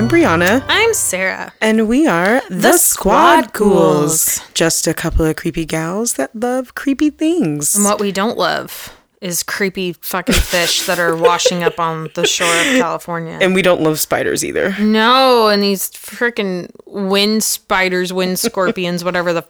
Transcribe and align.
I'm 0.00 0.08
Brianna, 0.08 0.64
I'm 0.66 0.94
Sarah. 0.94 1.52
and 1.60 1.86
we 1.86 2.06
are 2.06 2.40
the, 2.48 2.72
Squad 2.78 3.48
Squad 3.48 3.52
Ghouls. 3.52 4.40
Just 4.54 4.86
a 4.86 4.94
couple 4.94 5.26
of 5.26 5.36
creepy 5.36 5.66
gals 5.66 6.14
that 6.14 6.34
love 6.34 6.74
creepy 6.74 7.10
things. 7.10 7.74
And 7.74 7.84
what 7.84 8.00
we 8.00 8.10
don't 8.10 8.38
love 8.38 8.98
is 9.20 9.42
creepy 9.42 9.92
fucking 9.92 10.34
fish 10.40 10.86
that 10.86 10.98
are 10.98 11.14
washing 11.14 11.62
up 11.62 11.78
on 11.78 12.08
the 12.14 12.26
shore 12.26 12.46
of 12.48 12.78
California. 12.78 13.38
And 13.42 13.54
we 13.54 13.60
don't 13.60 13.82
love 13.82 14.00
spiders 14.00 14.42
either. 14.42 14.74
no, 14.80 15.48
and 15.48 15.62
these 15.62 15.90
freaking 15.90 16.70
wind 16.86 17.44
spiders, 17.44 18.10
wind 18.10 18.38
scorpions, 18.38 19.04
whatever 19.04 19.34
the 19.34 19.46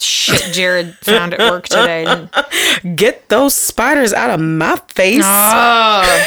shit 0.00 0.54
Jared 0.54 0.94
found 1.02 1.34
at 1.34 1.40
work 1.40 1.68
today. 1.68 2.26
Get 2.94 3.28
those 3.28 3.54
spiders 3.54 4.14
out 4.14 4.30
of 4.30 4.40
my 4.40 4.76
face. 4.88 5.24
Oh, 5.26 6.26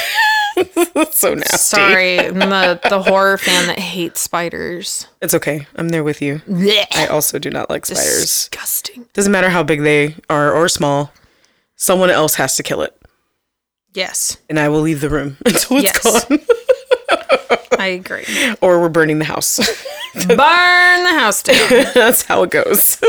so 1.12 1.34
nasty. 1.34 1.57
sorry. 1.57 2.20
I'm 2.20 2.38
the, 2.39 2.80
the 2.89 3.02
horror 3.02 3.38
fan 3.38 3.67
that 3.67 3.80
hates 3.80 4.21
spiders. 4.21 5.07
It's 5.21 5.34
okay. 5.34 5.67
I'm 5.76 5.89
there 5.89 6.03
with 6.03 6.21
you. 6.21 6.39
Blech. 6.48 6.95
I 6.95 7.07
also 7.07 7.39
do 7.39 7.49
not 7.49 7.70
like 7.70 7.85
spiders. 7.85 8.21
Disgusting. 8.21 9.05
Doesn't 9.13 9.31
matter 9.31 9.49
how 9.49 9.63
big 9.63 9.81
they 9.81 10.16
are 10.29 10.53
or 10.53 10.67
small. 10.70 11.12
Someone 11.76 12.09
else 12.09 12.35
has 12.35 12.55
to 12.57 12.63
kill 12.63 12.81
it. 12.81 12.95
Yes, 13.93 14.38
And 14.49 14.59
I 14.59 14.70
will 14.70 14.81
leave 14.81 15.02
the 15.02 15.09
room 15.09 15.38
until 15.45 15.77
it's 15.77 15.84
Yes. 16.03 16.26
gone. 16.26 16.39
I 17.79 17.88
agree. 17.88 18.26
or 18.62 18.79
we're 18.79 18.90
burning 18.90 19.20
the 19.20 19.26
house. 19.26 19.57
Burn 20.15 20.35
the 21.04 21.20
house 21.20 21.43
down. 21.43 21.70
That's 21.93 22.23
how 22.23 22.43
it 22.43 22.49
goes. 22.51 22.99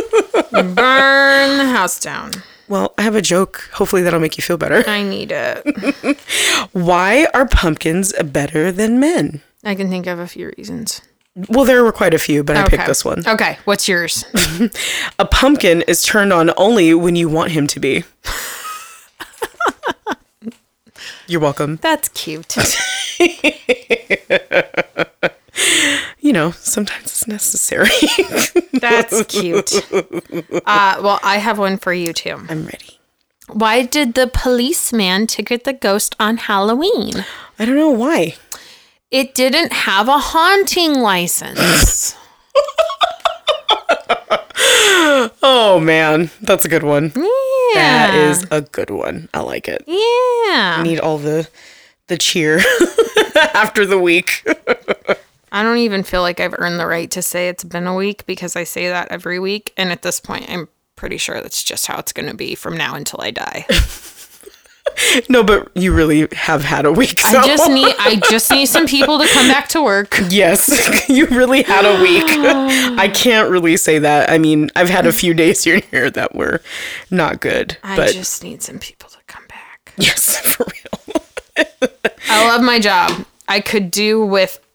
Burn 0.53 1.59
the 1.59 1.69
house 1.75 1.99
down. 2.01 2.33
Well, 2.75 2.93
I 2.99 3.03
have 3.03 3.15
a 3.15 3.23
joke. 3.23 3.71
Hopefully 3.75 4.03
that'll 4.03 4.19
make 4.19 4.37
you 4.37 4.43
feel 4.43 4.57
better. 4.57 4.83
I 4.89 5.05
need 5.05 5.31
it. 5.31 6.19
Why 6.73 7.29
are 7.33 7.47
pumpkins 7.47 8.13
better 8.21 8.73
than 8.73 8.99
men? 8.99 9.43
I 9.63 9.77
can 9.77 9.89
think 9.89 10.09
of 10.09 10.19
a 10.19 10.27
few 10.27 10.53
reasons. 10.59 11.01
Well, 11.49 11.65
there 11.65 11.85
were 11.85 11.93
quite 11.93 12.15
a 12.15 12.19
few, 12.19 12.43
but 12.43 12.57
I 12.57 12.67
picked 12.67 12.89
this 12.89 13.05
one. 13.05 13.23
Okay, 13.25 13.59
what's 13.65 13.87
yours? 13.87 14.25
A 15.21 15.25
pumpkin 15.25 15.83
is 15.83 16.03
turned 16.03 16.33
on 16.33 16.51
only 16.57 16.95
when 16.95 17.15
you 17.15 17.29
want 17.29 17.53
him 17.53 17.69
to 17.69 17.79
be. 17.79 18.03
You're 21.29 21.41
welcome. 21.41 21.79
That's 21.81 22.09
cute. 22.09 22.57
You 26.21 26.33
know, 26.33 26.51
sometimes 26.53 27.05
it's 27.05 27.29
necessary. 27.29 27.91
That's 28.73 29.25
cute. 29.27 29.73
Uh, 29.93 31.01
well, 31.03 31.21
I 31.23 31.39
have 31.39 31.59
one 31.59 31.77
for 31.77 31.93
you 31.93 32.13
too. 32.13 32.37
I'm 32.49 32.65
ready. 32.65 32.99
Why 33.49 33.83
did 33.85 34.15
the 34.15 34.27
policeman 34.33 35.27
ticket 35.27 35.65
the 35.65 35.73
ghost 35.75 36.17
on 36.19 36.39
Halloween? 36.39 37.25
I 37.59 37.65
don't 37.67 37.77
know 37.77 37.91
why. 37.91 38.37
It 39.11 39.35
didn't 39.35 39.73
have 39.73 40.09
a 40.09 40.19
haunting 40.19 40.95
license. 40.95 42.17
Oh 45.43 45.81
man, 45.81 46.31
that's 46.41 46.65
a 46.65 46.69
good 46.69 46.83
one. 46.83 47.13
Yeah. 47.15 47.73
That 47.75 48.15
is 48.15 48.47
a 48.51 48.63
good 48.63 48.91
one. 48.91 49.29
I 49.35 49.41
like 49.41 49.69
it. 49.69 49.85
Yeah. 49.87 50.83
Need 50.83 51.01
all 51.01 51.19
the 51.19 51.49
the 52.09 52.17
cheer 52.17 52.61
after 53.55 53.87
the 53.87 53.99
week. 53.99 54.47
I 55.55 55.63
don't 55.63 55.79
even 55.79 56.03
feel 56.03 56.21
like 56.21 56.41
I've 56.41 56.57
earned 56.59 56.81
the 56.81 56.87
right 56.87 57.09
to 57.13 57.23
say 57.23 57.49
it's 57.49 57.63
been 57.63 57.87
a 57.87 57.95
week 57.95 58.27
because 58.27 58.57
I 58.57 58.65
say 58.65 58.89
that 58.89 59.13
every 59.13 59.39
week. 59.39 59.73
And 59.77 59.93
at 59.93 60.03
this 60.03 60.19
point, 60.19 60.51
I'm 60.51 60.69
pretty 60.97 61.17
sure 61.17 61.41
that's 61.41 61.63
just 61.63 61.87
how 61.87 61.97
it's 62.01 62.13
going 62.13 62.29
to 62.29 62.35
be 62.35 62.57
from 62.57 62.77
now 62.77 62.97
until 62.97 63.21
I 63.21 63.31
die. 63.31 63.65
no, 65.29 65.45
but 65.45 65.71
you 65.77 65.95
really 65.95 66.27
have 66.33 66.65
had 66.65 66.87
a 66.87 66.91
week. 66.91 67.21
So. 67.21 67.39
I 67.39 67.47
just 67.47 67.71
need 67.71 67.95
I 68.01 68.17
just 68.31 68.51
need 68.51 68.67
some 68.67 68.85
people 68.85 69.21
to 69.21 69.29
come 69.29 69.47
back 69.47 69.69
to 69.69 69.83
work. 69.83 70.19
Yes, 70.29 71.09
you 71.09 71.27
really 71.27 71.63
had 71.63 71.85
a 71.85 72.03
week. 72.03 72.25
I 72.99 73.07
can't 73.07 73.49
really 73.49 73.77
say 73.77 74.01
that. 74.01 74.31
I 74.31 74.39
mean, 74.39 74.73
I've 74.75 74.89
had 74.89 75.07
a 75.07 75.13
few 75.13 75.35
days 75.35 75.63
here 75.63 75.77
and 75.77 75.85
here 75.85 76.11
that 76.11 76.35
were 76.35 76.63
not 77.13 77.41
good. 77.41 77.79
I 77.85 77.95
but 77.95 78.13
just 78.13 78.43
need 78.43 78.61
some 78.61 78.81
people 78.81 79.09
to 79.09 79.19
come 79.29 79.47
back. 79.47 79.93
yes, 79.99 80.37
for 80.41 80.67
real. 80.67 81.25
I 82.29 82.45
love 82.49 82.63
my 82.63 82.81
job. 82.81 83.25
I 83.47 83.61
could 83.61 83.93
do 83.93 84.25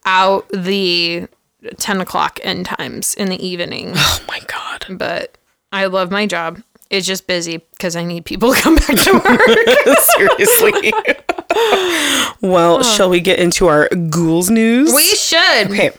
without 0.09 0.49
the 0.49 1.27
10 1.77 2.01
o'clock 2.01 2.39
end 2.43 2.65
times 2.65 3.13
in 3.15 3.29
the 3.29 3.45
evening, 3.45 3.91
Oh 3.95 4.19
my 4.27 4.39
god. 4.47 4.85
but 4.97 5.37
I 5.71 5.85
love 5.85 6.11
my 6.11 6.25
job. 6.25 6.61
It's 6.89 7.05
just 7.05 7.27
busy 7.27 7.57
because 7.57 7.95
I 7.95 8.03
need 8.03 8.25
people 8.25 8.53
to 8.53 8.59
come 8.61 8.75
back 8.75 8.87
to 8.87 9.13
work. 9.13 9.97
Seriously. 9.99 10.91
well, 12.41 12.81
shall 12.81 13.09
we 13.09 13.19
get 13.19 13.37
into 13.39 13.67
our 13.67 13.87
ghouls 14.09 14.49
news? 14.49 14.91
we 14.93 15.03
should. 15.03 15.69
Okay. 15.69 15.91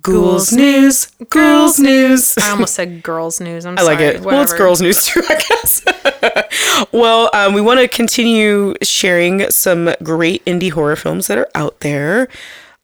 Ghouls 0.00 0.52
news. 0.52 1.06
Ghouls 1.30 1.78
news. 1.78 2.36
I 2.38 2.50
almost 2.50 2.74
said 2.74 3.02
girls 3.02 3.40
news. 3.40 3.64
I'm 3.66 3.78
I 3.78 3.82
like 3.82 3.98
sorry. 3.98 4.14
it. 4.16 4.20
Well, 4.22 4.42
it's 4.42 4.52
Whatever. 4.52 4.64
girls' 4.64 4.82
news 4.82 5.06
too, 5.06 5.22
I 5.28 5.40
guess. 5.48 6.88
well, 6.92 7.30
um, 7.34 7.52
we 7.54 7.60
want 7.62 7.80
to 7.80 7.88
continue 7.88 8.74
sharing 8.82 9.48
some 9.50 9.94
great 10.02 10.42
indie 10.46 10.70
horror 10.70 10.96
films 10.96 11.26
that 11.26 11.36
are 11.38 11.48
out 11.54 11.80
there. 11.80 12.28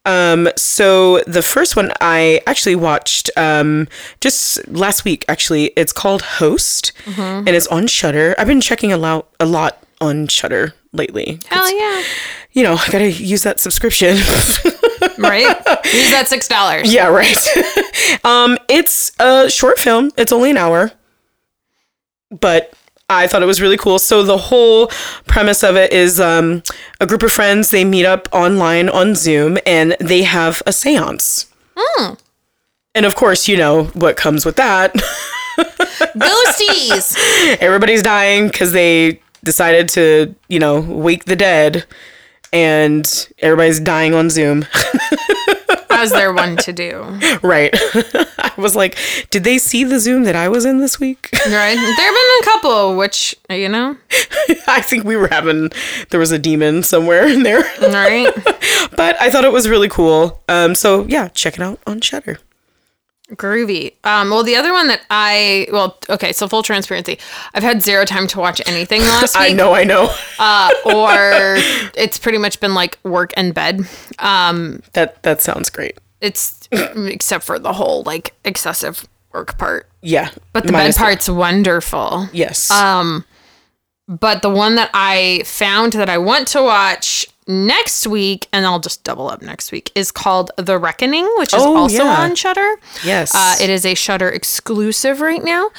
Um, 0.06 0.48
so 0.56 1.20
the 1.26 1.42
first 1.42 1.76
one 1.76 1.92
I 2.00 2.40
actually 2.46 2.74
watched 2.76 3.30
um, 3.36 3.86
just 4.20 4.66
last 4.68 5.04
week. 5.04 5.24
Actually, 5.28 5.66
it's 5.76 5.92
called 5.92 6.22
Host, 6.22 6.92
Mm-hmm. 7.04 7.20
and 7.20 7.48
it's 7.50 7.66
on 7.66 7.86
Shudder. 7.86 8.34
I've 8.38 8.46
been 8.46 8.60
checking 8.60 8.92
a 8.92 8.96
lot, 8.96 9.28
a 9.38 9.46
lot 9.46 9.82
on 10.00 10.26
Shudder 10.28 10.74
lately. 10.92 11.38
Hell 11.48 11.70
yeah. 11.76 12.02
You 12.52 12.62
know, 12.64 12.74
I 12.74 12.88
gotta 12.90 13.10
use 13.12 13.42
that 13.42 13.60
subscription. 13.60 14.16
Right? 15.18 15.46
Use 15.84 16.10
that 16.12 16.26
$6. 16.30 16.82
Yeah, 16.84 17.08
right. 17.08 18.24
um, 18.24 18.56
it's 18.70 19.12
a 19.20 19.50
short 19.50 19.78
film. 19.78 20.10
It's 20.16 20.32
only 20.32 20.50
an 20.50 20.56
hour, 20.56 20.92
but 22.30 22.72
I 23.10 23.26
thought 23.26 23.42
it 23.42 23.46
was 23.46 23.60
really 23.60 23.76
cool. 23.76 23.98
So 23.98 24.22
the 24.22 24.38
whole 24.38 24.86
premise 25.26 25.62
of 25.64 25.76
it 25.76 25.92
is 25.92 26.20
um, 26.20 26.62
a 27.00 27.06
group 27.06 27.22
of 27.22 27.32
friends. 27.32 27.70
They 27.70 27.84
meet 27.84 28.06
up 28.06 28.28
online 28.32 28.88
on 28.88 29.14
Zoom, 29.16 29.58
and 29.66 29.96
they 30.00 30.22
have 30.22 30.62
a 30.64 30.70
séance. 30.70 31.46
And 32.94 33.04
of 33.06 33.14
course, 33.16 33.48
you 33.48 33.56
know 33.56 33.84
what 33.94 34.16
comes 34.16 34.44
with 34.46 34.56
that. 34.56 34.94
Ghosties. 35.58 37.16
Everybody's 37.60 38.02
dying 38.02 38.48
because 38.48 38.72
they 38.72 39.20
decided 39.44 39.88
to, 39.90 40.34
you 40.48 40.58
know, 40.58 40.80
wake 40.80 41.24
the 41.24 41.36
dead, 41.36 41.84
and 42.52 43.28
everybody's 43.40 43.80
dying 43.80 44.14
on 44.14 44.30
Zoom. 44.30 44.66
As 46.00 46.10
they're 46.10 46.32
one 46.32 46.56
to 46.58 46.72
do. 46.72 47.18
right. 47.42 47.70
I 48.34 48.52
was 48.56 48.74
like, 48.74 48.98
did 49.30 49.44
they 49.44 49.58
see 49.58 49.84
the 49.84 49.98
Zoom 50.00 50.24
that 50.24 50.34
I 50.36 50.48
was 50.48 50.64
in 50.64 50.78
this 50.78 50.98
week? 51.00 51.30
Right? 51.50 51.74
There 51.74 51.74
have 51.74 52.14
been 52.14 52.42
a 52.42 52.44
couple, 52.44 52.96
which, 52.96 53.34
you 53.48 53.68
know, 53.68 53.96
I 54.68 54.80
think 54.82 55.04
we 55.04 55.16
were 55.16 55.28
having 55.28 55.70
there 56.10 56.20
was 56.20 56.32
a 56.32 56.38
demon 56.38 56.82
somewhere 56.82 57.26
in 57.26 57.42
there. 57.42 57.62
right? 57.80 58.32
but 58.96 59.20
I 59.20 59.30
thought 59.30 59.44
it 59.44 59.52
was 59.52 59.68
really 59.68 59.88
cool. 59.88 60.40
Um 60.48 60.74
so 60.74 61.06
yeah, 61.06 61.28
check 61.28 61.54
it 61.54 61.60
out 61.60 61.80
on 61.86 62.00
Shudder. 62.00 62.38
Groovy. 63.36 63.94
Um, 64.04 64.30
well, 64.30 64.42
the 64.42 64.56
other 64.56 64.72
one 64.72 64.88
that 64.88 65.02
I 65.10 65.68
well, 65.72 65.98
okay, 66.08 66.32
so 66.32 66.48
full 66.48 66.62
transparency, 66.62 67.18
I've 67.54 67.62
had 67.62 67.82
zero 67.82 68.04
time 68.04 68.26
to 68.28 68.38
watch 68.40 68.60
anything 68.66 69.00
last 69.14 69.34
week. 69.38 69.50
I 69.50 69.52
know, 69.52 69.72
I 69.74 69.84
know. 69.84 70.14
Uh, 70.38 70.70
or 70.84 71.54
it's 71.94 72.18
pretty 72.18 72.38
much 72.38 72.60
been 72.60 72.74
like 72.74 72.98
work 73.04 73.32
and 73.36 73.54
bed. 73.54 73.86
Um, 74.18 74.82
That 74.94 75.22
that 75.22 75.40
sounds 75.42 75.70
great. 75.70 75.98
it's 76.20 76.68
except 76.72 77.44
for 77.44 77.58
the 77.58 77.72
whole 77.72 78.02
like 78.04 78.34
excessive 78.44 79.06
work 79.32 79.56
part, 79.58 79.88
Yeah. 80.02 80.30
but 80.52 80.64
the 80.66 80.72
bed 80.72 80.94
part's 80.96 81.28
wonderful. 81.28 82.28
yes. 82.32 82.70
Um, 82.70 83.24
but 84.08 84.42
the 84.42 84.50
one 84.50 84.74
that 84.74 84.90
I 84.92 85.42
found 85.44 85.92
that 85.92 86.08
I 86.10 86.18
want 86.18 86.48
to 86.48 86.62
watch 86.62 87.26
next 87.50 88.06
week, 88.06 88.48
and 88.52 88.64
I'll 88.64 88.78
just 88.80 89.04
double 89.04 89.28
up 89.28 89.42
next 89.42 89.72
week, 89.72 89.90
is 89.94 90.10
called 90.12 90.50
The 90.56 90.78
Reckoning, 90.78 91.28
which 91.36 91.52
is 91.52 91.60
Oh, 91.62 91.76
also 91.76 92.04
yeah. 92.04 92.20
on 92.22 92.34
Shudder. 92.34 92.76
yes. 93.04 93.34
Uh, 93.34 93.56
it 93.60 93.68
is 93.68 93.84
a 93.84 93.94
Shudder 93.94 94.28
exclusive 94.30 95.20
right 95.20 95.42
now. 95.44 95.70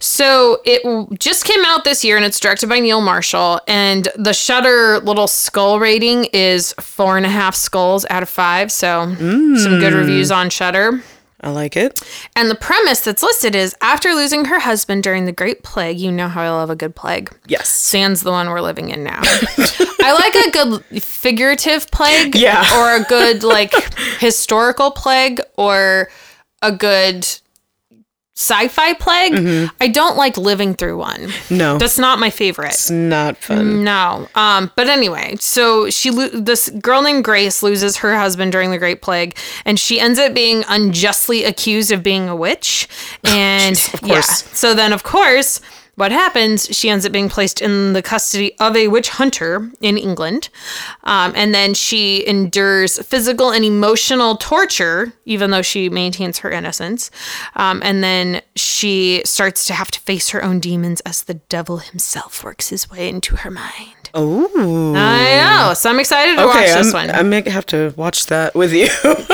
So 0.00 0.60
it 0.64 1.18
just 1.18 1.44
came 1.44 1.64
out 1.66 1.84
this 1.84 2.04
year 2.04 2.16
and 2.16 2.24
it's 2.24 2.40
directed 2.40 2.68
by 2.68 2.80
Neil 2.80 3.00
Marshall. 3.00 3.60
And 3.66 4.08
the 4.16 4.32
Shudder 4.32 5.00
little 5.00 5.26
skull 5.26 5.78
rating 5.80 6.26
is 6.32 6.72
four 6.80 7.16
and 7.16 7.26
a 7.26 7.30
half 7.30 7.54
skulls 7.54 8.06
out 8.10 8.22
of 8.22 8.28
five. 8.28 8.70
So 8.72 9.14
some 9.16 9.78
good 9.80 9.92
reviews 9.92 10.30
on 10.30 10.48
Shudder. 10.50 11.02
I 11.42 11.50
like 11.50 11.76
it. 11.76 12.02
And 12.36 12.50
the 12.50 12.54
premise 12.54 13.00
that's 13.00 13.22
listed 13.22 13.54
is 13.54 13.74
after 13.80 14.12
losing 14.12 14.44
her 14.44 14.60
husband 14.60 15.02
during 15.02 15.24
the 15.24 15.32
Great 15.32 15.62
Plague, 15.62 15.98
you 15.98 16.12
know 16.12 16.28
how 16.28 16.42
I 16.42 16.50
love 16.50 16.70
a 16.70 16.76
good 16.76 16.94
plague. 16.94 17.30
Yes. 17.46 17.68
Sans 17.68 18.20
the 18.20 18.30
one 18.30 18.50
we're 18.50 18.60
living 18.60 18.90
in 18.90 19.02
now. 19.02 19.20
I 19.22 20.12
like 20.12 20.34
a 20.34 20.50
good 20.50 21.02
figurative 21.02 21.90
plague. 21.90 22.34
Yeah. 22.34 22.64
Or 22.78 22.96
a 22.96 23.04
good 23.04 23.42
like 23.42 23.72
historical 24.20 24.90
plague 24.90 25.40
or 25.56 26.10
a 26.62 26.72
good 26.72 27.26
sci-fi 28.40 28.94
plague. 28.94 29.70
I 29.82 29.88
don't 29.88 30.16
like 30.16 30.38
living 30.38 30.72
through 30.74 30.96
one. 30.96 31.20
Mm-hmm. 31.20 31.56
No. 31.58 31.76
That's 31.78 31.98
not 31.98 32.18
my 32.18 32.30
favorite. 32.30 32.70
It's 32.72 32.90
not 32.90 33.36
fun. 33.36 33.84
No. 33.84 34.28
Um, 34.34 34.70
but 34.76 34.88
anyway, 34.88 35.36
so 35.38 35.90
she 35.90 36.10
lo- 36.10 36.28
this 36.28 36.70
girl 36.70 37.02
named 37.02 37.22
Grace 37.22 37.62
loses 37.62 37.98
her 37.98 38.16
husband 38.16 38.52
during 38.52 38.70
the 38.70 38.78
Great 38.78 39.02
Plague, 39.02 39.36
and 39.66 39.78
she 39.78 40.00
ends 40.00 40.18
up 40.18 40.32
being 40.32 40.64
unjustly 40.68 41.44
accused 41.44 41.92
of 41.92 42.02
being 42.02 42.28
a 42.28 42.36
witch. 42.36 42.88
And 43.24 43.76
of 43.94 44.00
yeah, 44.02 44.22
so 44.22 44.74
then 44.74 44.92
of 44.92 45.02
course. 45.02 45.60
What 46.00 46.12
happens? 46.12 46.64
She 46.74 46.88
ends 46.88 47.04
up 47.04 47.12
being 47.12 47.28
placed 47.28 47.60
in 47.60 47.92
the 47.92 48.00
custody 48.00 48.58
of 48.58 48.74
a 48.74 48.88
witch 48.88 49.10
hunter 49.10 49.70
in 49.82 49.98
England. 49.98 50.48
Um, 51.04 51.34
and 51.36 51.54
then 51.54 51.74
she 51.74 52.26
endures 52.26 52.98
physical 53.06 53.50
and 53.50 53.66
emotional 53.66 54.36
torture, 54.38 55.12
even 55.26 55.50
though 55.50 55.60
she 55.60 55.90
maintains 55.90 56.38
her 56.38 56.50
innocence. 56.50 57.10
Um, 57.54 57.82
and 57.84 58.02
then 58.02 58.40
she 58.56 59.20
starts 59.26 59.66
to 59.66 59.74
have 59.74 59.90
to 59.90 60.00
face 60.00 60.30
her 60.30 60.42
own 60.42 60.58
demons 60.58 61.00
as 61.00 61.24
the 61.24 61.34
devil 61.34 61.76
himself 61.76 62.42
works 62.42 62.70
his 62.70 62.90
way 62.90 63.06
into 63.06 63.36
her 63.36 63.50
mind. 63.50 64.08
Oh. 64.14 64.94
I 64.96 65.36
know. 65.68 65.74
So 65.74 65.90
I'm 65.90 66.00
excited 66.00 66.36
to 66.36 66.44
Okay, 66.48 66.60
watch 66.72 66.82
this 66.82 66.94
I'm, 66.94 67.08
one. 67.08 67.14
I 67.14 67.22
may 67.22 67.42
have 67.50 67.66
to 67.66 67.92
watch 67.98 68.24
that 68.28 68.54
with 68.54 68.72
you. 68.72 68.86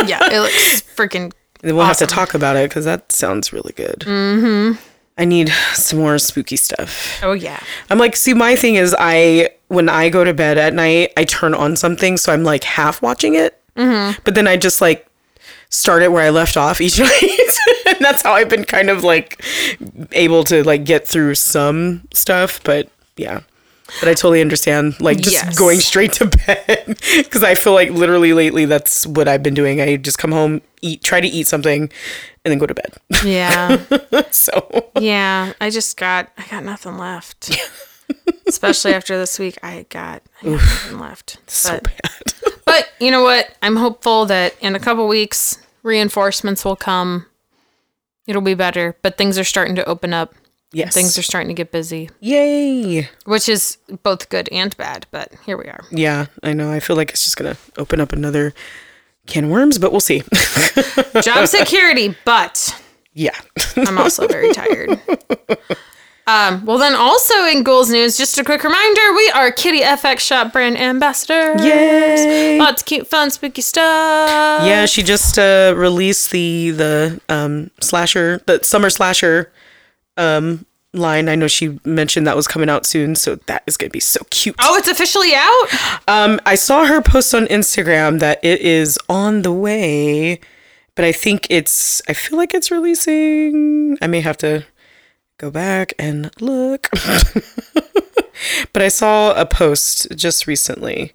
yeah, 0.04 0.32
it 0.32 0.40
looks 0.40 0.82
freaking. 0.96 1.32
we'll 1.62 1.84
have 1.84 1.98
to 1.98 2.06
talk 2.06 2.34
about 2.34 2.56
it 2.56 2.69
because 2.69 2.86
that 2.86 3.12
sounds 3.12 3.52
really 3.52 3.72
good. 3.76 4.00
Mm-hmm. 4.00 4.82
I 5.18 5.24
need 5.24 5.48
some 5.72 5.98
more 5.98 6.18
spooky 6.18 6.56
stuff. 6.56 7.20
Oh 7.22 7.32
yeah. 7.32 7.60
I'm 7.90 7.98
like, 7.98 8.16
see, 8.16 8.34
my 8.34 8.56
thing 8.56 8.74
is, 8.74 8.94
I 8.98 9.50
when 9.68 9.88
I 9.88 10.08
go 10.10 10.24
to 10.24 10.34
bed 10.34 10.58
at 10.58 10.74
night, 10.74 11.12
I 11.16 11.24
turn 11.24 11.54
on 11.54 11.76
something, 11.76 12.16
so 12.16 12.32
I'm 12.32 12.44
like 12.44 12.64
half 12.64 13.02
watching 13.02 13.34
it, 13.34 13.60
mm-hmm. 13.76 14.20
but 14.24 14.34
then 14.34 14.46
I 14.46 14.56
just 14.56 14.80
like 14.80 15.06
start 15.68 16.02
it 16.02 16.12
where 16.12 16.22
I 16.22 16.30
left 16.30 16.56
off 16.56 16.80
each 16.80 16.98
night, 17.00 17.50
and 17.86 17.98
that's 18.00 18.22
how 18.22 18.32
I've 18.32 18.48
been 18.48 18.64
kind 18.64 18.90
of 18.90 19.02
like 19.04 19.42
able 20.12 20.44
to 20.44 20.62
like 20.62 20.84
get 20.84 21.08
through 21.08 21.34
some 21.36 22.02
stuff. 22.12 22.62
But 22.62 22.90
yeah, 23.16 23.40
but 24.00 24.08
I 24.08 24.14
totally 24.14 24.40
understand 24.40 25.00
like 25.00 25.19
just 25.19 25.32
Yes. 25.32 25.58
going 25.58 25.80
straight 25.80 26.12
to 26.14 26.26
bed 26.46 26.98
because 27.16 27.42
I 27.42 27.54
feel 27.54 27.72
like 27.72 27.90
literally 27.90 28.32
lately 28.32 28.66
that's 28.66 29.06
what 29.06 29.28
I've 29.28 29.42
been 29.42 29.54
doing. 29.54 29.80
I 29.80 29.96
just 29.96 30.19
come 30.19 30.32
home, 30.32 30.60
eat, 30.82 31.02
try 31.02 31.20
to 31.20 31.28
eat 31.28 31.46
something, 31.46 31.90
and 32.46 32.52
then 32.52 32.58
go 32.58 32.66
to 32.66 32.75
bed. 32.75 32.94
Yeah. 33.25 33.76
so 34.31 34.88
yeah. 35.00 35.52
I 35.60 35.69
just 35.70 35.96
got. 35.96 36.31
I 36.38 36.46
got 36.46 36.62
nothing 36.62 36.96
left. 36.96 37.50
Especially 38.46 38.94
after 38.94 39.19
this 39.19 39.37
week, 39.40 39.58
I 39.64 39.84
got, 39.88 40.22
I 40.40 40.44
got 40.44 40.52
nothing 40.52 40.98
left. 41.00 41.38
so 41.50 41.72
But, 41.72 41.82
bad. 41.84 42.52
but 42.64 42.88
you 43.00 43.10
know 43.10 43.25
what? 43.25 43.52
I'm 43.62 43.75
hopeful 43.75 44.26
that 44.26 44.54
in 44.60 44.76
a 44.76 44.78
couple 44.78 45.08
weeks 45.08 45.58
reinforcements 45.82 46.64
will 46.64 46.76
come. 46.76 47.26
It'll 48.28 48.43
be 48.43 48.54
better. 48.54 48.96
But 49.02 49.19
things 49.19 49.38
are 49.40 49.44
starting 49.44 49.75
to 49.75 49.84
open 49.88 50.14
up. 50.14 50.34
yes, 50.72 50.94
Things 50.94 51.19
are 51.19 51.22
starting 51.22 51.48
to 51.48 51.54
get 51.54 51.72
busy, 51.72 52.08
yay. 52.20 53.08
which 53.25 53.48
is 53.48 53.78
both 54.04 54.28
good 54.28 54.48
and 54.52 54.76
bad. 54.76 55.06
But 55.10 55.32
here 55.44 55.56
we 55.56 55.64
are. 55.64 55.84
Yeah, 55.90 56.26
I 56.44 56.52
know. 56.52 56.70
I 56.70 56.78
feel 56.78 56.94
like 56.94 57.10
it's 57.10 57.25
just 57.25 57.37
gonna 57.37 57.56
open 57.76 58.00
up 58.00 58.12
another 58.12 58.54
can 59.26 59.44
of 59.44 59.50
worms, 59.50 59.78
but 59.78 59.90
we'll 59.90 60.00
see. 60.00 60.23
Job 61.23 61.46
security, 61.49 62.14
but 62.25 62.81
yeah. 63.12 63.38
I'm 63.76 63.99
also 63.99 64.26
very 64.26 64.52
tired. 64.52 65.00
Um, 66.28 66.64
well, 66.67 66.76
then, 66.76 66.94
also 66.96 67.44
in 67.44 67.62
Ghouls 67.62 67.88
News, 67.88 68.17
just 68.17 68.37
a 68.37 68.43
quick 68.43 68.64
reminder 68.64 69.12
we 69.14 69.31
are 69.31 69.52
Kitty 69.52 69.81
FX 69.81 70.19
Shop 70.19 70.52
brand 70.52 70.76
ambassadors. 70.76 71.64
Yay! 71.64 72.58
Lots 72.58 72.82
of 72.82 72.87
cute, 72.87 73.06
fun, 73.06 73.31
spooky 73.31 73.62
stuff. 73.62 74.67
Yeah, 74.67 74.87
she 74.87 75.05
just 75.05 75.38
uh, 75.38 75.72
released 75.76 76.32
the 76.32 76.70
the 76.70 77.20
um, 77.29 77.70
slasher, 77.81 78.43
the 78.46 78.61
summer 78.64 78.90
slasher 78.90 79.52
um, 80.17 80.67
line. 80.98 81.28
I 81.28 81.34
know 81.34 81.46
she 81.48 81.78
mentioned 81.84 82.26
that 82.26 82.37
was 82.37 82.46
coming 82.48 82.69
out 82.69 82.87
soon, 82.87 83.14
so 83.14 83.37
that 83.46 83.62
is 83.66 83.76
gonna 83.76 83.90
be 83.90 84.00
so 84.00 84.20
cute. 84.31 84.56
Oh, 84.60 84.76
it's 84.76 84.88
officially 84.88 85.32
out? 85.34 85.66
Um, 86.08 86.40
I 86.46 86.54
saw 86.54 86.84
her 86.87 87.00
post 87.00 87.34
on 87.34 87.46
Instagram 87.46 88.19
that 88.20 88.38
it 88.44 88.60
is 88.60 88.98
on 89.08 89.43
the 89.43 89.52
way, 89.52 90.40
but 90.94 91.04
I 91.04 91.12
think 91.12 91.46
it's. 91.50 92.02
I 92.08 92.12
feel 92.12 92.37
like 92.38 92.54
it's 92.54 92.70
releasing. 92.70 93.96
I 94.02 94.06
may 94.06 94.20
have 94.20 94.37
to 94.38 94.64
go 95.38 95.50
back 95.50 95.93
and 95.98 96.31
look. 96.40 96.88
but 98.72 98.82
I 98.82 98.88
saw 98.88 99.32
a 99.34 99.46
post 99.46 100.08
just 100.16 100.46
recently. 100.46 101.12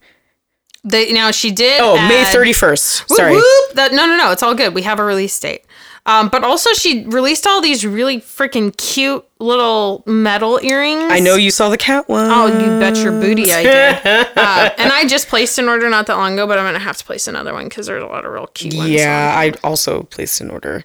They, 0.84 1.14
now, 1.14 1.30
she 1.32 1.52
did. 1.52 1.80
Oh, 1.82 1.96
May 2.08 2.24
add- 2.24 2.34
thirty 2.34 2.54
first. 2.54 3.08
Whoop, 3.10 3.18
Sorry. 3.18 3.34
whoop. 3.34 3.74
That, 3.74 3.92
no, 3.94 4.06
no, 4.08 4.18
no. 4.18 4.32
It's 4.32 4.42
all 4.42 4.56
good. 4.56 4.74
We 4.74 4.82
have 4.82 5.00
a 5.00 5.04
release 5.04 5.40
date. 5.40 5.64
Um, 6.06 6.30
but 6.30 6.44
also, 6.44 6.74
she 6.74 7.06
released 7.06 7.46
all 7.46 7.62
these 7.62 7.86
really 7.86 8.20
freaking 8.20 8.76
cute 8.76 9.24
little 9.40 10.04
metal 10.08 10.60
earrings. 10.64 11.12
I 11.12 11.20
know 11.20 11.36
you 11.36 11.52
saw 11.52 11.70
the 11.70 11.78
cat 11.78 12.10
one. 12.10 12.28
Oh, 12.32 12.48
you 12.48 12.80
bet 12.80 12.98
your 12.98 13.12
booty 13.12 13.52
I 13.52 13.64
did. 13.64 14.06
uh, 14.38 14.70
and 14.78 14.92
I 14.92 15.06
just 15.08 15.28
placed 15.28 15.60
an 15.60 15.70
order 15.70 15.90
not 15.90 16.08
that 16.08 16.16
long 16.16 16.34
ago, 16.34 16.48
but 16.48 16.58
I'm 16.58 16.64
going 16.64 16.74
to 16.74 16.80
have 16.80 16.98
to 16.98 17.06
place 17.06 17.28
another 17.28 17.54
one 17.54 17.66
because 17.66 17.86
there's 17.86 18.04
a 18.04 18.08
lot 18.08 18.26
of 18.26 18.32
real 18.32 18.48
cute 18.48 18.74
ones. 18.74 18.90
Yeah, 18.90 19.34
I 19.36 19.54
also 19.64 20.04
placed 20.04 20.42
an 20.42 20.50
order 20.50 20.84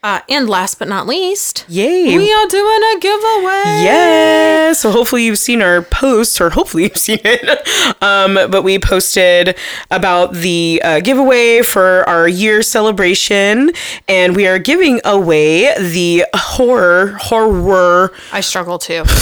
Uh, 0.04 0.20
and 0.28 0.50
last 0.50 0.80
but 0.80 0.88
not 0.88 1.06
least, 1.06 1.64
Yay. 1.70 2.18
we 2.18 2.34
are 2.34 2.48
doing 2.48 2.82
a 2.96 3.00
giveaway. 3.00 3.84
Yes. 3.84 4.80
So 4.80 4.90
hopefully 4.90 5.26
you've 5.26 5.38
seen 5.38 5.62
our 5.62 5.84
post, 5.84 6.42
or 6.42 6.50
hopefully 6.50 6.84
you've 6.84 6.98
seen 6.98 7.20
it. 7.24 7.68
Um, 8.04 8.34
but 8.34 8.64
we 8.64 8.80
posted 8.80 9.56
about 9.92 10.34
the 10.34 10.82
uh, 10.84 11.00
giveaway 11.02 11.62
for 11.62 12.08
our 12.10 12.28
year 12.28 12.64
celebration, 12.64 13.72
and 14.08 14.36
we 14.36 14.48
are 14.48 14.58
giving 14.58 15.00
away 15.06 15.74
the 15.78 16.26
horror 16.34 17.18
horror. 17.20 18.12
I 18.32 18.42
struggle 18.42 18.80
too. 18.80 19.04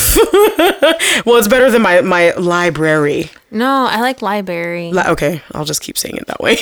Well, 1.25 1.37
it's 1.37 1.47
better 1.49 1.69
than 1.69 1.81
my 1.81 2.01
my 2.01 2.31
library. 2.35 3.29
No, 3.51 3.87
I 3.89 4.01
like 4.01 4.21
library. 4.21 4.91
Li- 4.91 5.03
Okay, 5.07 5.41
I'll 5.53 5.65
just 5.65 5.81
keep 5.81 5.97
saying 5.97 6.17
it 6.17 6.27
that 6.27 6.39
way. 6.39 6.57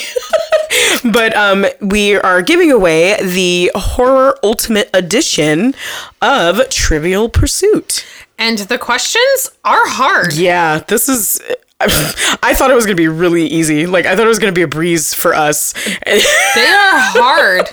but 1.11 1.35
um, 1.35 1.65
we 1.81 2.15
are 2.15 2.41
giving 2.41 2.71
away 2.71 3.17
the 3.21 3.71
horror 3.75 4.37
ultimate 4.43 4.89
edition 4.93 5.75
of 6.21 6.67
Trivial 6.69 7.29
Pursuit. 7.29 8.05
And 8.39 8.57
the 8.59 8.77
questions 8.77 9.51
are 9.65 9.87
hard. 9.87 10.33
Yeah, 10.33 10.79
this 10.87 11.09
is. 11.09 11.41
I 11.79 12.53
thought 12.55 12.71
it 12.71 12.75
was 12.75 12.85
gonna 12.85 12.95
be 12.95 13.07
really 13.07 13.45
easy. 13.47 13.85
Like 13.85 14.05
I 14.05 14.15
thought 14.15 14.25
it 14.25 14.29
was 14.29 14.39
gonna 14.39 14.51
be 14.51 14.61
a 14.63 14.67
breeze 14.67 15.13
for 15.13 15.33
us. 15.33 15.73
They 16.05 16.17
are 16.17 16.99
hard. 17.13 17.69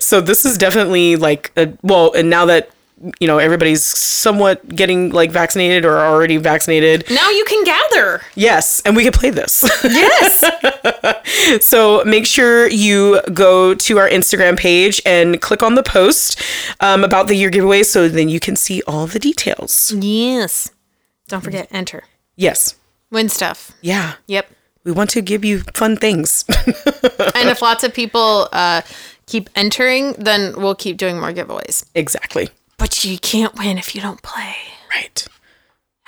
so 0.00 0.20
this 0.20 0.44
is 0.44 0.56
definitely 0.58 1.16
like 1.16 1.50
a, 1.56 1.72
well, 1.82 2.12
and 2.12 2.30
now 2.30 2.46
that 2.46 2.70
you 3.20 3.26
know 3.28 3.38
everybody's 3.38 3.82
somewhat 3.82 4.66
getting 4.74 5.10
like 5.10 5.30
vaccinated 5.30 5.84
or 5.84 5.98
already 5.98 6.36
vaccinated, 6.36 7.04
now 7.10 7.30
you 7.30 7.44
can 7.44 7.64
gather. 7.64 8.22
yes, 8.34 8.80
and 8.84 8.96
we 8.96 9.02
can 9.04 9.12
play 9.12 9.30
this. 9.30 9.62
Yes. 9.84 10.44
so 11.64 12.02
make 12.04 12.26
sure 12.26 12.68
you 12.68 13.20
go 13.32 13.74
to 13.74 13.98
our 13.98 14.08
Instagram 14.08 14.58
page 14.58 15.00
and 15.06 15.40
click 15.40 15.62
on 15.62 15.74
the 15.74 15.82
post 15.82 16.42
um, 16.80 17.04
about 17.04 17.28
the 17.28 17.34
year 17.34 17.50
giveaway, 17.50 17.82
so 17.82 18.08
then 18.08 18.28
you 18.28 18.40
can 18.40 18.56
see 18.56 18.82
all 18.86 19.06
the 19.06 19.18
details. 19.18 19.92
yes. 19.96 20.70
Don't 21.28 21.42
forget 21.44 21.68
enter. 21.70 22.04
Yes, 22.36 22.74
Win 23.10 23.28
stuff. 23.28 23.72
yeah, 23.82 24.14
Yep. 24.28 24.48
we 24.84 24.92
want 24.92 25.10
to 25.10 25.20
give 25.20 25.44
you 25.44 25.60
fun 25.74 25.96
things. 25.96 26.44
And 27.34 27.48
if 27.50 27.60
lots 27.62 27.84
of 27.84 27.92
people 27.94 28.48
uh, 28.52 28.80
keep 29.26 29.48
entering, 29.54 30.12
then 30.18 30.54
we'll 30.60 30.74
keep 30.74 30.96
doing 30.96 31.20
more 31.20 31.32
giveaways. 31.32 31.84
exactly. 31.94 32.48
But 32.78 33.04
you 33.04 33.18
can't 33.18 33.54
win 33.58 33.76
if 33.76 33.94
you 33.94 34.00
don't 34.00 34.22
play. 34.22 34.54
Right. 34.90 35.26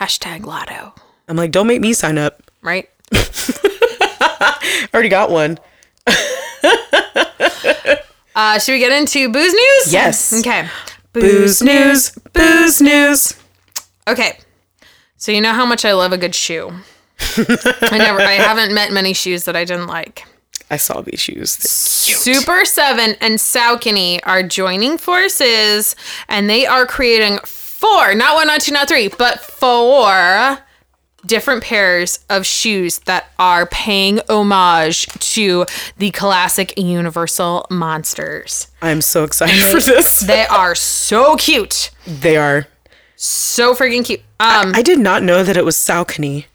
Hashtag 0.00 0.46
lotto. 0.46 0.94
I'm 1.28 1.36
like, 1.36 1.50
don't 1.50 1.66
make 1.66 1.80
me 1.80 1.92
sign 1.92 2.16
up. 2.16 2.42
Right? 2.62 2.88
I 3.12 4.88
already 4.94 5.08
got 5.08 5.30
one. 5.30 5.58
Uh, 8.32 8.58
should 8.60 8.72
we 8.72 8.78
get 8.78 8.92
into 8.92 9.28
booze 9.28 9.52
news? 9.52 9.92
Yes. 9.92 10.32
Okay. 10.32 10.66
Booze 11.12 11.60
news, 11.62 12.10
booze 12.32 12.80
news. 12.80 13.34
Okay. 14.06 14.38
So 15.16 15.32
you 15.32 15.40
know 15.40 15.52
how 15.52 15.66
much 15.66 15.84
I 15.84 15.92
love 15.92 16.12
a 16.12 16.16
good 16.16 16.34
shoe. 16.34 16.72
I 17.36 17.98
never 17.98 18.20
I 18.20 18.34
haven't 18.34 18.72
met 18.72 18.92
many 18.92 19.12
shoes 19.12 19.44
that 19.44 19.56
I 19.56 19.64
didn't 19.64 19.88
like. 19.88 20.24
I 20.70 20.76
saw 20.76 21.00
these 21.00 21.20
shoes. 21.20 21.50
Super 21.50 22.64
7 22.64 23.16
and 23.20 23.38
Saucony 23.38 24.20
are 24.24 24.42
joining 24.42 24.98
forces 24.98 25.96
and 26.28 26.48
they 26.48 26.64
are 26.66 26.86
creating 26.86 27.38
four, 27.44 28.14
not 28.14 28.36
one, 28.36 28.46
not 28.46 28.60
two, 28.60 28.72
not 28.72 28.88
three, 28.88 29.08
but 29.08 29.40
four 29.40 30.58
different 31.26 31.62
pairs 31.62 32.20
of 32.30 32.46
shoes 32.46 33.00
that 33.00 33.26
are 33.38 33.66
paying 33.66 34.20
homage 34.28 35.06
to 35.18 35.66
the 35.98 36.10
classic 36.12 36.72
Universal 36.78 37.66
monsters. 37.70 38.68
I'm 38.80 39.00
so 39.02 39.24
excited 39.24 39.62
for 39.70 39.80
this. 39.80 40.20
They 40.20 40.46
are 40.46 40.74
so 40.74 41.36
cute. 41.36 41.90
They 42.06 42.36
are. 42.36 42.66
So 43.16 43.74
freaking 43.74 44.04
cute. 44.04 44.20
Um, 44.38 44.72
I 44.74 44.80
did 44.82 44.98
not 44.98 45.22
know 45.22 45.42
that 45.44 45.56
it 45.58 45.64
was 45.64 45.76
Saucony. 45.76 46.46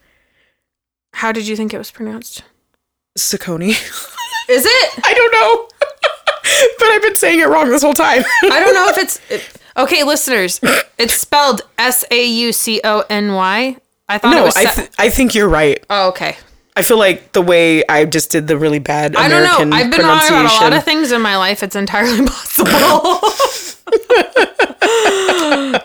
how 1.13 1.31
did 1.31 1.47
you 1.47 1.55
think 1.55 1.73
it 1.73 1.77
was 1.77 1.91
pronounced? 1.91 2.41
Saucony. 3.17 3.69
Is 4.49 4.65
it? 4.65 4.99
I 5.03 5.13
don't 5.13 5.31
know. 5.31 5.67
but 6.79 6.87
I've 6.89 7.01
been 7.01 7.15
saying 7.15 7.39
it 7.39 7.47
wrong 7.47 7.69
this 7.69 7.81
whole 7.81 7.93
time. 7.93 8.23
I 8.43 8.59
don't 8.59 8.73
know 8.73 8.87
if 8.89 8.97
it's 8.97 9.21
it- 9.29 9.57
okay, 9.77 10.03
listeners. 10.03 10.59
It's 10.97 11.15
spelled 11.15 11.61
S 11.77 12.05
A 12.11 12.25
U 12.25 12.53
C 12.53 12.81
O 12.83 13.03
N 13.09 13.33
Y. 13.33 13.77
I 14.07 14.17
thought 14.17 14.33
it 14.33 14.37
no, 14.37 14.43
was. 14.43 14.55
I, 14.55 14.65
th- 14.65 14.89
I 14.99 15.09
think 15.09 15.33
you're 15.33 15.49
right. 15.49 15.83
oh, 15.89 16.09
okay. 16.09 16.37
I 16.77 16.83
feel 16.83 16.99
like 16.99 17.31
the 17.31 17.41
way 17.41 17.83
I 17.87 18.03
just 18.03 18.31
did 18.31 18.47
the 18.47 18.57
really 18.57 18.79
bad 18.79 19.15
I 19.15 19.29
don't 19.29 19.43
know. 19.43 19.75
I've 19.75 19.89
been 19.89 20.01
wrong 20.01 20.19
about 20.27 20.51
a 20.51 20.63
lot 20.63 20.73
of 20.73 20.83
things 20.83 21.13
in 21.13 21.21
my 21.21 21.37
life. 21.37 21.63
It's 21.63 21.75
entirely 21.75 22.27
possible. 22.27 23.21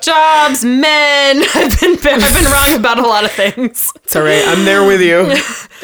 Jobs, 0.02 0.64
men. 0.64 1.42
I've 1.54 1.80
been 1.80 1.92
I've 1.94 2.34
been 2.34 2.50
wrong 2.52 2.74
about 2.78 2.98
a 2.98 3.02
lot 3.02 3.24
of 3.24 3.30
things. 3.32 3.92
It's 4.04 4.16
all 4.16 4.22
right. 4.22 4.42
I'm 4.46 4.64
there 4.64 4.84
with 4.86 5.00
you. 5.00 5.32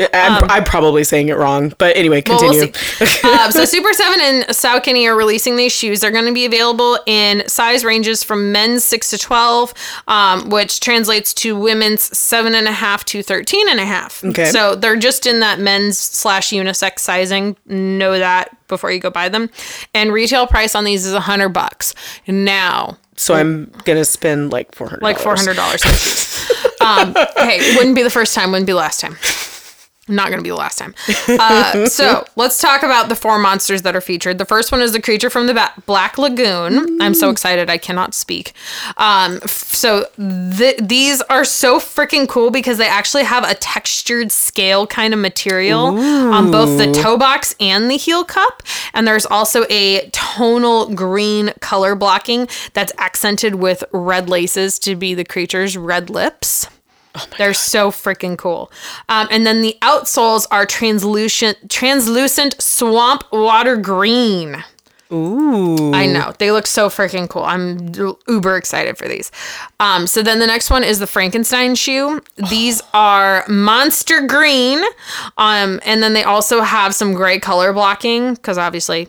I'm, 0.12 0.44
I'm 0.50 0.64
probably 0.64 1.04
saying 1.04 1.28
it 1.28 1.36
wrong, 1.36 1.72
but 1.78 1.96
anyway, 1.96 2.18
Um, 2.22 2.36
Well, 2.36 2.38
continue. 2.40 2.72
we'll 3.00 3.08
see. 3.08 3.20
uh, 3.24 3.50
so 3.50 3.64
Super 3.64 3.92
7 3.94 4.20
and 4.20 4.44
Saucony 4.48 5.06
are 5.08 5.16
releasing 5.16 5.56
these 5.56 5.72
shoes. 5.72 6.00
They're 6.00 6.10
going 6.10 6.26
to 6.26 6.34
be 6.34 6.44
available 6.44 6.98
in 7.06 7.46
size 7.48 7.84
ranges 7.84 8.22
from 8.22 8.52
men's 8.52 8.84
6 8.84 9.10
to 9.10 9.18
12, 9.18 9.74
um, 10.08 10.50
which 10.50 10.80
translates 10.80 11.32
to 11.34 11.56
women's 11.58 12.10
7.5 12.10 13.04
to 13.04 13.20
13.5. 13.22 14.30
Okay. 14.30 14.44
So 14.46 14.74
they're 14.74 14.96
just 14.96 15.26
in 15.26 15.40
that 15.40 15.60
men's 15.60 15.98
slash 15.98 16.50
unisex 16.50 16.98
sizing. 16.98 17.56
Know 17.66 18.18
that 18.18 18.50
before 18.68 18.90
you 18.90 18.98
go 18.98 19.10
buy 19.10 19.28
them. 19.28 19.48
And 19.94 20.12
retail 20.12 20.46
price 20.46 20.74
on 20.74 20.84
these 20.84 21.06
is 21.06 21.12
a 21.12 21.16
100 21.16 21.50
bucks. 21.50 21.94
Now, 22.26 22.98
so 23.16 23.34
I'm 23.34 23.72
gonna 23.84 24.04
spend 24.04 24.52
like 24.52 24.74
four 24.74 24.88
hundred. 24.88 25.02
like 25.02 25.18
four 25.18 25.36
hundred 25.36 25.56
dollars. 25.56 25.82
Um, 26.78 27.16
hey, 27.38 27.74
wouldn't 27.76 27.96
be 27.96 28.04
the 28.04 28.10
first 28.10 28.32
time, 28.32 28.52
wouldn't 28.52 28.66
be 28.66 28.72
last 28.72 29.00
time. 29.00 29.16
Not 30.08 30.30
gonna 30.30 30.42
be 30.42 30.50
the 30.50 30.54
last 30.56 30.78
time. 30.78 30.94
Uh, 31.28 31.86
so 31.88 32.24
let's 32.36 32.60
talk 32.60 32.82
about 32.84 33.08
the 33.08 33.16
four 33.16 33.38
monsters 33.38 33.82
that 33.82 33.96
are 33.96 34.00
featured. 34.00 34.38
The 34.38 34.44
first 34.44 34.70
one 34.70 34.80
is 34.80 34.92
the 34.92 35.00
creature 35.02 35.30
from 35.30 35.48
the 35.48 35.54
ba- 35.54 35.72
Black 35.86 36.16
Lagoon. 36.16 37.00
I'm 37.02 37.12
so 37.14 37.28
excited 37.30 37.68
I 37.68 37.78
cannot 37.78 38.14
speak. 38.14 38.52
Um, 38.98 39.40
f- 39.42 39.50
so 39.74 40.06
th- 40.16 40.78
these 40.80 41.22
are 41.22 41.44
so 41.44 41.80
freaking 41.80 42.28
cool 42.28 42.50
because 42.50 42.78
they 42.78 42.86
actually 42.86 43.24
have 43.24 43.42
a 43.48 43.54
textured 43.54 44.30
scale 44.30 44.86
kind 44.86 45.12
of 45.12 45.18
material 45.18 45.86
on 45.98 46.50
both 46.52 46.78
the 46.78 46.92
toe 46.92 47.18
box 47.18 47.54
and 47.58 47.90
the 47.90 47.96
heel 47.96 48.22
cup, 48.24 48.62
and 48.94 49.08
there's 49.08 49.26
also 49.26 49.64
a 49.70 50.08
tonal 50.10 50.94
green 50.94 51.52
color 51.60 51.94
blocking 51.96 52.46
that's 52.74 52.92
accented 52.98 53.56
with 53.56 53.82
red 53.92 54.28
laces 54.28 54.78
to 54.78 54.94
be 54.94 55.14
the 55.14 55.24
creature's 55.24 55.76
red 55.76 56.10
lips. 56.10 56.68
They're 57.38 57.54
so 57.54 57.90
freaking 57.90 58.36
cool. 58.36 58.70
Um, 59.08 59.28
and 59.30 59.46
then 59.46 59.62
the 59.62 59.76
outsoles 59.82 60.46
are 60.50 60.66
translucent, 60.66 61.70
translucent 61.70 62.60
swamp 62.60 63.24
water 63.32 63.76
green. 63.76 64.64
Ooh. 65.12 65.92
I 65.94 66.06
know 66.06 66.32
they 66.38 66.50
look 66.50 66.66
so 66.66 66.88
freaking 66.88 67.28
cool. 67.28 67.44
I'm 67.44 67.92
uber 68.26 68.56
excited 68.56 68.98
for 68.98 69.06
these. 69.06 69.30
Um, 69.78 70.06
so 70.06 70.22
then 70.22 70.40
the 70.40 70.46
next 70.46 70.68
one 70.68 70.82
is 70.82 70.98
the 70.98 71.06
Frankenstein 71.06 71.76
shoe. 71.76 72.20
These 72.50 72.82
are 72.94 73.44
monster 73.48 74.26
green, 74.26 74.82
um, 75.38 75.80
and 75.84 76.02
then 76.02 76.12
they 76.12 76.24
also 76.24 76.60
have 76.60 76.94
some 76.94 77.14
gray 77.14 77.38
color 77.38 77.72
blocking 77.72 78.34
because 78.34 78.58
obviously 78.58 79.08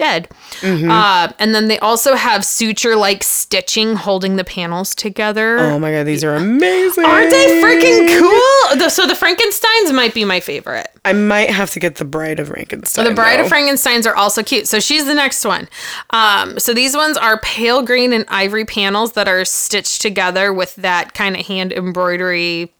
dead. 0.00 0.28
Uh, 0.64 1.28
and 1.38 1.54
then 1.54 1.68
they 1.68 1.78
also 1.78 2.14
have 2.14 2.44
suture 2.44 2.96
like 2.96 3.22
stitching 3.22 3.94
holding 3.96 4.36
the 4.36 4.44
panels 4.44 4.94
together. 4.94 5.58
Oh 5.58 5.78
my 5.78 5.92
god, 5.92 6.04
these 6.06 6.24
are 6.24 6.34
amazing. 6.34 7.04
Aren't 7.04 7.30
they 7.30 7.60
freaking 7.62 8.18
cool? 8.18 8.78
The- 8.78 8.88
So 8.88 9.06
the 9.06 9.14
Frankensteins 9.14 9.92
might 9.94 10.14
be 10.14 10.24
my 10.24 10.40
favorite. 10.40 10.88
I 11.04 11.12
might 11.12 11.50
have 11.50 11.70
to 11.72 11.80
get 11.80 11.96
the 11.96 12.04
Bride 12.04 12.40
of 12.40 12.48
Frankenstein. 12.48 13.04
The 13.04 13.14
Bride 13.14 13.38
though. 13.40 13.44
of 13.44 13.50
Frankensteins 13.50 14.06
are 14.06 14.16
also 14.16 14.42
cute. 14.42 14.66
So 14.68 14.80
she's 14.80 15.06
the 15.06 15.14
next 15.14 15.44
one. 15.44 15.68
Um, 16.10 16.58
so 16.58 16.72
these 16.74 16.96
ones 16.96 17.16
are 17.16 17.38
pale 17.40 17.82
green 17.82 18.12
and 18.12 18.24
ivory 18.28 18.64
panels 18.64 19.12
that 19.12 19.28
are 19.28 19.44
stitched 19.44 20.00
together 20.02 20.52
with 20.52 20.74
that 20.76 21.14
kind 21.14 21.36
of 21.36 21.46
hand 21.46 21.72
embroidery 21.72 22.72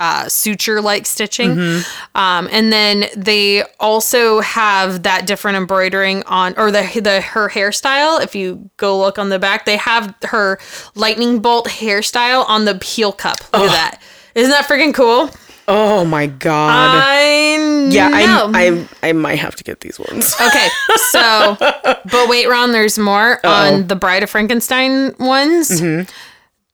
uh, 0.00 0.26
suture 0.28 0.80
like 0.80 1.06
stitching. 1.06 1.82
Um, 2.14 2.48
and 2.50 2.72
then 2.72 3.04
they 3.16 3.62
also 3.78 4.40
have 4.40 5.04
that 5.04 5.26
different 5.26 5.58
embroidering 5.58 6.22
on, 6.24 6.54
or 6.56 6.72
the, 6.72 7.00
the 7.00 7.20
her 7.20 7.48
hairstyle. 7.48 8.20
If 8.20 8.34
you 8.34 8.70
go 8.78 8.98
look 8.98 9.18
on 9.18 9.28
the 9.28 9.38
back, 9.38 9.66
they 9.66 9.76
have 9.76 10.14
her 10.22 10.58
lightning 10.94 11.40
bolt 11.40 11.66
hairstyle 11.66 12.48
on 12.48 12.64
the 12.64 12.82
heel 12.82 13.12
cup. 13.12 13.38
Look 13.52 13.70
at 13.70 13.72
that. 13.72 14.02
Isn't 14.34 14.50
that 14.50 14.64
freaking 14.64 14.94
cool? 14.94 15.30
Oh 15.68 16.04
my 16.04 16.26
god. 16.26 16.70
I 16.72 17.88
yeah, 17.90 18.08
know. 18.08 18.50
I, 18.52 18.86
I 19.02 19.08
I 19.10 19.12
might 19.12 19.38
have 19.38 19.54
to 19.56 19.64
get 19.64 19.80
these 19.80 19.98
ones. 20.00 20.34
Okay, 20.40 20.68
so, 21.10 21.56
but 21.60 22.28
wait, 22.28 22.48
Ron, 22.48 22.72
there's 22.72 22.98
more 22.98 23.38
on 23.44 23.86
the 23.86 23.94
Bride 23.94 24.22
of 24.22 24.30
Frankenstein 24.30 25.14
ones. 25.18 25.80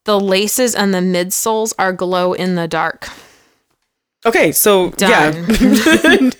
The 0.07 0.19
laces 0.19 0.75
and 0.75 0.95
the 0.95 0.99
midsoles 0.99 1.75
are 1.79 1.93
glow 1.93 2.33
in 2.33 2.55
the 2.55 2.67
dark. 2.67 3.09
Okay, 4.25 4.51
so 4.51 4.91
Done. 4.91 5.11
yeah, 5.11 5.31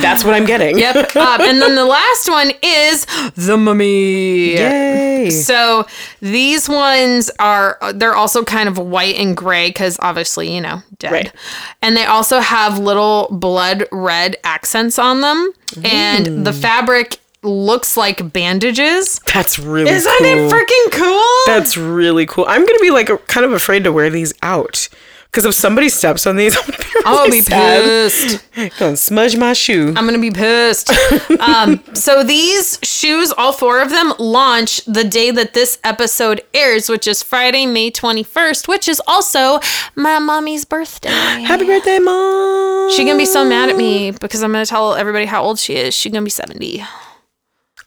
that's 0.00 0.22
what 0.24 0.34
I'm 0.34 0.44
getting. 0.44 0.78
Yep. 0.78 1.16
um, 1.16 1.40
and 1.40 1.60
then 1.60 1.74
the 1.74 1.84
last 1.84 2.28
one 2.30 2.52
is 2.62 3.04
the 3.34 3.56
mummy. 3.56 4.52
Yay. 4.52 5.30
So 5.30 5.86
these 6.20 6.68
ones 6.68 7.30
are 7.40 7.78
they're 7.94 8.14
also 8.14 8.44
kind 8.44 8.68
of 8.68 8.78
white 8.78 9.16
and 9.16 9.36
gray 9.36 9.70
because 9.70 9.98
obviously 10.00 10.54
you 10.54 10.60
know 10.60 10.82
dead, 10.98 11.10
Right. 11.12 11.32
and 11.80 11.96
they 11.96 12.04
also 12.04 12.38
have 12.38 12.78
little 12.78 13.26
blood 13.32 13.86
red 13.90 14.36
accents 14.44 14.96
on 15.00 15.20
them, 15.20 15.52
and 15.84 16.46
the 16.46 16.52
fabric 16.52 17.18
looks 17.42 17.96
like 17.96 18.32
bandages. 18.32 19.20
That's 19.32 19.58
really 19.58 19.90
Isn't 19.90 20.10
cool. 20.18 20.26
it 20.26 20.52
freaking 20.52 20.92
cool? 20.92 21.54
That's 21.54 21.76
really 21.76 22.26
cool. 22.26 22.44
I'm 22.48 22.64
gonna 22.64 22.78
be 22.80 22.90
like 22.90 23.08
kind 23.28 23.44
of 23.44 23.52
afraid 23.52 23.84
to 23.84 23.92
wear 23.92 24.10
these 24.10 24.32
out 24.42 24.88
because 25.26 25.46
if 25.46 25.54
somebody 25.54 25.88
steps 25.88 26.26
on 26.26 26.36
these, 26.36 26.54
I'm 26.60 26.64
gonna 26.66 26.76
be 26.78 26.84
really 26.94 27.04
I'll 27.06 27.30
be 27.30 27.40
sad. 27.40 27.82
pissed. 27.84 28.44
Gonna 28.78 28.96
smudge 28.96 29.36
my 29.36 29.54
shoe. 29.54 29.88
I'm 29.96 30.04
gonna 30.04 30.18
be 30.18 30.30
pissed. 30.30 30.90
um, 31.40 31.82
so 31.94 32.22
these 32.22 32.78
shoes, 32.82 33.32
all 33.38 33.52
four 33.52 33.80
of 33.80 33.88
them, 33.90 34.12
launch 34.18 34.84
the 34.84 35.04
day 35.04 35.30
that 35.30 35.54
this 35.54 35.78
episode 35.84 36.42
airs, 36.52 36.90
which 36.90 37.08
is 37.08 37.22
Friday, 37.22 37.64
May 37.64 37.90
21st, 37.90 38.68
which 38.68 38.86
is 38.88 39.00
also 39.06 39.58
my 39.96 40.18
mommy's 40.18 40.66
birthday. 40.66 41.08
Happy 41.10 41.64
birthday, 41.64 41.98
mom. 41.98 42.90
She's 42.90 43.06
gonna 43.06 43.16
be 43.18 43.24
so 43.24 43.42
mad 43.44 43.70
at 43.70 43.76
me 43.76 44.10
because 44.10 44.42
I'm 44.42 44.52
gonna 44.52 44.66
tell 44.66 44.94
everybody 44.94 45.24
how 45.24 45.42
old 45.42 45.58
she 45.58 45.76
is. 45.76 45.94
She's 45.94 46.12
gonna 46.12 46.24
be 46.24 46.30
70. 46.30 46.84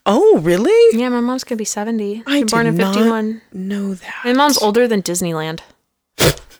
Oh, 0.08 0.38
really? 0.38 0.98
Yeah, 0.98 1.08
my 1.08 1.20
mom's 1.20 1.42
gonna 1.42 1.56
be 1.58 1.64
70. 1.64 2.22
I 2.26 2.40
She's 2.40 2.50
born 2.50 2.66
in 2.66 2.76
not 2.76 2.94
51. 2.94 3.42
Know 3.52 3.94
that. 3.94 4.14
My 4.24 4.32
mom's 4.32 4.56
older 4.62 4.86
than 4.86 5.02
Disneyland. 5.02 5.60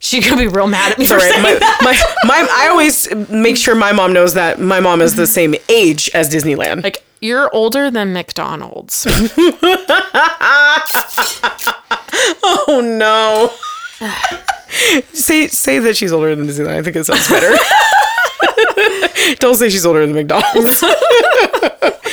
She's 0.00 0.28
gonna 0.28 0.42
be 0.42 0.48
real 0.48 0.66
mad 0.66 0.92
at 0.92 0.98
me 0.98 1.06
for 1.06 1.16
right. 1.16 1.40
My, 1.42 1.54
that. 1.54 1.78
my, 1.82 1.92
my, 2.28 2.48
I 2.52 2.68
always 2.68 3.12
make 3.30 3.56
sure 3.56 3.74
my 3.74 3.92
mom 3.92 4.12
knows 4.12 4.34
that 4.34 4.60
my 4.60 4.80
mom 4.80 5.00
is 5.00 5.14
the 5.14 5.26
same 5.38 5.54
age 5.68 6.10
as 6.12 6.28
Disneyland. 6.28 6.82
Like, 6.82 7.04
you're 7.20 7.48
older 7.54 7.90
than 7.90 8.12
McDonald's. 8.12 9.06
oh 12.42 12.80
no. 12.82 13.52
say 15.12 15.46
say 15.46 15.78
that 15.78 15.96
she's 15.96 16.12
older 16.12 16.34
than 16.34 16.46
Disneyland. 16.46 16.78
I 16.78 16.82
think 16.82 16.96
it 16.96 17.04
sounds 17.04 17.28
better. 17.28 17.56
Don't 19.38 19.54
say 19.54 19.70
she's 19.70 19.86
older 19.86 20.04
than 20.04 20.14
McDonald's. 20.14 20.84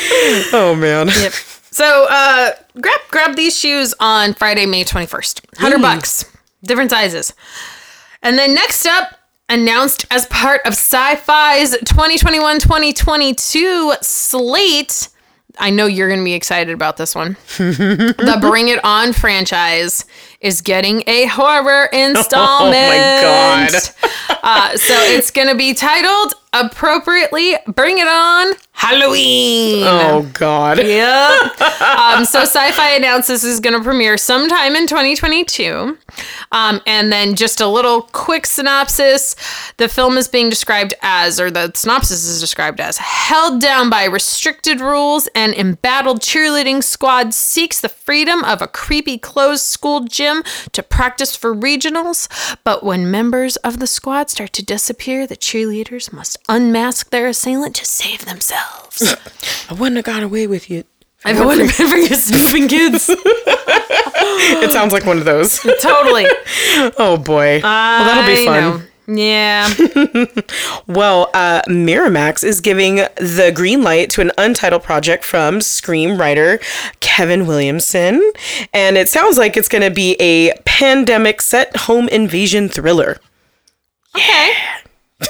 oh 0.54 0.76
man. 0.78 1.08
Yep. 1.08 1.32
So 1.72 2.08
uh 2.10 2.52
grab 2.80 3.00
grab 3.10 3.36
these 3.36 3.58
shoes 3.58 3.94
on 4.00 4.34
Friday, 4.34 4.66
May 4.66 4.84
21st. 4.84 5.42
100 5.60 5.82
bucks. 5.82 6.26
Different 6.64 6.92
sizes. 6.92 7.34
And 8.22 8.38
then 8.38 8.54
next 8.54 8.86
up, 8.86 9.18
announced 9.50 10.06
as 10.10 10.26
part 10.28 10.62
of 10.66 10.74
Syfy's 10.74 11.76
2021-2022 11.78 14.04
slate, 14.04 15.10
I 15.60 15.70
know 15.70 15.86
you're 15.86 16.08
going 16.08 16.22
to 16.22 16.26
be 16.26 16.34
excited 16.34 16.74
about 16.74 16.98
this 16.98 17.14
one. 17.14 17.38
the 17.58 18.38
Bring 18.42 18.70
It 18.70 18.84
On 18.84 19.14
franchise 19.14 20.06
is 20.42 20.62
getting 20.62 21.04
a 21.08 21.26
horror 21.26 21.86
installment. 21.94 22.76
Oh 22.76 22.90
my 22.90 23.70
God. 23.72 23.74
uh, 24.42 24.78
so 24.78 24.94
it's 24.96 25.32
going 25.32 25.48
to 25.50 25.56
be 25.56 25.74
titled 25.74 26.34
appropriately 26.54 27.56
Bring 27.68 27.98
It 27.98 28.08
On 28.08 28.54
Halloween. 28.72 29.84
Oh 29.86 30.30
God. 30.34 30.78
Yep. 30.78 31.62
um, 31.82 32.26
so 32.26 32.44
Syfy 32.44 32.98
announced 32.98 33.28
this 33.28 33.44
is 33.44 33.60
going 33.60 33.78
to 33.78 33.84
premiere 33.84 34.18
sometime 34.18 34.76
in 34.76 34.88
2022. 34.88 35.98
Um, 36.52 36.82
and 36.86 37.12
then 37.12 37.36
just 37.36 37.62
a 37.62 37.68
little 37.68 38.04
quick 38.14 38.46
synopsis: 38.46 39.36
the 39.78 39.88
film 39.88 40.18
is 40.18 40.28
being 40.28 40.50
described 40.50 40.94
as, 41.02 41.40
or 41.40 41.50
the 41.50 41.72
synopsis 41.76 42.26
is 42.26 42.40
described 42.40 42.80
as, 42.80 42.98
held 42.98 43.62
down 43.62 43.90
by 43.90 44.06
restricted 44.06 44.82
rules, 44.82 45.28
an 45.36 45.54
embattled 45.54 46.20
cheerleading 46.20 46.84
squad 46.84 47.34
seeks 47.34 47.80
the 47.80 47.90
freedom 47.90 48.44
of 48.44 48.62
a 48.62 48.68
creepy 48.68 49.18
closed 49.18 49.64
school 49.64 50.02
gym 50.02 50.44
to 50.74 50.84
practice 50.84 51.36
for 51.36 51.56
regionals. 51.56 52.28
But 52.64 52.84
when 52.84 53.10
members 53.10 53.56
of 53.58 53.80
the 53.80 53.88
squad 53.88 54.30
start 54.30 54.54
to 54.54 54.66
disappear, 54.66 55.26
the 55.26 55.38
cheerleaders 55.38 56.12
must 56.12 56.38
unmask 56.50 57.10
their 57.10 57.28
assailant 57.28 57.76
to 57.76 57.86
save 57.86 58.26
themselves. 58.26 59.16
I 59.70 59.74
wouldn't 59.74 59.96
have 59.98 60.06
got 60.06 60.24
away 60.24 60.48
with 60.48 60.70
you. 60.70 60.84
I 61.26 61.34
wouldn't 61.46 61.72
have 61.72 61.78
been 61.78 61.90
for 61.90 61.98
you 61.98 62.16
snooping 62.16 62.68
kids. 62.68 63.10
It 64.26 64.72
sounds 64.72 64.94
like 64.94 65.06
one 65.06 65.18
of 65.18 65.26
those. 65.26 65.60
totally. 65.82 66.26
Oh 66.98 67.18
boy. 67.24 67.60
well, 67.62 68.06
that'll 68.06 68.26
be 68.26 68.42
I 68.42 68.46
fun. 68.46 68.62
know. 68.62 68.82
Yeah. 69.06 69.70
Well, 70.88 71.30
uh, 71.34 71.62
Miramax 71.68 72.44
is 72.44 72.62
giving 72.62 72.96
the 73.18 73.52
green 73.54 73.84
light 73.84 74.10
to 74.12 74.22
an 74.22 74.32
untitled 74.38 74.84
project 74.84 75.26
from 75.26 75.60
screenwriter 75.60 76.62
Kevin 77.02 77.48
Williamson. 77.48 78.32
And 78.74 78.98
it 78.98 79.10
sounds 79.10 79.38
like 79.38 79.58
it's 79.58 79.68
going 79.68 79.84
to 79.84 79.92
be 79.92 80.16
a 80.22 80.54
pandemic 80.66 81.42
set 81.42 81.76
home 81.76 82.08
invasion 82.10 82.70
thriller. 82.70 83.18
Okay. 84.16 84.54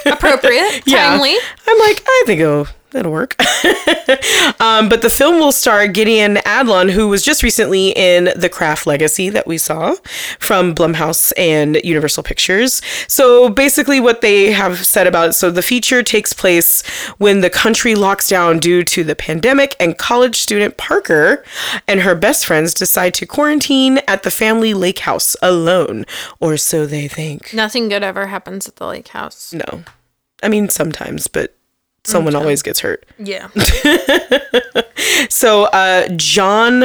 Appropriate. 0.06 0.82
Yeah. 0.86 1.10
Timely. 1.10 1.36
I'm 1.68 1.78
like, 1.78 2.02
I 2.06 2.22
think 2.26 2.40
it'll, 2.40 2.66
that'll 2.94 3.12
work. 3.12 3.36
um, 4.60 4.88
but 4.88 5.02
the 5.02 5.10
film 5.10 5.38
will 5.38 5.52
star 5.52 5.86
Gideon 5.86 6.36
Adlon, 6.36 6.90
who 6.90 7.08
was 7.08 7.22
just 7.22 7.42
recently 7.42 7.90
in 7.90 8.30
The 8.36 8.48
Craft 8.48 8.86
Legacy 8.86 9.28
that 9.28 9.46
we 9.46 9.58
saw 9.58 9.94
from 10.38 10.74
Blumhouse 10.74 11.32
and 11.36 11.76
Universal 11.84 12.22
Pictures. 12.22 12.80
So 13.06 13.50
basically, 13.50 14.00
what 14.00 14.22
they 14.22 14.52
have 14.52 14.84
said 14.86 15.06
about 15.06 15.30
it 15.30 15.32
so 15.34 15.50
the 15.50 15.62
feature 15.62 16.02
takes 16.02 16.32
place 16.32 16.86
when 17.18 17.40
the 17.40 17.50
country 17.50 17.94
locks 17.94 18.28
down 18.28 18.58
due 18.58 18.82
to 18.84 19.04
the 19.04 19.16
pandemic, 19.16 19.76
and 19.78 19.98
college 19.98 20.36
student 20.36 20.76
Parker 20.76 21.44
and 21.86 22.00
her 22.00 22.14
best 22.14 22.46
friends 22.46 22.72
decide 22.72 23.14
to 23.14 23.26
quarantine 23.26 23.98
at 24.08 24.22
the 24.22 24.30
family 24.30 24.72
lake 24.72 25.00
house 25.00 25.36
alone, 25.42 26.06
or 26.40 26.56
so 26.56 26.86
they 26.86 27.08
think. 27.08 27.52
Nothing 27.52 27.88
good 27.88 28.02
ever 28.02 28.28
happens 28.28 28.68
at 28.68 28.76
the 28.76 28.86
lake 28.86 29.08
house. 29.08 29.52
No. 29.52 29.84
I 30.42 30.48
mean, 30.48 30.68
sometimes, 30.68 31.26
but 31.26 31.56
someone 32.04 32.34
always 32.34 32.62
gets 32.62 32.80
hurt. 32.80 33.04
Yeah. 33.18 33.48
So, 35.28 35.64
uh, 35.64 36.08
John, 36.16 36.82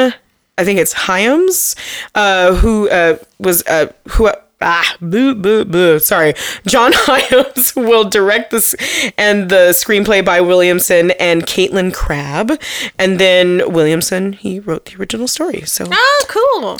I 0.57 0.63
think 0.63 0.79
it's 0.79 0.93
Hyams, 0.93 1.75
uh, 2.15 2.55
who 2.55 2.89
uh, 2.89 3.17
was, 3.37 3.63
uh, 3.67 3.91
who, 4.09 4.29
ah, 4.61 4.95
boo, 5.01 5.35
boo, 5.35 5.65
boo, 5.65 5.99
sorry. 5.99 6.33
John 6.65 6.91
Hyams 6.95 7.75
will 7.75 8.03
direct 8.05 8.51
this 8.51 8.75
and 9.17 9.49
the 9.49 9.69
screenplay 9.71 10.23
by 10.23 10.41
Williamson 10.41 11.11
and 11.11 11.43
Katelyn 11.45 11.93
Crabb. 11.93 12.59
And 12.97 13.19
then 13.19 13.71
Williamson, 13.71 14.33
he 14.33 14.59
wrote 14.59 14.85
the 14.85 14.95
original 14.99 15.27
story. 15.27 15.61
So, 15.61 15.85
Oh, 15.91 16.25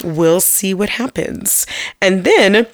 cool. 0.01 0.13
we'll 0.13 0.41
see 0.41 0.73
what 0.73 0.89
happens. 0.89 1.65
And 2.01 2.23
then 2.25 2.67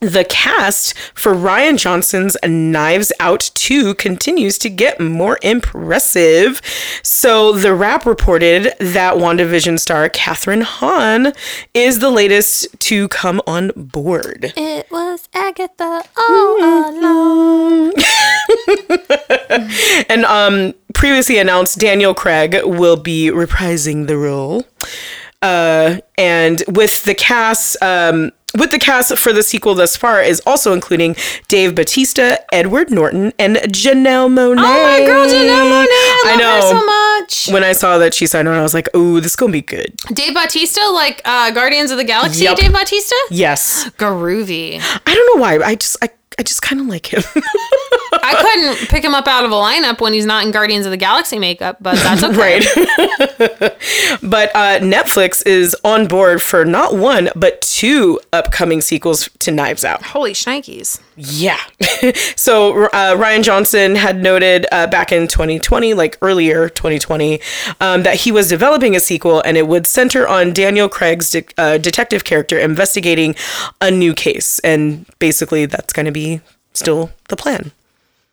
the 0.00 0.24
cast 0.24 0.96
for 1.14 1.34
Rian 1.34 1.78
Johnson's 1.78 2.36
Knives 2.44 3.12
Out 3.20 3.50
2 3.54 3.94
continues 3.94 4.58
to 4.58 4.70
get 4.70 5.00
more 5.00 5.38
impressive. 5.42 6.60
So, 7.02 7.52
The 7.52 7.74
Wrap 7.74 8.06
reported 8.06 8.74
that 8.78 9.14
WandaVision 9.14 9.80
star 9.80 10.08
Kathryn 10.08 10.62
Hahn 10.62 11.32
is 11.74 11.98
the 11.98 12.10
latest 12.10 12.66
to 12.80 13.08
come 13.08 13.40
on 13.46 13.72
board. 13.74 14.52
It 14.56 14.90
was 14.90 15.28
Agatha 15.34 16.02
all 16.16 16.90
along. 16.90 17.92
And 20.08 20.24
um, 20.24 20.74
previously 20.94 21.38
announced 21.38 21.78
Daniel 21.78 22.14
Craig 22.14 22.56
will 22.64 22.96
be 22.96 23.30
reprising 23.30 24.06
the 24.06 24.16
role. 24.16 24.64
Uh, 25.42 25.98
and 26.16 26.62
with 26.68 27.04
the 27.04 27.14
cast, 27.14 27.80
um, 27.82 28.32
with 28.58 28.70
the 28.70 28.78
cast 28.78 29.16
for 29.18 29.32
the 29.32 29.42
sequel 29.42 29.74
thus 29.74 29.96
far 29.96 30.22
is 30.22 30.42
also 30.46 30.72
including 30.72 31.16
Dave 31.48 31.74
Bautista, 31.74 32.44
Edward 32.52 32.90
Norton, 32.90 33.32
and 33.38 33.56
Janelle 33.56 34.28
Monáe. 34.28 34.58
Oh 34.58 34.82
my 34.82 35.06
girl, 35.06 35.26
Janelle 35.26 35.70
Monáe. 35.70 35.86
I, 35.86 36.32
I 36.32 36.36
know. 36.36 36.60
so 36.68 36.74
much. 36.84 37.07
When 37.50 37.64
I 37.64 37.72
saw 37.72 37.98
that 37.98 38.14
she 38.14 38.26
signed 38.26 38.48
on, 38.48 38.54
I 38.54 38.62
was 38.62 38.74
like, 38.74 38.94
"Ooh, 38.94 39.20
this 39.20 39.32
is 39.32 39.36
gonna 39.36 39.52
be 39.52 39.62
good." 39.62 39.96
Dave 40.12 40.34
Bautista, 40.34 40.84
like 40.90 41.22
uh, 41.24 41.50
Guardians 41.50 41.90
of 41.90 41.98
the 41.98 42.04
Galaxy. 42.04 42.44
Yep. 42.44 42.56
Dave 42.56 42.72
Bautista. 42.72 43.16
Yes, 43.30 43.88
Groovy. 43.98 44.80
I 44.80 45.14
don't 45.14 45.36
know 45.36 45.42
why. 45.42 45.58
I 45.58 45.74
just, 45.74 45.96
I, 46.02 46.10
I 46.38 46.42
just 46.42 46.62
kind 46.62 46.80
of 46.80 46.86
like 46.86 47.12
him. 47.12 47.22
I 48.12 48.34
couldn't 48.40 48.88
pick 48.88 49.04
him 49.04 49.14
up 49.14 49.26
out 49.26 49.44
of 49.44 49.50
a 49.50 49.54
lineup 49.54 50.00
when 50.00 50.12
he's 50.12 50.26
not 50.26 50.44
in 50.44 50.50
Guardians 50.50 50.86
of 50.86 50.90
the 50.90 50.96
Galaxy 50.96 51.38
makeup, 51.38 51.78
but 51.80 51.96
that's 51.96 52.22
okay. 52.24 52.36
right. 52.38 52.64
but 54.22 54.50
uh, 54.54 54.78
Netflix 54.80 55.46
is 55.46 55.76
on 55.84 56.06
board 56.06 56.42
for 56.42 56.64
not 56.64 56.96
one 56.96 57.30
but 57.36 57.60
two 57.62 58.20
upcoming 58.32 58.80
sequels 58.80 59.28
to 59.40 59.50
Knives 59.50 59.84
Out. 59.84 60.02
Holy 60.02 60.32
shnikes. 60.32 61.00
Yeah. 61.16 61.58
so 62.36 62.84
uh, 62.86 63.16
Rian 63.16 63.42
Johnson 63.42 63.96
had 63.96 64.22
noted 64.22 64.66
uh, 64.70 64.86
back 64.86 65.10
in 65.12 65.26
2020, 65.26 65.94
like 65.94 66.16
earlier 66.22 66.68
2020, 66.68 66.98
um, 67.80 68.02
that 68.02 68.16
he 68.20 68.32
was 68.32 68.48
developing 68.48 68.94
a 68.94 69.00
sequel 69.00 69.40
and 69.44 69.56
it 69.56 69.66
would 69.66 69.86
center 69.86 70.26
on 70.26 70.52
Daniel 70.52 70.88
Craig's 70.88 71.30
de- 71.30 71.44
uh, 71.56 71.78
detective 71.78 72.24
character 72.24 72.58
investigating 72.58 73.34
a 73.80 73.90
new 73.90 74.14
case. 74.14 74.58
And 74.60 75.06
basically, 75.18 75.66
that's 75.66 75.92
going 75.92 76.06
to 76.06 76.12
be 76.12 76.40
still 76.74 77.10
the 77.28 77.36
plan. 77.36 77.72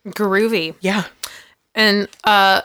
Groovy. 0.07 0.75
Yeah. 0.81 1.05
And 1.73 2.07
uh 2.23 2.61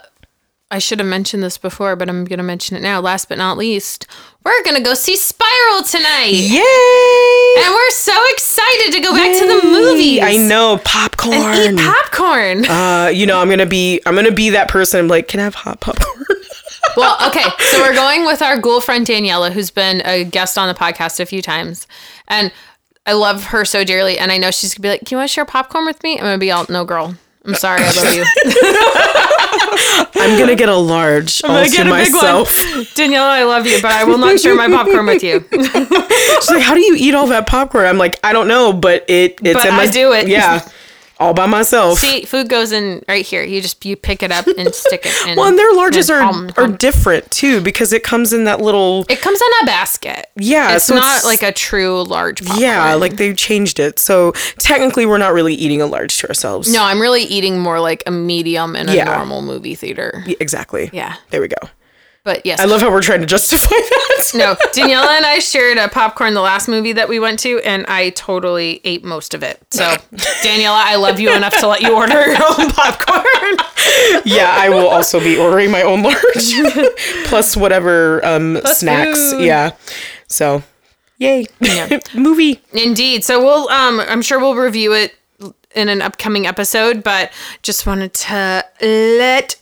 I 0.73 0.79
should 0.79 1.01
have 1.01 1.09
mentioned 1.09 1.43
this 1.43 1.59
before, 1.59 1.97
but 1.97 2.09
I'm 2.09 2.25
gonna 2.25 2.45
mention 2.45 2.77
it 2.77 2.81
now. 2.83 3.01
Last 3.01 3.29
but 3.29 3.39
not 3.39 3.59
least, 3.59 4.07
we're 4.45 4.63
gonna 4.63 4.81
go 4.81 4.95
see 4.95 5.17
Spiral 5.17 5.83
tonight. 5.83 6.31
Yay! 6.31 7.65
And 7.65 7.75
we're 7.75 7.91
so 7.91 8.13
excited 8.31 8.93
to 8.93 9.01
go 9.01 9.13
back 9.13 9.37
to 9.37 9.47
the 9.47 9.69
movies. 9.69 10.21
I 10.23 10.37
know 10.37 10.79
popcorn. 10.85 11.35
And 11.35 11.81
eat 11.81 11.85
popcorn. 11.85 12.65
uh, 12.67 13.11
you 13.13 13.27
know, 13.27 13.41
I'm 13.41 13.49
gonna 13.51 13.67
be, 13.67 14.01
I'm 14.07 14.15
gonna 14.15 14.31
be 14.31 14.51
that 14.51 14.69
person. 14.69 15.01
I'm 15.01 15.09
like, 15.09 15.27
can 15.27 15.41
I 15.41 15.45
have 15.45 15.57
hot 15.57 15.81
popcorn? 15.81 16.25
well, 16.97 17.17
okay. 17.29 17.45
So 17.73 17.81
we're 17.81 17.95
going 17.95 18.25
with 18.25 18.41
our 18.41 18.57
ghoul 18.59 18.81
friend 18.81 19.05
Daniela, 19.05 19.51
who's 19.51 19.73
been 19.73 20.03
a 20.05 20.23
guest 20.25 20.57
on 20.57 20.69
the 20.69 20.75
podcast 20.75 21.19
a 21.19 21.27
few 21.27 21.43
times. 21.43 21.89
And 22.29 22.53
I 23.07 23.15
love 23.15 23.43
her 23.47 23.65
so 23.65 23.83
dearly. 23.83 24.19
And 24.21 24.31
I 24.31 24.39
know 24.39 24.53
she's 24.53 24.75
gonna 24.75 24.83
be 24.83 24.89
like, 24.91 25.01
Do 25.05 25.15
you 25.15 25.19
want 25.19 25.29
to 25.31 25.33
share 25.35 25.45
popcorn 25.45 25.85
with 25.85 26.01
me? 26.05 26.13
I'm 26.13 26.21
gonna 26.25 26.39
be 26.39 26.53
all 26.53 26.65
no 26.69 26.85
girl. 26.85 27.17
I'm 27.45 27.55
sorry, 27.55 27.81
I 27.83 27.91
love 27.93 28.15
you. 28.15 28.25
I'm 30.15 30.39
gonna 30.39 30.57
get 30.57 30.69
a 30.69 30.77
large 30.77 31.43
I'm 31.45 31.51
all 31.51 31.65
to 31.65 31.85
myself. 31.85 32.65
Danielle, 32.95 33.25
I 33.25 33.45
love 33.45 33.67
you, 33.67 33.81
but 33.81 33.93
I 33.93 34.05
will 34.05 34.19
not 34.19 34.39
share 34.39 34.55
my 34.55 34.69
popcorn 34.69 35.07
with 35.07 35.23
you. 35.23 35.45
She's 35.51 36.51
like, 36.51 36.63
how 36.63 36.75
do 36.75 36.81
you 36.81 36.95
eat 36.99 37.15
all 37.15 37.27
that 37.29 37.47
popcorn? 37.47 37.87
I'm 37.87 37.99
like, 37.99 38.19
I 38.23 38.33
don't 38.33 38.49
know, 38.49 38.73
but 38.73 39.05
it, 39.09 39.39
it's 39.43 39.55
But 39.55 39.67
in 39.67 39.75
my 39.75 39.83
I 39.83 39.91
do 39.91 40.13
it. 40.13 40.29
Yeah, 40.29 40.67
all 41.21 41.35
by 41.35 41.47
myself. 41.47 41.99
See, 41.99 42.25
food 42.25 42.49
goes 42.49 42.73
in 42.73 43.05
right 43.07 43.25
here. 43.25 43.45
You 43.45 43.61
just 43.61 43.85
you 43.85 43.95
pick 43.95 44.23
it 44.23 44.33
up 44.33 44.47
and 44.47 44.75
stick 44.75 45.03
it 45.05 45.27
in. 45.29 45.37
well, 45.37 45.47
and 45.47 45.59
their 45.59 45.73
larges 45.75 46.11
and 46.11 46.51
are 46.59 46.65
are 46.65 46.69
different 46.69 47.31
too 47.31 47.61
because 47.61 47.93
it 47.93 48.03
comes 48.03 48.33
in 48.33 48.45
that 48.45 48.61
little. 48.61 49.05
It 49.09 49.21
comes 49.21 49.39
in 49.41 49.49
a 49.63 49.67
basket. 49.67 50.27
Yeah, 50.37 50.75
it's 50.77 50.87
so 50.87 50.95
not 50.97 51.19
it's- 51.19 51.25
like 51.27 51.43
a 51.43 51.53
true 51.53 52.03
large 52.03 52.41
popcorn. 52.41 52.61
Yeah, 52.61 52.95
like 52.95 53.17
they 53.17 53.35
changed 53.35 53.79
it. 53.79 53.99
So 53.99 54.33
technically, 54.59 55.07
we're 55.07 55.19
not 55.19 55.33
really 55.35 55.55
eating 55.55 55.81
a 55.83 55.87
large 55.87 56.17
to 56.19 56.29
ourselves. 56.29 56.73
no, 56.73 56.83
I'm 56.83 57.01
really 57.01 57.23
eating 57.23 57.61
more 57.61 57.79
like 57.81 58.03
a 58.07 58.11
medium 58.11 58.75
in 58.75 58.89
a 58.89 58.95
Yeah. 58.95 59.05
normal 59.05 59.43
movie 59.43 59.75
theater. 59.75 60.25
Y- 60.27 60.37
Exactly. 60.41 60.91
Yeah, 60.93 61.17
There 61.31 61.41
we 61.41 61.49
go. 61.49 61.69
But 62.31 62.47
yes, 62.47 62.61
I 62.61 62.65
love 62.67 62.81
how 62.81 62.93
we're 62.93 63.03
trying 63.03 63.23
to 63.23 63.27
justify 63.27 63.71
that. 63.75 64.31
no, 64.37 64.55
Daniela 64.71 65.17
and 65.17 65.27
I 65.27 65.41
shared 65.41 65.79
a 65.79 65.89
popcorn 65.89 66.33
the 66.35 66.41
last 66.41 66.69
movie 66.69 66.93
that 66.93 67.09
we 67.09 67.19
went 67.19 67.41
to, 67.41 67.59
and 67.65 67.85
I 67.89 68.11
totally 68.11 68.81
ate 68.85 69.03
most 69.03 69.35
of 69.35 69.43
it. 69.43 69.61
So, 69.71 69.83
Daniela, 70.45 70.79
I 70.79 70.95
love 70.95 71.19
you 71.19 71.35
enough 71.35 71.59
to 71.59 71.67
let 71.67 71.81
you 71.81 71.93
order 71.93 72.25
your 72.25 72.37
own 72.37 72.71
popcorn. 72.71 73.57
yeah, 74.25 74.55
I 74.57 74.69
will 74.69 74.87
also 74.87 75.19
be 75.19 75.37
ordering 75.37 75.73
my 75.73 75.83
own 75.83 76.05
large, 76.05 76.55
plus 77.25 77.57
whatever 77.57 78.25
um, 78.25 78.61
snacks. 78.65 79.33
food. 79.33 79.43
Yeah. 79.43 79.73
So, 80.29 80.63
yay. 81.19 81.47
Yeah. 81.59 81.99
Movie. 82.15 82.61
Indeed. 82.73 83.25
So 83.25 83.43
we'll, 83.43 83.69
um, 83.71 83.99
I'm 83.99 84.23
sure 84.23 84.39
we'll 84.39 84.55
review 84.55 84.93
it 84.93 85.17
in 85.75 85.89
an 85.89 86.01
upcoming 86.01 86.47
episode, 86.47 87.03
but 87.03 87.33
just 87.63 87.87
wanted 87.87 88.15
to 88.15 88.65
let 88.81 89.57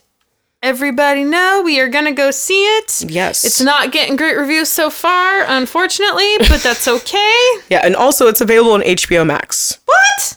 everybody 0.63 1.25
know 1.25 1.63
we 1.65 1.81
are 1.81 1.89
gonna 1.89 2.13
go 2.13 2.31
see 2.31 2.65
it. 2.79 3.05
Yes. 3.09 3.45
It's 3.45 3.61
not 3.61 3.93
getting 3.93 4.17
great 4.17 4.37
reviews 4.37 4.69
so 4.69 4.91
far, 4.91 5.45
unfortunately, 5.47 6.37
but 6.39 6.63
that's 6.63 6.87
okay. 6.89 7.51
yeah, 7.69 7.81
and 7.85 7.95
also 7.97 8.27
it's 8.27 8.41
available 8.41 8.73
on 8.73 8.83
HBO 8.83 9.27
Max. 9.27 9.79
what? 9.85 10.37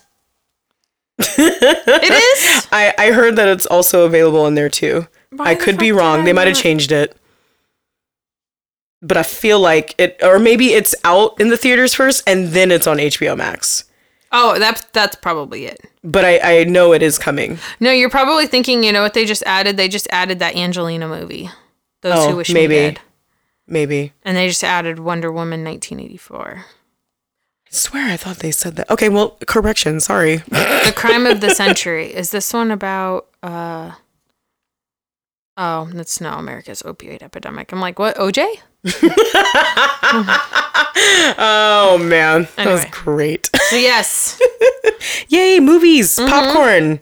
it 1.38 2.12
is? 2.12 2.68
I, 2.72 2.94
I 2.98 3.12
heard 3.12 3.36
that 3.36 3.48
it's 3.48 3.66
also 3.68 4.06
available 4.06 4.48
in 4.48 4.56
there 4.56 4.70
too. 4.70 5.08
Why 5.30 5.52
I 5.52 5.56
could 5.56 5.78
be 5.78 5.92
wrong. 5.92 6.26
They 6.26 6.34
might 6.34 6.48
have 6.48 6.58
changed 6.58 6.92
it. 6.92 7.16
But 9.04 9.18
I 9.18 9.24
feel 9.24 9.60
like 9.60 9.96
it, 9.98 10.18
or 10.22 10.40
maybe 10.40 10.74
it's 10.74 10.94
out 11.04 11.40
in 11.40 11.50
the 11.50 11.58
theaters 11.58 11.94
first 11.94 12.24
and 12.28 12.50
then 12.50 12.72
it's 12.72 12.88
on 12.88 12.98
HBO 12.98 13.38
Max. 13.38 13.86
Oh, 14.32 14.58
that's 14.60 14.82
that's 14.94 15.16
probably 15.16 15.66
it. 15.66 15.80
But 16.04 16.24
I, 16.26 16.60
I 16.62 16.64
know 16.64 16.94
it 16.94 17.02
is 17.02 17.18
coming. 17.20 17.60
No, 17.80 17.92
you're 17.92 18.10
probably 18.10 18.48
thinking, 18.48 18.84
you 18.84 18.92
know 18.92 19.02
what 19.02 19.14
they 19.14 19.26
just 19.26 19.44
added? 19.46 19.78
They 19.78 19.88
just 19.88 20.08
added 20.12 20.40
that 20.40 20.56
Angelina 20.56 21.08
movie. 21.08 21.50
Those 22.02 22.14
Oh, 22.26 22.30
who 22.32 22.36
wish 22.38 22.52
maybe. 22.52 22.76
me 22.76 22.80
dead. 22.82 23.00
Maybe. 23.68 24.14
And 24.24 24.36
they 24.38 24.48
just 24.48 24.64
added 24.64 25.00
Wonder 25.00 25.32
Woman 25.32 25.64
1984. 25.64 26.66
I 26.66 27.70
swear 27.70 28.12
I 28.12 28.18
thought 28.18 28.38
they 28.40 28.52
said 28.52 28.76
that. 28.78 28.90
Okay, 28.90 29.08
well, 29.10 29.38
correction. 29.48 30.00
Sorry. 30.00 30.38
The 30.38 30.94
crime 30.98 31.26
of 31.26 31.42
the 31.42 31.52
century. 31.52 32.14
Is 32.14 32.32
this 32.32 32.52
one 32.54 32.72
about 32.72 33.28
uh 33.44 33.92
Oh, 35.58 35.90
that's 35.94 36.22
no 36.22 36.32
America's 36.34 36.82
opioid 36.84 37.22
epidemic. 37.22 37.72
I'm 37.72 37.82
like, 37.82 38.00
what, 38.00 38.16
OJ? 38.18 38.46
oh, 41.38 41.98
man. 42.02 42.48
That 42.56 42.68
was 42.68 42.86
great. 42.92 43.50
So 43.72 43.78
yes. 43.78 44.38
Yay, 45.30 45.62
movies, 45.62 46.18
popcorn, 46.18 47.00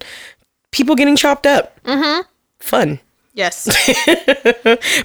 people 0.70 0.96
getting 0.96 1.16
chopped 1.16 1.48
up. 1.48 1.82
Mm-hmm. 1.84 2.22
Fun. 2.60 3.00
Yes. 3.34 3.68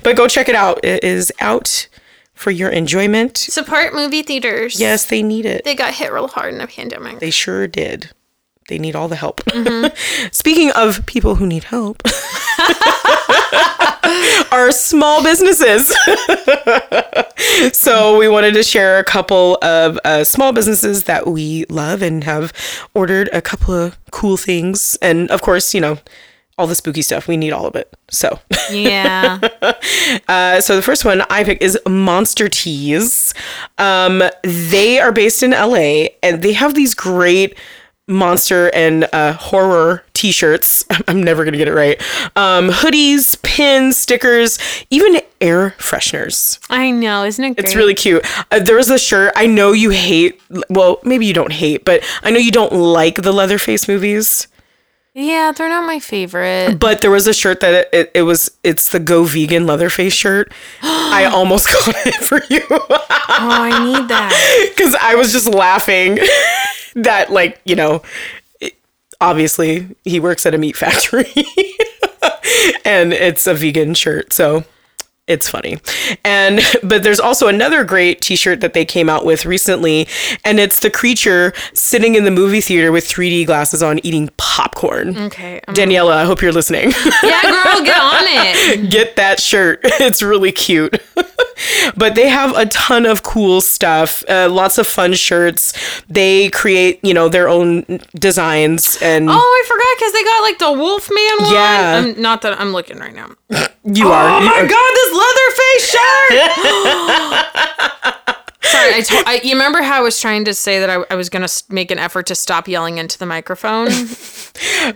But 0.02 0.16
go 0.16 0.28
check 0.28 0.50
it 0.50 0.54
out. 0.54 0.84
It 0.84 1.02
is 1.02 1.32
out 1.40 1.88
for 2.34 2.50
your 2.50 2.68
enjoyment. 2.68 3.38
Support 3.38 3.94
movie 3.94 4.22
theaters. 4.22 4.78
Yes, 4.78 5.06
they 5.06 5.22
need 5.22 5.46
it. 5.46 5.64
They 5.64 5.74
got 5.74 5.94
hit 5.94 6.12
real 6.12 6.28
hard 6.28 6.52
in 6.52 6.58
the 6.58 6.66
pandemic. 6.66 7.18
They 7.20 7.30
sure 7.30 7.66
did. 7.66 8.10
They 8.68 8.78
need 8.78 8.96
all 8.96 9.08
the 9.08 9.16
help. 9.16 9.42
Speaking 10.32 10.70
of 10.72 11.04
people 11.06 11.34
who 11.34 11.46
need 11.46 11.64
help, 11.64 12.02
are 14.52 14.72
small 14.72 15.22
businesses. 15.22 15.94
so 17.76 18.18
we 18.18 18.28
wanted 18.28 18.54
to 18.54 18.62
share 18.62 18.98
a 18.98 19.04
couple 19.04 19.58
of 19.62 19.98
uh, 20.04 20.24
small 20.24 20.52
businesses 20.52 21.04
that 21.04 21.26
we 21.26 21.64
love 21.68 22.02
and 22.02 22.24
have 22.24 22.52
ordered 22.94 23.28
a 23.32 23.42
couple 23.42 23.74
of 23.74 23.96
cool 24.10 24.36
things. 24.36 24.96
And 25.02 25.30
of 25.30 25.42
course, 25.42 25.74
you 25.74 25.80
know, 25.80 25.98
all 26.56 26.66
the 26.66 26.74
spooky 26.74 27.02
stuff. 27.02 27.26
We 27.26 27.36
need 27.36 27.52
all 27.52 27.66
of 27.66 27.74
it. 27.74 27.92
So. 28.08 28.38
Yeah. 28.70 29.40
Uh, 30.28 30.60
so 30.60 30.76
the 30.76 30.82
first 30.82 31.04
one 31.04 31.22
I 31.30 31.44
picked 31.44 31.62
is 31.62 31.78
Monster 31.86 32.48
Tease. 32.48 33.34
Um, 33.78 34.22
they 34.42 35.00
are 35.00 35.12
based 35.12 35.42
in 35.42 35.50
LA 35.50 36.06
and 36.22 36.42
they 36.42 36.52
have 36.52 36.74
these 36.74 36.94
great 36.94 37.58
monster 38.06 38.70
and 38.74 39.08
uh, 39.12 39.32
horror 39.34 40.04
t-shirts. 40.12 40.84
I'm 41.08 41.22
never 41.22 41.44
gonna 41.44 41.56
get 41.56 41.68
it 41.68 41.74
right. 41.74 42.00
Um, 42.36 42.68
hoodies, 42.68 43.40
pins, 43.42 43.96
stickers, 43.96 44.58
even 44.90 45.20
air 45.40 45.74
fresheners. 45.78 46.58
I 46.70 46.90
know, 46.90 47.24
isn't 47.24 47.42
it 47.42 47.54
great? 47.56 47.64
It's 47.64 47.74
really 47.74 47.94
cute. 47.94 48.24
Uh, 48.50 48.60
there 48.60 48.76
was 48.76 48.88
a 48.88 48.98
shirt. 48.98 49.32
I 49.36 49.46
know 49.46 49.72
you 49.72 49.90
hate. 49.90 50.40
Well, 50.68 51.00
maybe 51.04 51.26
you 51.26 51.34
don't 51.34 51.52
hate, 51.52 51.84
but 51.84 52.02
I 52.22 52.30
know 52.30 52.38
you 52.38 52.52
don't 52.52 52.72
like 52.72 53.16
the 53.16 53.32
Leatherface 53.32 53.88
movies. 53.88 54.48
Yeah, 55.16 55.52
they're 55.52 55.68
not 55.68 55.86
my 55.86 56.00
favorite. 56.00 56.80
But 56.80 57.00
there 57.00 57.10
was 57.10 57.28
a 57.28 57.32
shirt 57.34 57.60
that 57.60 57.72
it, 57.72 57.88
it, 57.92 58.10
it 58.14 58.22
was. 58.22 58.50
It's 58.64 58.88
the 58.90 58.98
Go 58.98 59.22
Vegan 59.22 59.64
Leatherface 59.64 60.12
shirt. 60.12 60.52
I 60.82 61.26
almost 61.26 61.66
got 61.86 61.94
it 62.04 62.14
for 62.14 62.42
you. 62.50 62.62
Oh, 62.70 63.06
I 63.38 63.84
need 63.84 64.08
that. 64.08 64.72
because 64.76 64.96
I 64.96 65.14
was 65.14 65.30
just 65.30 65.46
laughing 65.46 66.18
that 66.94 67.30
like 67.30 67.60
you 67.64 67.76
know 67.76 68.02
obviously 69.20 69.88
he 70.04 70.20
works 70.20 70.44
at 70.46 70.54
a 70.54 70.58
meat 70.58 70.76
factory 70.76 71.32
and 72.84 73.12
it's 73.12 73.46
a 73.46 73.54
vegan 73.54 73.94
shirt 73.94 74.32
so 74.32 74.64
it's 75.26 75.48
funny 75.48 75.78
and 76.24 76.60
but 76.82 77.02
there's 77.02 77.20
also 77.20 77.48
another 77.48 77.82
great 77.84 78.20
t-shirt 78.20 78.60
that 78.60 78.74
they 78.74 78.84
came 78.84 79.08
out 79.08 79.24
with 79.24 79.46
recently 79.46 80.06
and 80.44 80.60
it's 80.60 80.80
the 80.80 80.90
creature 80.90 81.52
sitting 81.72 82.14
in 82.14 82.24
the 82.24 82.30
movie 82.30 82.60
theater 82.60 82.92
with 82.92 83.06
3d 83.08 83.46
glasses 83.46 83.82
on 83.82 83.98
eating 84.04 84.28
popcorn 84.36 85.16
Okay. 85.16 85.60
um, 85.66 85.74
daniela 85.74 86.12
i 86.12 86.24
hope 86.24 86.42
you're 86.42 86.52
listening 86.52 86.90
yeah, 87.22 87.40
girl, 87.42 87.84
get 87.84 87.98
on 87.98 88.24
it. 88.26 88.90
get 88.90 89.16
that 89.16 89.40
shirt. 89.40 89.80
It's 89.84 90.22
really 90.22 90.52
cute. 90.52 91.00
but 91.96 92.14
they 92.14 92.28
have 92.28 92.54
a 92.56 92.66
ton 92.66 93.06
of 93.06 93.22
cool 93.22 93.60
stuff, 93.60 94.24
uh, 94.28 94.48
lots 94.50 94.78
of 94.78 94.86
fun 94.86 95.14
shirts. 95.14 95.72
They 96.08 96.50
create, 96.50 97.00
you 97.02 97.14
know, 97.14 97.28
their 97.28 97.48
own 97.48 97.84
designs 98.14 98.98
and 99.02 99.28
Oh, 99.30 99.32
I 99.34 99.64
forgot 99.66 99.96
because 99.98 100.12
they 100.12 100.24
got 100.24 100.42
like 100.42 100.58
the 100.58 100.72
Wolfman 100.72 101.38
one. 101.40 101.52
Yeah. 101.54 102.02
I'm, 102.04 102.20
not 102.20 102.42
that 102.42 102.60
I'm 102.60 102.72
looking 102.72 102.98
right 102.98 103.14
now. 103.14 103.30
you 103.84 104.08
are. 104.08 104.28
Oh 104.36 104.40
my 104.40 104.60
god, 104.66 104.92
this 104.94 105.13
Leatherface 105.14 105.90
shirt! 105.90 106.32
Sorry, 108.64 108.94
I, 108.94 109.04
I 109.26 109.40
you 109.44 109.52
remember 109.52 109.82
how 109.82 109.98
I 109.98 110.00
was 110.00 110.20
trying 110.20 110.44
to 110.46 110.54
say 110.54 110.80
that 110.80 110.90
I, 110.90 111.04
I 111.10 111.14
was 111.14 111.28
gonna 111.28 111.48
make 111.68 111.90
an 111.90 111.98
effort 111.98 112.26
to 112.26 112.34
stop 112.34 112.66
yelling 112.68 112.98
into 112.98 113.18
the 113.18 113.26
microphone? 113.26 113.88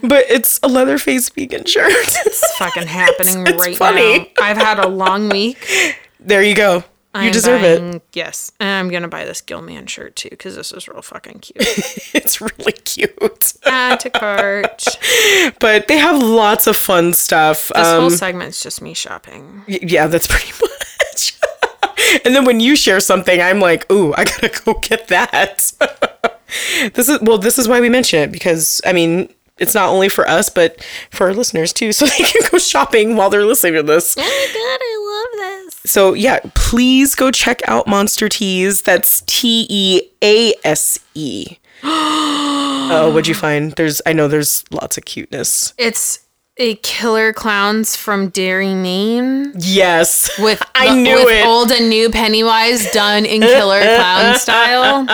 But 0.03 0.27
it's 0.31 0.61
a 0.63 0.69
Leatherface 0.69 1.31
vegan 1.31 1.65
shirt. 1.65 1.91
It's 1.91 2.57
fucking 2.59 2.87
happening 2.87 3.45
it's 3.47 3.59
right 3.67 3.77
funny. 3.77 4.19
now. 4.19 4.27
I've 4.41 4.57
had 4.57 4.79
a 4.79 4.87
long 4.87 5.29
week. 5.31 5.59
there 6.21 6.43
you 6.45 6.55
go. 6.55 6.85
You 7.21 7.27
I'm 7.29 7.33
deserve 7.33 7.63
it. 7.63 8.03
Yes, 8.13 8.53
and 8.61 8.69
I'm 8.69 8.89
gonna 8.91 9.09
buy 9.09 9.25
this 9.25 9.41
Gilman 9.41 9.87
shirt 9.87 10.15
too 10.17 10.29
because 10.31 10.55
this 10.57 10.73
is 10.73 10.87
real 10.89 11.03
fucking 11.03 11.41
cute. 11.41 11.57
It's 12.15 12.41
really 12.41 12.73
cute. 12.73 13.55
Add 13.65 14.01
to 14.01 14.11
cart. 14.11 14.85
But 15.61 15.89
they 15.89 15.99
have 15.99 16.23
lots 16.23 16.67
of 16.67 16.77
fun 16.77 17.13
stuff. 17.13 17.69
This 17.75 17.87
Um, 17.87 18.01
whole 18.01 18.11
segment's 18.11 18.63
just 18.63 18.81
me 18.83 18.95
shopping. 18.95 19.63
y- 19.69 19.79
yeah, 19.83 20.07
that's 20.07 20.27
pretty 20.27 20.53
much. 20.61 21.39
and 22.25 22.35
then 22.35 22.45
when 22.45 22.61
you 22.61 22.77
share 22.77 23.01
something, 23.01 23.41
I'm 23.41 23.61
like, 23.61 23.91
ooh, 23.93 24.15
I 24.17 24.25
gotta 24.25 24.49
go 24.65 24.75
get 24.75 25.09
that. 25.09 25.73
this 26.95 27.09
is 27.09 27.21
well, 27.21 27.39
this 27.39 27.59
is 27.59 27.69
why 27.69 27.81
we 27.81 27.89
mention 27.89 28.21
it 28.21 28.33
because 28.33 28.81
I 28.87 28.93
mean, 28.93 29.33
it's 29.59 29.75
not 29.75 29.89
only 29.91 30.09
for 30.09 30.27
us, 30.29 30.49
but 30.49 30.83
for 31.11 31.27
our 31.29 31.35
listeners 31.35 31.73
too, 31.73 31.93
so 31.93 32.07
they 32.07 32.25
can 32.25 32.43
go 32.51 32.59
shopping 32.59 33.17
while 33.17 33.29
they're 33.31 33.45
listening 33.45 33.75
to 33.75 33.83
this. 33.83 34.17
Oh 34.19 34.23
my 34.23 34.47
god, 34.55 34.79
I 34.81 34.95
love 35.11 35.65
this. 35.67 35.68
So 35.89 36.13
yeah, 36.13 36.41
please 36.55 37.15
go 37.15 37.31
check 37.31 37.61
out 37.67 37.87
Monster 37.87 38.29
Tease. 38.29 38.83
That's 38.83 39.23
T 39.27 39.67
E 39.69 40.03
A 40.23 40.55
S 40.65 40.99
E. 41.15 41.57
Oh, 42.91 43.11
what'd 43.11 43.29
you 43.29 43.35
find? 43.35 43.73
There's, 43.73 44.01
I 44.07 44.15
know 44.15 44.29
there's 44.29 44.65
lots 44.71 44.97
of 44.97 45.05
cuteness. 45.05 45.75
It's 45.77 46.21
a 46.57 46.77
killer 46.77 47.35
clowns 47.35 47.97
from 47.97 48.31
Derry, 48.31 48.75
Maine. 48.75 49.53
Yes, 49.59 50.31
with 50.39 50.63
I 50.75 50.95
the- 50.95 51.03
knew 51.03 51.17
with 51.17 51.35
it. 51.35 51.45
old 51.47 51.71
and 51.71 51.91
new 51.91 52.09
Pennywise 52.09 52.91
done 52.93 53.27
in 53.27 53.43
killer 53.43 53.81
clown 53.83 54.39
style. 54.39 55.07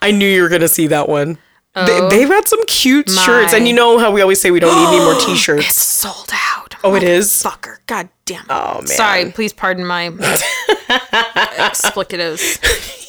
I 0.00 0.10
knew 0.10 0.26
you 0.26 0.40
were 0.40 0.48
gonna 0.48 0.68
see 0.68 0.86
that 0.86 1.06
one. 1.10 1.36
Oh, 1.74 2.08
they, 2.08 2.16
they've 2.20 2.28
got 2.30 2.48
some 2.48 2.64
cute 2.64 3.10
shirts, 3.10 3.52
and 3.52 3.68
you 3.68 3.74
know 3.74 3.98
how 3.98 4.10
we 4.10 4.22
always 4.22 4.40
say 4.40 4.50
we 4.50 4.58
don't 4.60 4.74
need 4.74 4.96
any 4.96 5.04
more 5.04 5.20
T-shirts. 5.20 5.66
It's 5.68 5.82
sold 5.82 6.30
out. 6.32 6.65
Oh, 6.84 6.94
it 6.94 7.02
is? 7.02 7.42
Fucker. 7.42 7.78
God 7.86 8.08
damn. 8.24 8.42
it. 8.42 8.46
Oh, 8.50 8.74
man. 8.76 8.86
Sorry. 8.86 9.30
Please 9.32 9.52
pardon 9.52 9.84
my 9.86 10.10
explicatives. 11.58 12.60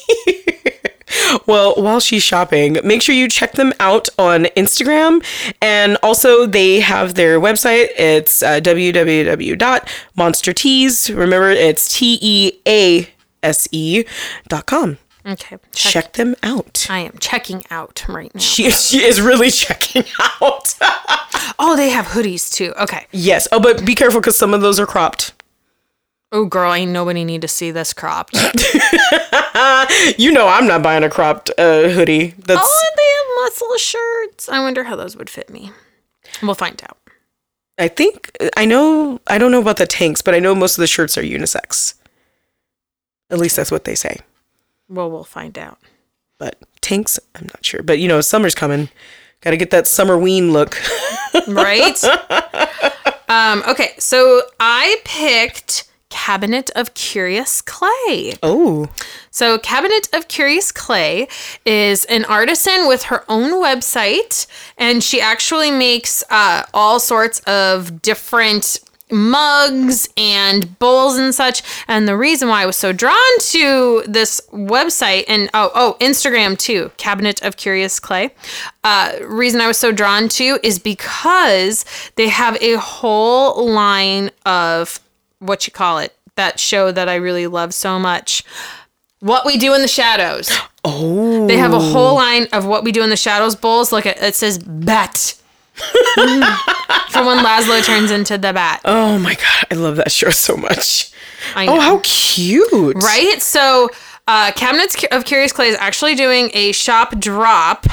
Well, 1.46 1.74
while 1.76 2.00
she's 2.00 2.22
shopping, 2.22 2.78
make 2.84 3.00
sure 3.02 3.14
you 3.14 3.28
check 3.28 3.52
them 3.52 3.72
out 3.80 4.08
on 4.18 4.44
Instagram. 4.56 5.22
And 5.60 5.98
also, 6.02 6.46
they 6.46 6.80
have 6.80 7.14
their 7.14 7.38
website. 7.40 7.88
It's 7.98 8.42
uh, 8.42 8.60
www.monstertease. 8.60 11.16
Remember, 11.16 11.50
it's 11.50 11.92
T 11.94 12.18
E 12.20 12.52
A 12.66 13.08
S 13.42 13.68
E 13.72 14.04
dot 14.48 14.66
com. 14.66 14.98
Okay. 15.26 15.56
Check. 15.72 15.92
Check 15.92 16.12
them 16.14 16.34
out. 16.42 16.86
I 16.88 17.00
am 17.00 17.18
checking 17.18 17.62
out 17.70 18.04
right 18.08 18.34
now. 18.34 18.40
She, 18.40 18.70
she 18.70 19.02
is 19.02 19.20
really 19.20 19.50
checking 19.50 20.04
out. 20.42 20.74
Oh, 21.58 21.74
they 21.76 21.90
have 21.90 22.06
hoodies 22.06 22.52
too. 22.52 22.72
Okay. 22.80 23.06
yes. 23.12 23.46
Oh, 23.52 23.60
but 23.60 23.84
be 23.84 23.94
careful 23.94 24.20
because 24.20 24.38
some 24.38 24.54
of 24.54 24.60
those 24.60 24.78
are 24.80 24.86
cropped. 24.86 25.32
Oh, 26.30 26.44
girl, 26.44 26.74
ain't 26.74 26.92
nobody 26.92 27.24
need 27.24 27.40
to 27.40 27.48
see 27.48 27.70
this 27.70 27.92
cropped. 27.94 28.34
oh, 28.36 29.86
You 30.18 30.30
know, 30.30 30.46
I'm 30.46 30.66
not 30.66 30.82
buying 30.82 31.02
a 31.02 31.08
cropped 31.08 31.50
uh, 31.58 31.88
hoodie. 31.88 32.34
That's 32.38 32.82
they 32.96 33.02
have 33.02 33.26
muscle 33.44 33.76
shirts. 33.78 34.48
I 34.48 34.60
wonder 34.60 34.84
how 34.84 34.94
those 34.96 35.16
would 35.16 35.30
fit 35.30 35.48
me. 35.48 35.72
We'll 36.42 36.54
find 36.54 36.80
out. 36.84 36.98
I 37.78 37.88
think 37.88 38.30
I 38.56 38.66
know. 38.66 39.20
I 39.26 39.38
don't 39.38 39.52
know 39.52 39.60
about 39.60 39.78
the 39.78 39.86
tanks, 39.86 40.20
but 40.20 40.34
I 40.34 40.38
know 40.38 40.54
most 40.54 40.76
of 40.76 40.82
the 40.82 40.86
shirts 40.86 41.16
are 41.16 41.22
unisex. 41.22 41.94
At 43.30 43.38
least 43.38 43.56
that's 43.56 43.70
what 43.70 43.84
they 43.84 43.94
say. 43.94 44.18
Well, 44.88 45.10
we'll 45.10 45.24
find 45.24 45.58
out. 45.58 45.78
But 46.38 46.58
tanks, 46.80 47.18
I'm 47.34 47.46
not 47.52 47.64
sure. 47.64 47.82
But 47.82 47.98
you 47.98 48.08
know, 48.08 48.20
summer's 48.20 48.54
coming. 48.54 48.88
Got 49.40 49.50
to 49.50 49.56
get 49.56 49.70
that 49.70 49.86
summer 49.86 50.16
ween 50.18 50.52
look. 50.52 50.76
Right? 51.46 52.02
Um, 53.28 53.62
okay, 53.68 53.90
so 53.98 54.42
I 54.58 54.96
picked 55.04 55.88
Cabinet 56.08 56.70
of 56.74 56.94
Curious 56.94 57.60
Clay. 57.62 58.34
Oh, 58.42 58.88
So, 59.30 59.58
Cabinet 59.58 60.08
of 60.14 60.26
Curious 60.28 60.72
Clay 60.72 61.28
is 61.64 62.06
an 62.06 62.24
artisan 62.24 62.88
with 62.88 63.04
her 63.04 63.24
own 63.28 63.62
website, 63.62 64.46
and 64.78 65.04
she 65.04 65.20
actually 65.20 65.70
makes 65.70 66.24
uh, 66.30 66.64
all 66.72 66.98
sorts 66.98 67.40
of 67.40 68.00
different 68.02 68.80
mugs 69.10 70.08
and 70.16 70.78
bowls 70.78 71.16
and 71.16 71.34
such. 71.34 71.62
And 71.88 72.06
the 72.08 72.16
reason 72.16 72.48
why 72.48 72.62
I 72.62 72.66
was 72.66 72.76
so 72.76 72.92
drawn 72.92 73.38
to 73.40 74.02
this 74.06 74.40
website 74.52 75.24
and 75.28 75.50
oh 75.54 75.70
oh 75.74 75.96
Instagram 76.00 76.58
too, 76.58 76.90
Cabinet 76.96 77.42
of 77.42 77.56
Curious 77.56 77.98
Clay. 78.00 78.30
Uh, 78.84 79.12
reason 79.22 79.60
I 79.60 79.66
was 79.66 79.78
so 79.78 79.92
drawn 79.92 80.28
to 80.30 80.58
is 80.62 80.78
because 80.78 81.84
they 82.16 82.28
have 82.28 82.56
a 82.62 82.74
whole 82.74 83.70
line 83.70 84.30
of 84.46 85.00
what 85.40 85.66
you 85.66 85.72
call 85.72 85.98
it 85.98 86.14
that 86.36 86.58
show 86.58 86.90
that 86.92 87.08
I 87.08 87.16
really 87.16 87.46
love 87.46 87.74
so 87.74 87.98
much. 87.98 88.44
What 89.20 89.44
we 89.44 89.58
do 89.58 89.74
in 89.74 89.82
the 89.82 89.88
shadows. 89.88 90.50
oh, 90.84 91.46
They 91.46 91.56
have 91.56 91.72
a 91.72 91.80
whole 91.80 92.14
line 92.14 92.46
of 92.52 92.64
what 92.66 92.84
we 92.84 92.92
do 92.92 93.02
in 93.02 93.10
the 93.10 93.16
shadows 93.16 93.56
bowls. 93.56 93.92
Look 93.92 94.06
at 94.06 94.22
it 94.22 94.34
says 94.34 94.58
bat. 94.58 95.34
For 97.10 97.24
when 97.24 97.38
Laszlo 97.44 97.84
turns 97.84 98.10
into 98.10 98.38
the 98.38 98.52
bat. 98.52 98.80
oh 98.84 99.18
my 99.18 99.34
god, 99.34 99.64
I 99.70 99.74
love 99.74 99.96
that 99.96 100.10
show 100.12 100.30
so 100.30 100.56
much. 100.56 101.10
I 101.54 101.66
know. 101.66 101.76
Oh, 101.76 101.80
how 101.80 102.00
cute! 102.02 102.96
right? 103.02 103.40
So, 103.40 103.90
uh, 104.26 104.52
Cabinets 104.52 104.96
of 105.10 105.24
Curious 105.24 105.52
Clay 105.52 105.68
is 105.68 105.76
actually 105.78 106.14
doing 106.14 106.50
a 106.52 106.72
shop 106.72 107.18
drop 107.18 107.86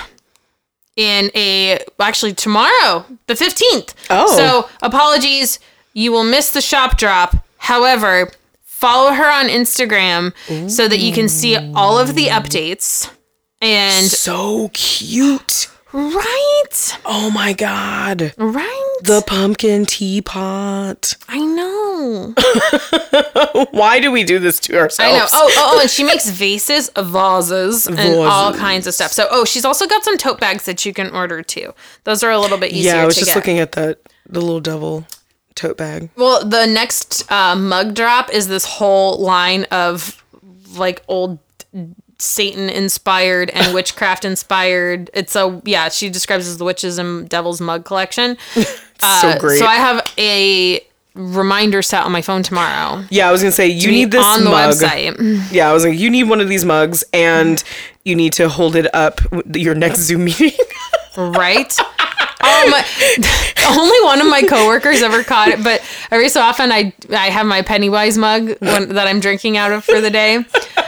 in 0.95 1.29
a 1.35 1.79
actually 1.99 2.33
tomorrow, 2.33 3.05
the 3.27 3.33
15th. 3.33 3.93
Oh. 4.09 4.35
So, 4.35 4.69
apologies, 4.81 5.59
you 5.93 6.11
will 6.11 6.23
miss 6.23 6.49
the 6.49 6.61
shop 6.61 6.97
drop. 6.97 7.35
However, 7.57 8.31
follow 8.63 9.11
her 9.13 9.29
on 9.29 9.47
Instagram 9.47 10.33
so 10.69 10.87
that 10.87 10.99
you 10.99 11.13
can 11.13 11.29
see 11.29 11.55
all 11.73 11.97
of 11.97 12.15
the 12.15 12.27
updates. 12.27 13.11
And 13.61 14.05
So 14.05 14.69
cute. 14.73 15.69
Right, 15.95 16.97
Oh 17.05 17.31
my 17.33 17.53
god, 17.53 18.33
right. 18.37 18.95
the 19.03 19.23
pumpkin 19.25 19.85
teapot. 19.85 21.15
I 21.29 21.39
know. 21.39 22.33
Why 23.71 23.99
do 23.99 24.11
we 24.11 24.23
do 24.23 24.39
this 24.39 24.59
to 24.61 24.77
ourselves? 24.77 24.99
I 24.99 25.17
know. 25.17 25.25
Oh, 25.31 25.49
oh, 25.55 25.73
oh, 25.77 25.81
and 25.81 25.89
she 25.89 26.03
makes 26.11 26.29
vases, 26.29 26.89
vases, 26.95 27.87
and 27.87 28.19
all 28.19 28.53
kinds 28.53 28.87
of 28.87 28.93
stuff. 28.93 29.11
So, 29.11 29.27
oh, 29.31 29.45
she's 29.45 29.63
also 29.65 29.87
got 29.87 30.03
some 30.03 30.17
tote 30.17 30.39
bags 30.39 30.65
that 30.65 30.85
you 30.85 30.93
can 30.93 31.09
order 31.11 31.41
too. 31.41 31.73
Those 32.03 32.23
are 32.23 32.31
a 32.31 32.39
little 32.39 32.57
bit 32.57 32.71
easier 32.73 32.95
yeah, 32.95 33.01
I 33.03 33.05
was 33.05 33.15
just 33.15 33.27
get. 33.27 33.35
looking 33.37 33.59
at 33.59 33.71
that 33.73 33.99
the 34.27 34.41
little 34.41 34.59
devil 34.59 35.05
tote 35.55 35.77
bag. 35.77 36.09
well, 36.17 36.43
the 36.45 36.65
next 36.65 37.31
uh, 37.31 37.55
mug 37.55 37.93
drop 37.95 38.29
is 38.33 38.47
this 38.49 38.65
whole 38.65 39.17
line 39.19 39.63
of 39.71 40.21
like 40.75 41.01
old 41.07 41.39
Satan 42.17 42.69
inspired 42.69 43.49
and 43.51 43.73
witchcraft 43.73 44.25
inspired. 44.25 45.09
It's 45.13 45.35
a 45.35 45.61
yeah. 45.65 45.89
She 45.89 46.09
describes 46.09 46.47
as 46.47 46.57
the 46.57 46.63
witches 46.65 46.97
and 46.97 47.27
devils 47.29 47.59
mug 47.61 47.85
collection. 47.85 48.37
so 48.53 49.37
great. 49.39 49.61
Uh, 49.61 49.65
So 49.65 49.65
I 49.65 49.75
have 49.75 50.01
a 50.17 50.81
reminder 51.13 51.81
set 51.81 52.03
on 52.03 52.11
my 52.11 52.21
phone 52.21 52.43
tomorrow. 52.43 53.03
yeah, 53.09 53.27
I 53.29 53.31
was 53.31 53.41
gonna 53.41 53.51
say 53.51 53.67
you 53.67 53.89
need 53.89 54.11
this 54.11 54.23
on 54.25 54.43
the 54.43 54.49
mug. 54.49 54.73
website. 54.75 55.51
Yeah, 55.51 55.69
I 55.69 55.73
was 55.73 55.85
like, 55.85 55.97
you 55.97 56.09
need 56.09 56.23
one 56.29 56.41
of 56.41 56.49
these 56.49 56.65
mugs, 56.65 57.03
and 57.13 57.63
you 58.03 58.15
need 58.15 58.33
to 58.33 58.49
hold 58.49 58.75
it 58.75 58.93
up 58.93 59.21
your 59.55 59.75
next 59.75 59.99
Zoom 60.01 60.25
meeting. 60.25 60.51
Right? 61.17 61.73
Oh 62.43 62.67
my! 62.69 62.83
Only 63.69 64.01
one 64.03 64.19
of 64.19 64.27
my 64.27 64.41
coworkers 64.41 65.01
ever 65.01 65.23
caught 65.23 65.47
it, 65.47 65.63
but 65.63 65.81
every 66.11 66.27
so 66.27 66.41
often 66.41 66.73
I 66.73 66.93
I 67.09 67.29
have 67.29 67.45
my 67.45 67.61
Pennywise 67.61 68.17
mug 68.17 68.49
when, 68.59 68.89
that 68.89 69.07
I'm 69.07 69.21
drinking 69.21 69.55
out 69.55 69.71
of 69.71 69.85
for 69.85 70.01
the 70.01 70.09
day. 70.09 70.43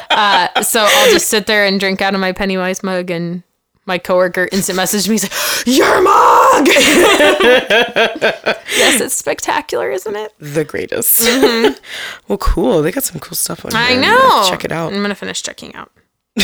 Uh, 0.10 0.62
so 0.64 0.86
I'll 0.88 1.12
just 1.12 1.28
sit 1.28 1.46
there 1.48 1.66
and 1.66 1.80
drink 1.80 2.02
out 2.02 2.14
of 2.14 2.20
my 2.20 2.32
Pennywise 2.32 2.84
mug, 2.84 3.10
and 3.12 3.44
my 3.86 3.98
coworker 3.98 4.48
instant 4.52 4.78
messaged 4.78 5.08
me, 5.08 5.14
he's 5.16 5.24
like, 5.24 5.68
"Your 5.68 6.02
mug!" 6.02 6.68
yes, 8.78 9.02
it's 9.02 9.16
spectacular, 9.16 9.90
isn't 9.92 10.16
it? 10.16 10.34
the 10.40 10.64
greatest. 10.66 11.24
well, 12.28 12.38
cool. 12.38 12.82
They 12.82 12.92
got 12.92 13.04
some 13.04 13.20
cool 13.20 13.36
stuff 13.36 13.64
on 13.66 13.72
Mm-hmm. 13.72 13.94
I 13.94 13.96
know. 13.96 14.50
Check 14.50 14.66
it 14.66 14.72
out. 14.72 14.94
I'm 14.94 15.02
gonna 15.02 15.16
finish 15.16 15.42
checking 15.44 15.74
out. 15.76 15.92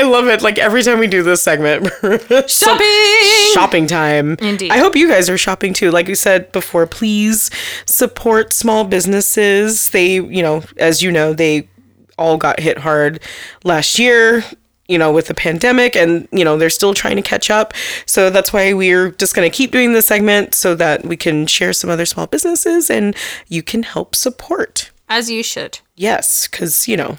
I 0.00 0.04
love 0.04 0.28
it. 0.28 0.40
Like 0.40 0.58
every 0.58 0.82
time 0.82 0.98
we 0.98 1.06
do 1.06 1.22
this 1.22 1.42
segment, 1.42 1.86
Shopping. 2.50 3.52
shopping 3.52 3.86
time. 3.86 4.36
Indeed. 4.40 4.70
I 4.70 4.78
hope 4.78 4.96
you 4.96 5.06
guys 5.08 5.28
are 5.28 5.36
shopping 5.36 5.74
too. 5.74 5.90
Like 5.90 6.06
we 6.06 6.14
said 6.14 6.50
before, 6.52 6.86
please 6.86 7.50
support 7.84 8.54
small 8.54 8.84
businesses. 8.84 9.90
They, 9.90 10.14
you 10.14 10.42
know, 10.42 10.62
as 10.78 11.02
you 11.02 11.12
know, 11.12 11.34
they 11.34 11.68
all 12.16 12.38
got 12.38 12.60
hit 12.60 12.78
hard 12.78 13.20
last 13.62 13.98
year, 13.98 14.42
you 14.88 14.96
know, 14.96 15.12
with 15.12 15.26
the 15.26 15.34
pandemic 15.34 15.96
and, 15.96 16.26
you 16.32 16.46
know, 16.46 16.56
they're 16.56 16.70
still 16.70 16.94
trying 16.94 17.16
to 17.16 17.22
catch 17.22 17.50
up. 17.50 17.74
So 18.06 18.30
that's 18.30 18.54
why 18.54 18.72
we're 18.72 19.10
just 19.10 19.34
going 19.34 19.50
to 19.50 19.54
keep 19.54 19.70
doing 19.70 19.92
this 19.92 20.06
segment 20.06 20.54
so 20.54 20.74
that 20.76 21.04
we 21.04 21.18
can 21.18 21.46
share 21.46 21.74
some 21.74 21.90
other 21.90 22.06
small 22.06 22.26
businesses 22.26 22.88
and 22.88 23.14
you 23.48 23.62
can 23.62 23.82
help 23.82 24.14
support. 24.14 24.92
As 25.10 25.30
you 25.30 25.42
should. 25.42 25.80
Yes, 25.94 26.48
cuz, 26.48 26.88
you 26.88 26.96
know, 26.96 27.18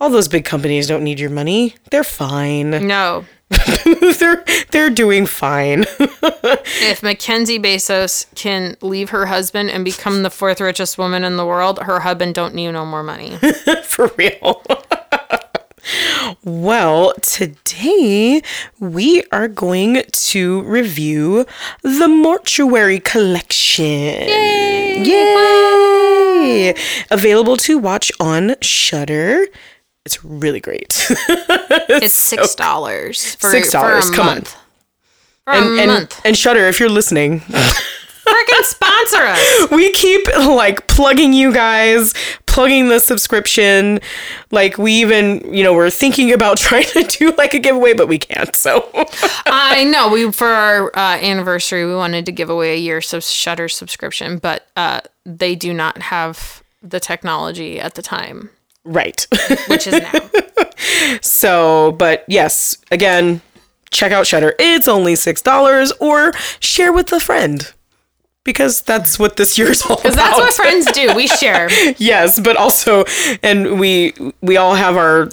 all 0.00 0.10
those 0.10 0.28
big 0.28 0.44
companies 0.44 0.86
don't 0.86 1.02
need 1.04 1.18
your 1.20 1.30
money. 1.30 1.74
They're 1.90 2.04
fine. 2.04 2.70
No. 2.86 3.24
they're 4.18 4.44
they're 4.72 4.90
doing 4.90 5.24
fine. 5.26 5.84
If 6.80 7.02
Mackenzie 7.02 7.58
Bezos 7.58 8.26
can 8.34 8.76
leave 8.82 9.10
her 9.10 9.26
husband 9.26 9.70
and 9.70 9.84
become 9.84 10.22
the 10.22 10.30
fourth 10.30 10.60
richest 10.60 10.98
woman 10.98 11.24
in 11.24 11.36
the 11.36 11.46
world, 11.46 11.78
her 11.82 12.00
husband 12.00 12.34
don't 12.34 12.54
need 12.54 12.70
no 12.72 12.84
more 12.84 13.02
money. 13.02 13.36
For 13.84 14.10
real. 14.18 14.62
well, 16.44 17.14
today 17.22 18.42
we 18.78 19.24
are 19.32 19.48
going 19.48 20.02
to 20.12 20.62
review 20.62 21.46
the 21.82 22.08
Mortuary 22.08 23.00
Collection. 23.00 23.84
Yay! 24.28 25.02
Yay! 25.04 26.74
Available 27.10 27.56
to 27.58 27.78
watch 27.78 28.12
on 28.20 28.54
Shudder. 28.60 29.46
It's 30.08 30.24
really 30.24 30.58
great. 30.60 30.88
It's 31.90 32.14
six 32.14 32.54
dollars 32.54 33.34
for 33.34 33.50
$6, 33.50 33.70
For 33.70 34.12
a 34.12 34.16
come 34.16 34.28
on. 34.28 34.34
month. 34.36 34.56
For 35.44 35.52
a 35.52 35.56
and, 35.56 35.80
and, 35.80 35.90
month. 35.90 36.20
and 36.24 36.34
Shudder, 36.36 36.66
if 36.66 36.80
you're 36.80 36.88
listening, 36.88 37.40
Freaking 37.40 38.64
sponsor 38.64 39.22
us. 39.22 39.70
we 39.70 39.90
keep 39.92 40.26
like 40.38 40.86
plugging 40.86 41.32
you 41.34 41.52
guys, 41.52 42.14
plugging 42.46 42.88
the 42.88 43.00
subscription. 43.00 44.00
Like 44.50 44.78
we 44.78 44.92
even, 44.92 45.52
you 45.52 45.62
know, 45.62 45.74
we're 45.74 45.90
thinking 45.90 46.32
about 46.32 46.56
trying 46.68 46.86
to 46.86 47.02
do 47.04 47.32
like 47.36 47.52
a 47.52 47.58
giveaway, 47.58 47.92
but 47.92 48.08
we 48.08 48.18
can't. 48.18 48.54
So 48.54 48.88
I 49.46 49.84
know. 49.84 50.08
We 50.10 50.32
for 50.32 50.46
our 50.48 50.90
uh, 50.96 51.18
anniversary, 51.20 51.84
we 51.84 51.94
wanted 51.94 52.24
to 52.26 52.32
give 52.32 52.48
away 52.48 52.72
a 52.74 52.78
year 52.78 53.00
sub 53.02 53.22
Shudder 53.22 53.68
subscription, 53.68 54.38
but 54.38 54.66
uh, 54.74 55.00
they 55.26 55.54
do 55.54 55.74
not 55.74 56.00
have 56.02 56.62
the 56.82 57.00
technology 57.00 57.80
at 57.80 57.94
the 57.94 58.02
time, 58.02 58.50
right. 58.88 59.26
which 59.68 59.86
is 59.86 59.94
now. 60.00 60.12
so, 61.20 61.92
but 61.92 62.24
yes, 62.28 62.78
again, 62.90 63.40
check 63.90 64.12
out 64.12 64.26
Shudder. 64.26 64.54
It's 64.58 64.88
only 64.88 65.14
six 65.16 65.42
dollars, 65.42 65.92
or 66.00 66.32
share 66.60 66.92
with 66.92 67.12
a 67.12 67.20
friend. 67.20 67.72
Because 68.44 68.80
that's 68.80 69.18
what 69.18 69.36
this 69.36 69.58
year's 69.58 69.82
all 69.82 69.92
about. 69.92 70.02
Because 70.04 70.16
that's 70.16 70.38
what 70.38 70.54
friends 70.54 70.86
do. 70.92 71.14
We 71.14 71.26
share. 71.26 71.68
yes, 71.98 72.40
but 72.40 72.56
also, 72.56 73.04
and 73.42 73.78
we 73.78 74.14
we 74.40 74.56
all 74.56 74.74
have 74.74 74.96
our 74.96 75.28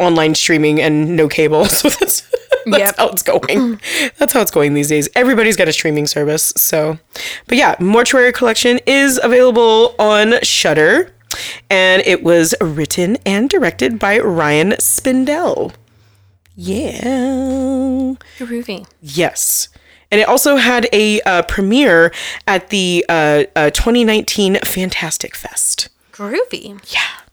online 0.00 0.34
streaming 0.34 0.80
and 0.80 1.16
no 1.16 1.28
cable, 1.28 1.64
so 1.66 1.88
that's 1.88 2.22
that's 2.66 2.78
Yep. 2.78 2.96
how 2.96 3.08
it's 3.10 3.22
going. 3.22 3.80
That's 4.18 4.32
how 4.32 4.40
it's 4.40 4.50
going 4.50 4.74
these 4.74 4.88
days. 4.88 5.08
Everybody's 5.14 5.56
got 5.56 5.68
a 5.68 5.72
streaming 5.72 6.06
service, 6.08 6.52
so. 6.56 6.98
But 7.46 7.58
yeah, 7.58 7.76
Mortuary 7.78 8.32
Collection 8.32 8.80
is 8.86 9.20
available 9.22 9.94
on 9.98 10.34
Shudder, 10.42 11.12
and 11.70 12.02
it 12.06 12.22
was 12.22 12.54
written 12.60 13.16
and 13.26 13.48
directed 13.48 13.98
by 13.98 14.18
Ryan 14.18 14.72
Spindell. 14.72 15.72
Yeah. 16.54 18.14
Groovy. 18.38 18.86
Yes. 19.00 19.68
And 20.10 20.20
it 20.20 20.28
also 20.28 20.56
had 20.56 20.88
a 20.92 21.20
uh, 21.22 21.42
premiere 21.42 22.12
at 22.46 22.70
the 22.70 23.04
uh, 23.08 23.44
uh, 23.54 23.70
2019 23.70 24.58
Fantastic 24.64 25.36
Fest. 25.36 25.88
Groovy. 26.12 26.80
Yeah. 26.92 27.27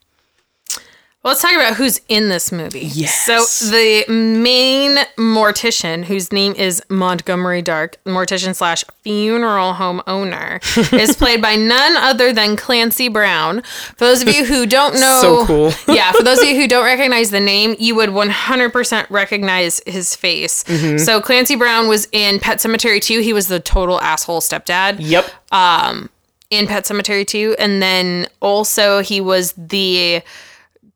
Well, 1.26 1.32
let's 1.32 1.42
talk 1.42 1.56
about 1.56 1.74
who's 1.74 2.00
in 2.08 2.30
this 2.30 2.52
movie. 2.52 2.82
Yes. 2.82 3.20
So 3.20 3.40
the 3.72 4.06
main 4.08 4.98
mortician, 5.18 6.04
whose 6.04 6.32
name 6.32 6.54
is 6.54 6.84
Montgomery 6.88 7.64
Dark, 7.64 7.98
mortician 8.06 8.54
slash 8.54 8.84
funeral 9.02 9.74
home 9.74 10.04
owner, 10.06 10.60
is 10.94 11.16
played 11.16 11.42
by 11.42 11.56
none 11.56 11.98
other 11.98 12.32
than 12.32 12.56
Clancy 12.56 13.08
Brown. 13.08 13.64
For 13.64 14.06
those 14.06 14.22
of 14.22 14.28
you 14.30 14.46
who 14.46 14.68
don't 14.68 14.94
know, 15.00 15.20
So 15.20 15.46
cool. 15.48 15.74
yeah, 15.96 16.12
for 16.12 16.22
those 16.22 16.38
of 16.40 16.46
you 16.48 16.58
who 16.62 16.68
don't 16.68 16.86
recognize 16.86 17.32
the 17.32 17.40
name, 17.40 17.76
you 17.80 17.96
would 17.96 18.10
100% 18.12 19.10
recognize 19.10 19.82
his 19.88 20.16
face. 20.16 20.64
Mm-hmm. 20.66 21.00
So 21.00 21.22
Clancy 21.22 21.56
Brown 21.56 21.88
was 21.88 22.08
in 22.12 22.40
Pet 22.40 22.60
Sematary 22.60 23.02
2. 23.02 23.22
He 23.22 23.34
was 23.34 23.48
the 23.48 23.60
total 23.60 24.00
asshole 24.00 24.42
stepdad 24.42 24.98
Yep. 25.00 25.26
in 26.52 26.68
Pet 26.68 26.84
Sematary 26.86 27.26
2. 27.26 27.56
And 27.58 27.82
then 27.82 28.28
also 28.42 29.00
he 29.02 29.22
was 29.22 29.54
the 29.58 30.22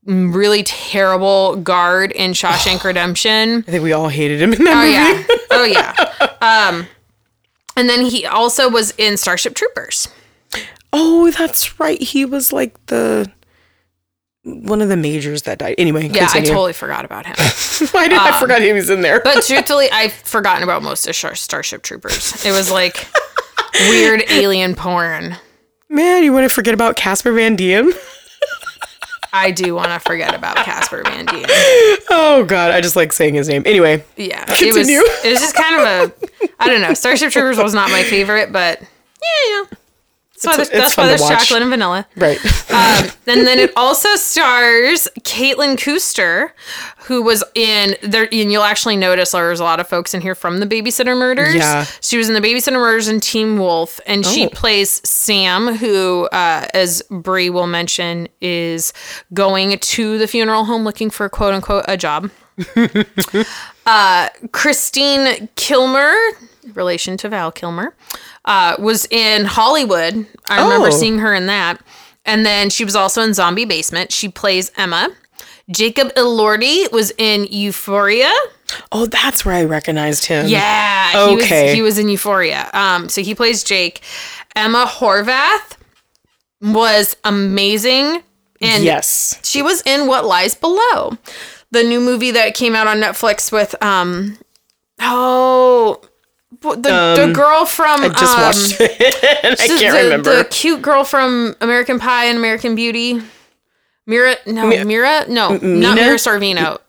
really 0.09 0.63
terrible 0.63 1.55
guard 1.57 2.11
in 2.11 2.31
Shawshank 2.31 2.83
Redemption. 2.83 3.63
I 3.67 3.71
think 3.71 3.83
we 3.83 3.93
all 3.93 4.09
hated 4.09 4.41
him 4.41 4.53
in 4.53 4.63
that 4.65 4.73
Oh 4.73 4.81
movie. 4.81 4.93
yeah. 4.93 5.37
Oh 5.51 5.63
yeah. 5.63 5.95
Um 6.71 6.87
and 7.75 7.87
then 7.89 8.05
he 8.05 8.25
also 8.25 8.69
was 8.69 8.93
in 8.97 9.17
Starship 9.17 9.53
Troopers. 9.55 10.07
Oh, 10.91 11.29
that's 11.31 11.79
right. 11.79 12.01
He 12.01 12.25
was 12.25 12.51
like 12.51 12.83
the 12.87 13.31
one 14.43 14.81
of 14.81 14.89
the 14.89 14.97
majors 14.97 15.43
that 15.43 15.59
died. 15.59 15.75
Anyway, 15.77 16.07
Yeah, 16.09 16.29
I 16.33 16.41
totally 16.41 16.73
forgot 16.73 17.05
about 17.05 17.25
him. 17.25 17.35
Why 17.91 18.07
did 18.07 18.17
I 18.17 18.39
forgot 18.39 18.61
he 18.61 18.73
was 18.73 18.89
in 18.89 19.01
there? 19.01 19.19
But 19.21 19.43
truthfully, 19.45 19.89
I've 19.91 20.13
forgotten 20.13 20.63
about 20.63 20.81
most 20.81 21.07
of 21.07 21.15
Star- 21.15 21.35
Starship 21.35 21.83
Troopers. 21.83 22.43
It 22.45 22.51
was 22.51 22.71
like 22.71 23.07
weird 23.89 24.23
alien 24.31 24.75
porn. 24.75 25.35
Man, 25.89 26.23
you 26.23 26.31
want 26.33 26.49
to 26.49 26.53
forget 26.53 26.73
about 26.73 26.95
Casper 26.95 27.31
Van 27.33 27.55
Dien? 27.55 27.91
I 29.31 29.51
do 29.51 29.75
want 29.75 29.89
to 29.89 29.99
forget 29.99 30.33
about 30.33 30.55
Casper 30.57 31.03
Van 31.03 31.25
Dien. 31.25 31.45
Oh 32.09 32.43
God, 32.47 32.71
I 32.71 32.81
just 32.81 32.95
like 32.95 33.13
saying 33.13 33.35
his 33.35 33.47
name. 33.47 33.63
Anyway, 33.65 34.03
Yeah, 34.17 34.43
it 34.47 34.49
was. 34.49 34.59
Continue. 34.87 35.01
It 35.23 35.31
was 35.31 35.39
just 35.39 35.55
kind 35.55 35.75
of 35.75 35.81
a. 36.21 36.51
I 36.59 36.67
don't 36.67 36.81
know. 36.81 36.93
Starship 36.93 37.31
Troopers 37.31 37.57
was 37.57 37.73
not 37.73 37.89
my 37.91 38.03
favorite, 38.03 38.51
but 38.51 38.79
yeah, 38.81 38.87
yeah. 39.49 39.63
That's 40.41 40.45
why, 40.45 40.54
It's- 40.54 40.69
there's, 40.69 40.69
it's 40.69 40.95
that's 40.95 40.97
why 40.97 41.06
there's 41.08 41.21
watch. 41.21 41.47
chocolate 41.47 41.62
and 41.62 41.69
vanilla. 41.71 42.08
right. 42.15 42.39
Um, 42.71 43.10
and 43.28 43.45
then 43.47 43.58
it 43.60 43.73
also 43.75 44.15
stars 44.15 45.08
Caitlin 45.21 45.75
Custer, 45.78 46.54
who 47.06 47.21
was 47.23 47.43
in 47.56 47.95
there. 48.04 48.28
And 48.32 48.52
you'll 48.52 48.63
actually 48.63 48.95
notice 48.95 49.32
there's 49.32 49.60
a 49.60 49.63
lot 49.63 49.80
of 49.80 49.88
folks 49.88 50.13
in 50.13 50.21
here 50.21 50.36
from 50.36 50.60
the 50.60 50.65
Babysitter 50.67 51.17
Murders. 51.17 51.56
Yeah. 51.56 51.86
she 51.99 52.17
was 52.17 52.30
in 52.30 52.36
the 52.36 52.41
Babysitter 52.41 52.73
Murders 52.73 53.08
and 53.08 53.21
Teen 53.23 53.58
Wolf, 53.60 53.99
and 54.06 54.23
she 54.25 54.45
Oh. 54.45 54.49
plays 54.49 55.02
Sam, 55.08 55.75
who, 55.78 56.30
uh, 56.32 56.67
as 56.73 57.02
Brie 57.10 57.49
will 57.49 57.67
mention, 57.67 58.28
is 58.39 58.93
going 59.34 59.78
to 59.80 60.17
the 60.19 60.28
funeral 60.28 60.65
home 60.65 60.84
looking 60.84 61.10
for 61.10 61.28
quote 61.28 61.54
unquote 61.56 61.86
a 61.88 61.97
job. 61.97 62.30
uh, 63.86 64.30
Christine 64.52 65.49
Kilmer, 65.56 66.13
relation 66.75 67.17
to 67.17 67.29
Val 67.29 67.51
Kilmer, 67.51 67.95
uh, 68.45 68.75
was 68.79 69.05
in 69.12 69.45
Hollywood. 69.45 70.25
I 70.47 70.62
remember 70.63 70.88
Oh. 70.88 70.91
seeing 70.91 71.19
her 71.19 71.34
in 71.34 71.47
that. 71.47 71.79
And 72.25 72.45
then 72.45 72.69
she 72.69 72.84
was 72.86 72.95
also 72.95 73.21
in 73.21 73.34
Zombie 73.34 73.65
Basement. 73.65 74.12
She 74.12 74.29
plays 74.29 74.71
Emma. 74.77 75.10
Jacob 75.71 76.13
Elordi 76.15 76.91
was 76.91 77.12
in 77.17 77.45
Euphoria. 77.49 78.32
Oh, 78.91 79.05
that's 79.05 79.45
where 79.45 79.55
I 79.55 79.63
recognized 79.63 80.25
him. 80.25 80.47
Yeah, 80.47 81.12
he 81.12 81.36
Okay. 81.36 81.65
was 81.67 81.73
he 81.75 81.82
was 81.82 81.97
in 81.99 82.10
Euphoria. 82.10 82.69
Um, 82.73 83.08
so 83.10 83.21
he 83.21 83.34
plays 83.36 83.63
Jake. 83.63 84.01
Emma 84.55 84.86
Horvath 84.88 85.77
was 86.62 87.15
amazing, 87.23 88.21
and 88.62 88.84
yes. 88.84 89.39
she 89.43 89.62
was 89.62 89.82
in 89.86 90.08
What 90.08 90.25
Lies 90.25 90.55
Below, 90.55 91.17
the 91.71 91.84
new 91.84 91.99
movie 91.99 92.32
that 92.32 92.53
came 92.55 92.75
out 92.75 92.88
on 92.88 92.97
Netflix 92.99 93.51
with 93.51 93.82
um, 93.84 94.38
oh, 95.01 96.01
the 96.51 97.25
the 97.27 97.31
girl 97.33 97.65
from 97.65 98.03
Um, 98.03 98.12
I 98.12 98.13
just 98.19 98.38
um, 98.38 98.41
watched 98.43 98.77
it. 98.81 99.59
I 99.59 99.67
can't 99.67 99.79
the, 99.95 100.03
remember. 100.03 100.35
the 100.38 100.45
cute 100.45 100.81
girl 100.81 101.03
from 101.03 101.55
American 101.62 101.99
Pie 101.99 102.25
and 102.25 102.38
American 102.38 102.75
Beauty. 102.75 103.21
Mira, 104.05 104.35
no, 104.47 104.67
Mira, 104.85 105.25
no, 105.29 105.49
not? 105.57 105.62
Mira 105.95 106.15
Sorvino. 106.17 106.79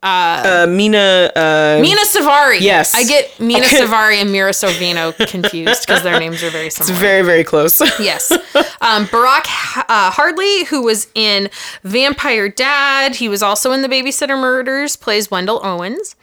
uh, 0.00 0.66
Mena. 0.68 1.32
Uh, 1.34 1.78
Mena 1.82 2.02
Suvari. 2.02 2.60
Yes. 2.60 2.94
I 2.94 3.02
get 3.02 3.40
Mena 3.40 3.66
Okay. 3.66 3.80
Suvari 3.80 4.20
and 4.20 4.30
Mira 4.30 4.52
Sorvino 4.52 5.12
confused 5.28 5.84
because 5.84 6.04
their 6.04 6.20
names 6.20 6.40
are 6.44 6.50
very 6.50 6.70
similar. 6.70 6.92
It's 6.92 7.00
very, 7.00 7.22
very 7.22 7.42
close. 7.42 7.80
yes. 7.98 8.30
Um, 8.80 9.06
Barak 9.10 9.46
uh, 9.88 10.12
Hardley, 10.12 10.64
who 10.66 10.82
was 10.84 11.08
in 11.16 11.50
Vampire 11.82 12.48
Dad, 12.48 13.16
he 13.16 13.28
was 13.28 13.42
also 13.42 13.72
in 13.72 13.82
The 13.82 13.88
Babysitter 13.88 14.40
Murders, 14.40 14.94
plays 14.94 15.32
Wendell 15.32 15.60
Owens. 15.66 16.14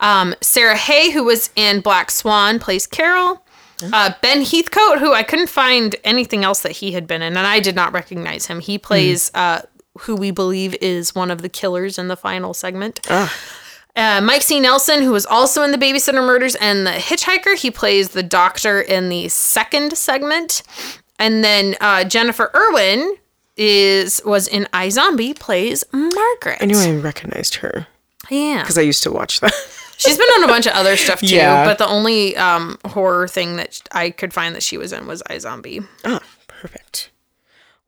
Um, 0.00 0.34
Sarah 0.40 0.76
Hay, 0.76 1.10
who 1.10 1.24
was 1.24 1.50
in 1.56 1.80
Black 1.80 2.10
Swan, 2.10 2.58
plays 2.58 2.86
Carol. 2.86 3.42
Uh, 3.92 4.12
ben 4.22 4.42
Heathcote, 4.42 5.00
who 5.00 5.12
I 5.12 5.22
couldn't 5.22 5.50
find 5.50 5.94
anything 6.02 6.44
else 6.44 6.60
that 6.60 6.72
he 6.72 6.92
had 6.92 7.06
been 7.06 7.20
in, 7.20 7.36
and 7.36 7.46
I 7.46 7.60
did 7.60 7.74
not 7.74 7.92
recognize 7.92 8.46
him. 8.46 8.60
He 8.60 8.78
plays 8.78 9.30
uh, 9.34 9.62
who 10.00 10.16
we 10.16 10.30
believe 10.30 10.74
is 10.80 11.14
one 11.14 11.30
of 11.30 11.42
the 11.42 11.50
killers 11.50 11.98
in 11.98 12.08
the 12.08 12.16
final 12.16 12.54
segment. 12.54 13.00
Uh, 13.94 14.20
Mike 14.22 14.42
C. 14.42 14.60
Nelson, 14.60 15.02
who 15.02 15.12
was 15.12 15.26
also 15.26 15.62
in 15.62 15.72
the 15.72 15.78
Babysitter 15.78 16.24
Murders 16.24 16.54
and 16.54 16.86
the 16.86 16.92
Hitchhiker, 16.92 17.56
he 17.56 17.70
plays 17.70 18.10
the 18.10 18.22
doctor 18.22 18.80
in 18.80 19.08
the 19.08 19.28
second 19.28 19.96
segment. 19.96 20.62
And 21.18 21.42
then 21.42 21.76
uh, 21.80 22.04
Jennifer 22.04 22.50
Irwin 22.54 23.16
is 23.56 24.20
was 24.24 24.48
in 24.48 24.64
iZombie, 24.74 25.38
plays 25.38 25.82
Margaret. 25.92 26.58
I 26.60 26.66
knew 26.66 26.78
I 26.78 26.92
recognized 26.96 27.56
her 27.56 27.86
yeah, 28.30 28.62
because 28.62 28.76
I 28.76 28.82
used 28.82 29.02
to 29.04 29.12
watch 29.12 29.40
that. 29.40 29.54
she's 29.96 30.16
been 30.18 30.28
on 30.36 30.44
a 30.44 30.48
bunch 30.48 30.66
of 30.66 30.72
other 30.72 30.96
stuff 30.96 31.20
too. 31.20 31.34
Yeah. 31.34 31.64
But 31.64 31.78
the 31.78 31.86
only 31.86 32.36
um, 32.36 32.78
horror 32.84 33.28
thing 33.28 33.56
that 33.56 33.80
I 33.92 34.10
could 34.10 34.32
find 34.32 34.54
that 34.54 34.62
she 34.62 34.76
was 34.76 34.92
in 34.92 35.06
was 35.06 35.22
iZombie. 35.24 35.86
ah, 36.04 36.20
perfect. 36.48 37.10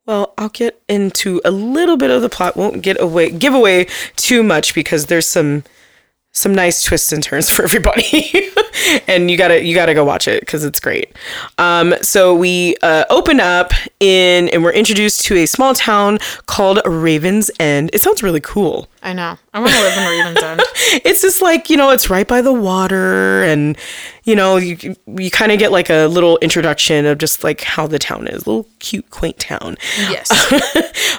Well, 0.07 0.33
I'll 0.39 0.49
get 0.49 0.81
into 0.89 1.41
a 1.45 1.51
little 1.51 1.99
bit 1.99 2.11
of 2.11 2.23
the 2.23 2.31
plot. 2.31 2.57
Won't 2.57 2.83
get 2.83 2.99
away, 2.99 3.31
give 3.31 3.53
away 3.53 3.87
too 4.17 4.43
much 4.43 4.75
because 4.75 5.07
there's 5.07 5.27
some 5.27 5.65
some 6.39 6.55
nice 6.55 6.83
twists 6.83 7.13
and 7.13 7.23
turns 7.23 7.51
for 7.55 7.65
everybody, 7.65 8.51
and 9.09 9.31
you 9.31 9.37
gotta 9.37 9.65
you 9.65 9.75
gotta 9.75 9.95
go 9.95 10.05
watch 10.05 10.29
it 10.29 10.41
because 10.41 10.65
it's 10.65 10.81
great. 10.81 11.13
Um, 11.59 11.95
so 12.03 12.35
we 12.35 12.77
uh, 12.83 13.05
open 13.11 13.41
up 13.41 13.73
in 14.01 14.49
and 14.51 14.63
we're 14.63 14.73
introduced 14.73 15.25
to 15.27 15.37
a 15.37 15.47
small 15.47 15.75
town 15.75 16.19
called 16.47 16.81
Ravens 16.87 17.51
End. 17.59 17.91
It 17.93 18.01
sounds 18.01 18.23
really 18.23 18.41
cool. 18.41 18.89
I 19.03 19.13
know. 19.13 19.37
I 19.55 19.61
want 19.61 19.73
to 19.73 19.81
live 19.81 19.99
in 19.99 20.09
Raven's 20.09 20.43
End. 20.43 20.61
it's 21.05 21.23
just 21.23 21.43
like 21.43 21.71
you 21.71 21.77
know 21.77 21.91
it's 21.91 22.09
right 22.11 22.27
by 22.27 22.41
the 22.41 22.53
water 22.53 23.43
and 23.43 23.77
you 24.29 24.37
know 24.37 24.59
you 24.59 24.95
you 25.07 25.31
kind 25.31 25.51
of 25.51 25.59
get 25.59 25.73
like 25.73 25.89
a 25.89 26.07
little 26.07 26.37
introduction 26.43 27.07
of 27.07 27.17
just 27.17 27.43
like 27.43 27.63
how 27.63 27.87
the 27.87 27.99
town 27.99 28.29
is 28.29 28.45
a 28.45 28.51
little 28.51 28.69
cute 28.79 29.09
quaint 29.09 29.39
town. 29.39 29.79
Yes. 29.97 30.29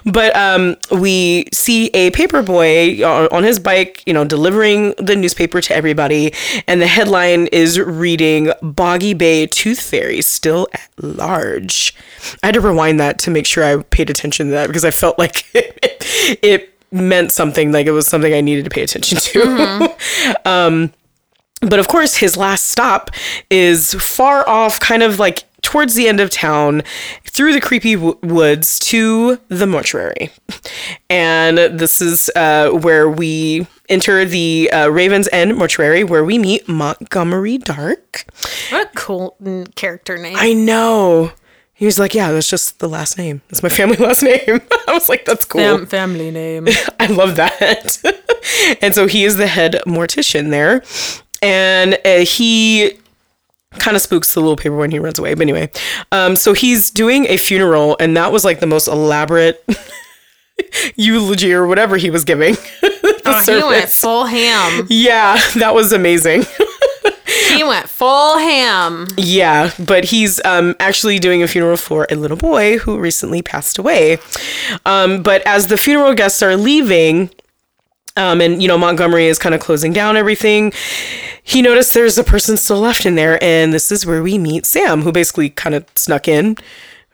but 0.06 0.36
um 0.36 0.76
we 0.92 1.48
see 1.52 1.88
a 1.96 2.12
paper 2.12 2.44
boy 2.44 3.04
on 3.04 3.28
on 3.32 3.44
his 3.44 3.58
bike 3.58 4.04
you 4.06 4.14
know 4.14 4.24
delivering 4.24 4.94
the 5.00 5.16
newspaper 5.16 5.60
to 5.60 5.76
everybody 5.76 6.32
and 6.68 6.80
the 6.82 6.88
headline 6.88 7.48
is 7.48 7.80
reading 7.80 8.52
boggy 8.62 9.16
bay 9.16 9.48
tooth 9.48 9.82
fairy 9.82 10.22
still 10.22 10.68
at 10.74 10.88
large. 11.02 11.96
I 12.44 12.48
had 12.48 12.54
to 12.54 12.62
rewind 12.62 13.00
that 13.00 13.18
to 13.20 13.32
make 13.32 13.48
sure 13.48 13.64
i 13.64 13.82
paid 13.82 14.12
attention 14.12 14.48
to 14.48 14.52
that 14.52 14.68
because 14.68 14.86
i 14.86 14.92
felt 14.92 15.18
like 15.18 15.46
it 15.54 16.76
meant 16.92 17.32
something 17.32 17.72
like 17.72 17.88
it 17.88 17.92
was 17.92 18.08
something 18.08 18.34
i 18.36 18.42
needed 18.42 18.66
to 18.66 18.70
pay 18.70 18.84
attention 18.84 19.18
to. 19.18 19.96
Um 20.46 20.94
but 21.62 21.80
of 21.80 21.88
course 21.88 22.18
his 22.18 22.38
last 22.38 22.66
stop 22.68 23.12
is 23.50 23.94
far 23.96 24.48
off 24.48 24.80
kind 24.80 25.04
of 25.04 25.20
like 25.20 25.44
towards 25.62 25.96
the 25.96 26.08
end 26.08 26.20
of 26.22 26.30
town 26.30 26.82
through 27.26 27.52
the 27.54 27.60
creepy 27.60 27.96
w- 27.96 28.18
woods 28.24 28.80
to 28.80 29.38
the 29.50 29.68
mortuary 29.68 30.30
and 31.10 31.58
this 31.58 32.02
is 32.02 32.30
uh, 32.36 32.70
where 32.70 33.10
we 33.10 33.68
enter 33.90 34.24
the 34.24 34.70
uh, 34.72 34.88
ravens 34.88 35.28
end 35.34 35.56
mortuary 35.58 36.04
where 36.04 36.24
we 36.24 36.38
meet 36.38 36.68
montgomery 36.70 37.58
dark 37.58 38.26
what 38.70 38.88
a 38.88 38.90
cool 38.96 39.36
character 39.76 40.18
name. 40.18 40.36
i 40.40 40.54
know 40.54 41.32
he 41.74 41.86
was 41.86 42.00
like 42.00 42.14
yeah 42.14 42.32
that's 42.32 42.50
just 42.50 42.80
the 42.80 42.88
last 42.90 43.18
name 43.18 43.42
that's 43.50 43.62
my 43.64 43.70
family 43.70 43.98
last 44.06 44.24
name 44.24 44.62
i 44.88 44.94
was 44.94 45.10
like 45.10 45.26
that's 45.26 45.44
cool 45.46 45.60
Fam- 45.62 45.86
family 45.88 46.32
name. 46.32 46.68
I 47.02 47.08
love 47.08 47.36
that. 47.38 47.98
and 48.82 48.94
so 48.96 49.08
he 49.08 49.24
is 49.24 49.38
the 49.38 49.48
head 49.48 49.82
mortician 49.88 50.50
there. 50.52 50.84
And 51.42 51.98
uh, 52.06 52.26
he 52.26 52.94
kind 53.74 53.96
of 53.96 54.02
spooks 54.02 54.34
the 54.34 54.40
little 54.40 54.56
paper 54.56 54.76
when 54.76 54.92
he 54.92 55.00
runs 55.00 55.20
away. 55.20 55.34
But 55.34 55.44
anyway, 55.44 55.72
um, 56.12 56.36
so 56.36 56.54
he's 56.54 56.90
doing 56.90 57.26
a 57.28 57.38
funeral, 57.38 57.96
and 58.00 58.16
that 58.18 58.32
was 58.32 58.44
like 58.44 58.60
the 58.60 58.68
most 58.68 58.88
elaborate 58.88 59.64
eulogy 60.96 61.54
or 61.54 61.68
whatever 61.68 61.98
he 61.98 62.10
was 62.10 62.26
giving. 62.26 62.54
the 62.82 63.10
Oh, 63.26 63.42
he 63.44 63.64
went 63.64 63.90
full 63.90 64.26
ham. 64.26 64.88
Yeah, 64.90 65.40
that 65.56 65.74
was 65.74 65.94
amazing. 65.94 66.44
He 66.44 67.56
he 67.58 67.64
went 67.64 67.90
full 67.90 68.38
ham. 68.38 69.08
Yeah, 69.18 69.72
but 69.80 70.06
he's 70.06 70.44
um, 70.46 70.76
actually 70.80 71.20
doing 71.20 71.44
a 71.44 71.48
funeral 71.48 71.78
for 71.78 72.08
a 72.10 72.16
little 72.16 72.38
boy 72.38 72.78
who 72.80 72.98
recently 72.98 73.42
passed 73.42 73.78
away. 73.78 74.18
Um, 74.86 75.22
but 75.22 75.42
as 75.46 75.68
the 75.68 75.78
funeral 75.78 76.14
guests 76.14 76.42
are 76.42 76.56
leaving, 76.56 77.30
um, 78.20 78.42
and 78.42 78.62
you 78.62 78.68
know 78.68 78.78
Montgomery 78.78 79.28
is 79.28 79.40
kind 79.40 79.56
of 79.56 79.62
closing 79.62 79.94
down 79.94 80.18
everything. 80.18 80.74
He 81.44 81.62
noticed 81.62 81.94
there's 81.94 82.18
a 82.18 82.24
person 82.24 82.58
still 82.58 82.80
left 82.80 83.06
in 83.06 83.16
there, 83.16 83.44
and 83.44 83.74
this 83.74 83.92
is 83.92 84.06
where 84.06 84.22
we 84.22 84.38
meet 84.38 84.66
Sam, 84.66 85.02
who 85.02 85.12
basically 85.12 85.50
kind 85.50 85.74
of 85.74 85.86
snuck 85.96 86.28
in. 86.28 86.58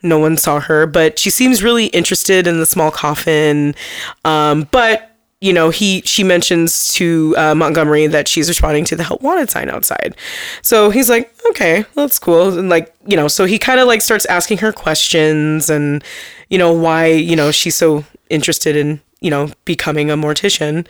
No 0.01 0.19
one 0.19 0.37
saw 0.37 0.59
her, 0.59 0.85
but 0.85 1.17
she 1.17 1.29
seems 1.29 1.63
really 1.63 1.87
interested 1.87 2.47
in 2.47 2.59
the 2.59 2.65
small 2.65 2.91
coffin. 2.91 3.75
Um, 4.23 4.67
but 4.71 5.15
you 5.41 5.53
know, 5.53 5.69
he 5.69 6.01
she 6.01 6.23
mentions 6.23 6.93
to 6.93 7.35
uh, 7.37 7.53
Montgomery 7.53 8.07
that 8.07 8.27
she's 8.27 8.49
responding 8.49 8.83
to 8.85 8.95
the 8.95 9.03
help 9.03 9.21
wanted 9.21 9.49
sign 9.49 9.69
outside. 9.69 10.15
So 10.61 10.89
he's 10.89 11.09
like, 11.09 11.33
okay, 11.51 11.85
that's 11.93 12.17
cool. 12.17 12.57
And 12.57 12.69
like, 12.69 12.95
you 13.05 13.15
know, 13.15 13.27
so 13.27 13.45
he 13.45 13.59
kind 13.59 13.79
of 13.79 13.87
like 13.87 14.01
starts 14.01 14.25
asking 14.25 14.59
her 14.59 14.71
questions 14.71 15.69
and, 15.69 16.03
you 16.49 16.57
know, 16.57 16.73
why, 16.73 17.07
you 17.07 17.35
know, 17.35 17.51
she's 17.51 17.75
so 17.75 18.05
interested 18.29 18.75
in, 18.75 19.01
you 19.25 19.31
know, 19.31 19.49
becoming 19.65 20.11
a 20.11 20.15
mortician. 20.15 20.85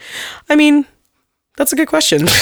I 0.50 0.56
mean, 0.56 0.84
that's 1.56 1.72
a 1.72 1.76
good 1.76 1.88
question. 1.88 2.28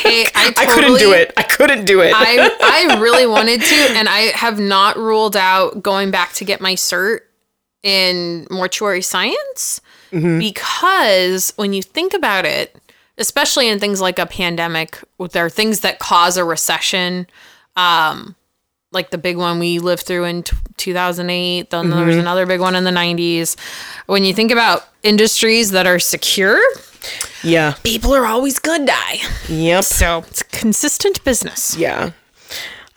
Hey, 0.00 0.24
I, 0.34 0.52
I 0.56 0.66
couldn't 0.66 0.98
do 0.98 1.12
it. 1.12 1.30
I 1.36 1.42
couldn't 1.42 1.84
do 1.84 2.00
it. 2.00 2.12
I 2.14 2.56
I 2.62 3.00
really 3.00 3.26
wanted 3.26 3.60
to, 3.60 3.74
and 3.90 4.08
I 4.08 4.32
have 4.34 4.58
not 4.58 4.96
ruled 4.96 5.36
out 5.36 5.82
going 5.82 6.10
back 6.10 6.32
to 6.34 6.44
get 6.44 6.60
my 6.60 6.72
cert 6.74 7.20
in 7.82 8.46
mortuary 8.50 9.02
science 9.02 9.82
because 10.10 11.52
when 11.56 11.74
you 11.74 11.82
think 11.82 12.14
about 12.14 12.46
it, 12.46 12.76
especially 13.18 13.68
in 13.68 13.78
things 13.78 14.00
like 14.00 14.18
a 14.18 14.26
pandemic, 14.26 14.98
there 15.32 15.44
are 15.44 15.50
things 15.50 15.80
that 15.80 15.98
cause 15.98 16.38
a 16.38 16.44
recession, 16.44 17.26
um, 17.76 18.34
like 18.92 19.10
the 19.10 19.18
big 19.18 19.36
one 19.36 19.58
we 19.58 19.78
lived 19.78 20.02
through 20.04 20.24
in 20.24 20.42
t- 20.42 20.56
2008. 20.76 21.70
Then 21.70 21.90
there 21.90 22.04
was 22.04 22.16
another 22.16 22.46
big 22.46 22.60
one 22.60 22.74
in 22.74 22.84
the 22.84 22.90
90s. 22.90 23.56
When 24.06 24.24
you 24.24 24.34
think 24.34 24.50
about 24.50 24.86
industries 25.02 25.70
that 25.70 25.86
are 25.86 25.98
secure, 25.98 26.60
yeah. 27.42 27.74
people 27.84 28.12
are 28.14 28.26
always 28.26 28.58
gonna 28.58 28.86
die. 28.86 29.18
Yep. 29.48 29.84
So 29.84 30.18
it's 30.26 30.42
consistent 30.42 31.22
business. 31.24 31.76
Yeah. 31.76 32.10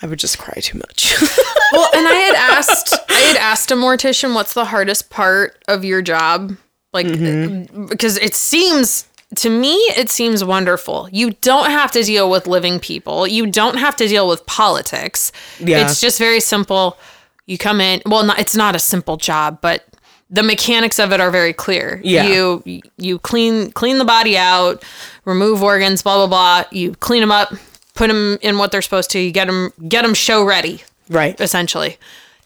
I 0.01 0.07
would 0.07 0.19
just 0.19 0.37
cry 0.39 0.59
too 0.61 0.77
much. 0.79 1.13
Well, 1.71 1.89
and 1.95 2.07
I 2.07 2.13
had 2.13 2.35
asked, 2.35 2.93
I 3.09 3.19
had 3.19 3.37
asked 3.37 3.71
a 3.71 3.73
mortician, 3.73 4.35
"What's 4.35 4.53
the 4.53 4.65
hardest 4.65 5.09
part 5.09 5.57
of 5.67 5.83
your 5.83 6.03
job?" 6.03 6.55
Like, 6.93 7.07
Mm-hmm. 7.07 7.87
because 7.87 8.17
it 8.17 8.35
seems 8.35 9.07
to 9.37 9.49
me, 9.49 9.73
it 9.97 10.09
seems 10.09 10.43
wonderful. 10.43 11.09
You 11.11 11.31
don't 11.41 11.69
have 11.69 11.91
to 11.91 12.03
deal 12.03 12.29
with 12.29 12.47
living 12.47 12.79
people. 12.79 13.27
You 13.27 13.47
don't 13.47 13.77
have 13.77 13.95
to 13.97 14.07
deal 14.07 14.27
with 14.27 14.45
politics. 14.45 15.31
Yeah. 15.59 15.83
It's 15.83 16.01
just 16.01 16.19
very 16.19 16.39
simple. 16.39 16.97
You 17.45 17.57
come 17.57 17.81
in. 17.81 18.01
Well, 18.05 18.23
not, 18.23 18.39
it's 18.39 18.55
not 18.55 18.75
a 18.75 18.79
simple 18.79 19.17
job, 19.17 19.59
but 19.61 19.85
the 20.29 20.43
mechanics 20.43 20.99
of 20.99 21.11
it 21.11 21.19
are 21.19 21.31
very 21.31 21.53
clear. 21.53 22.01
Yeah. 22.03 22.27
You 22.27 22.81
you 22.97 23.19
clean 23.19 23.71
clean 23.71 23.99
the 23.99 24.05
body 24.05 24.37
out, 24.37 24.83
remove 25.25 25.61
organs, 25.61 26.01
blah 26.01 26.15
blah 26.15 26.27
blah. 26.27 26.69
You 26.71 26.95
clean 26.95 27.21
them 27.21 27.31
up, 27.31 27.53
put 27.93 28.07
them 28.07 28.39
in 28.41 28.57
what 28.57 28.71
they're 28.71 28.81
supposed 28.81 29.11
to. 29.11 29.19
You 29.19 29.31
get 29.31 29.45
them 29.45 29.71
get 29.87 30.01
them 30.01 30.13
show 30.13 30.43
ready 30.43 30.83
right. 31.09 31.39
essentially. 31.39 31.97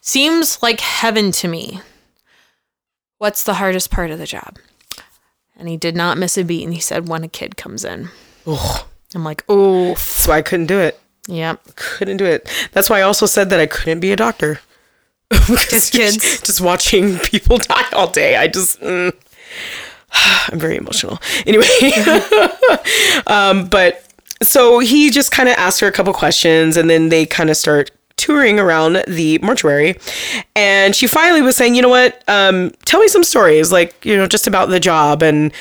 Seems 0.02 0.62
like 0.62 0.80
heaven 0.82 1.32
to 1.34 1.48
me. 1.48 1.82
What's 3.20 3.44
the 3.44 3.56
hardest 3.56 3.90
part 3.90 4.12
of 4.12 4.20
the 4.20 4.26
job? 4.26 4.58
And 5.58 5.68
he 5.68 5.76
did 5.78 5.96
not 5.96 6.18
miss 6.18 6.38
a 6.38 6.44
beat 6.44 6.64
and 6.64 6.74
he 6.74 6.80
said 6.80 7.08
when 7.10 7.24
a 7.24 7.28
kid 7.28 7.58
comes 7.58 7.84
in. 7.84 8.10
Ugh. 8.46 8.86
I'm 9.16 9.24
like, 9.24 9.44
oh, 9.50 9.90
That's 9.90 10.28
why 10.28 10.38
I 10.38 10.42
couldn't 10.42 10.68
do 10.68 10.80
it. 10.80 11.00
yep. 11.28 11.62
Couldn't 11.76 12.18
do 12.18 12.26
it. 12.26 12.50
That's 12.74 12.90
why 12.90 13.00
I 13.00 13.02
also 13.04 13.26
said 13.26 13.50
that 13.50 13.60
I 13.60 13.66
couldn't 13.66 14.00
be 14.02 14.12
a 14.12 14.16
doctor. 14.16 14.60
Just 15.32 15.92
kids. 15.94 16.42
Just 16.42 16.62
watching 16.62 17.18
people 17.20 17.58
die 17.58 17.86
all 17.94 18.08
day. 18.08 18.36
I 18.38 18.48
just. 18.48 18.80
mm. 18.82 19.14
I'm 20.14 20.60
very 20.60 20.78
emotional. 20.78 21.20
Anyway, 21.46 21.66
um, 23.28 23.68
but 23.68 24.06
so 24.42 24.80
he 24.80 25.10
just 25.10 25.32
kind 25.32 25.50
of 25.50 25.56
asked 25.58 25.80
her 25.82 25.88
a 25.88 25.92
couple 25.92 26.14
questions, 26.14 26.78
and 26.78 26.90
then 26.90 27.10
they 27.10 27.26
kind 27.26 27.50
of 27.50 27.58
start 27.58 27.92
touring 28.18 28.60
around 28.60 29.04
the 29.08 29.40
mortuary. 29.42 29.98
And 30.56 30.96
she 30.96 31.08
finally 31.08 31.42
was 31.42 31.56
saying, 31.56 31.76
"You 31.76 31.82
know 31.82 31.90
what? 31.90 32.24
Um, 32.28 32.72
tell 32.86 33.00
me 33.00 33.08
some 33.08 33.24
stories, 33.24 33.72
like 33.72 34.06
you 34.06 34.18
know, 34.18 34.28
just 34.28 34.48
about 34.48 34.70
the 34.70 34.80
job." 34.80 35.24
And 35.24 35.52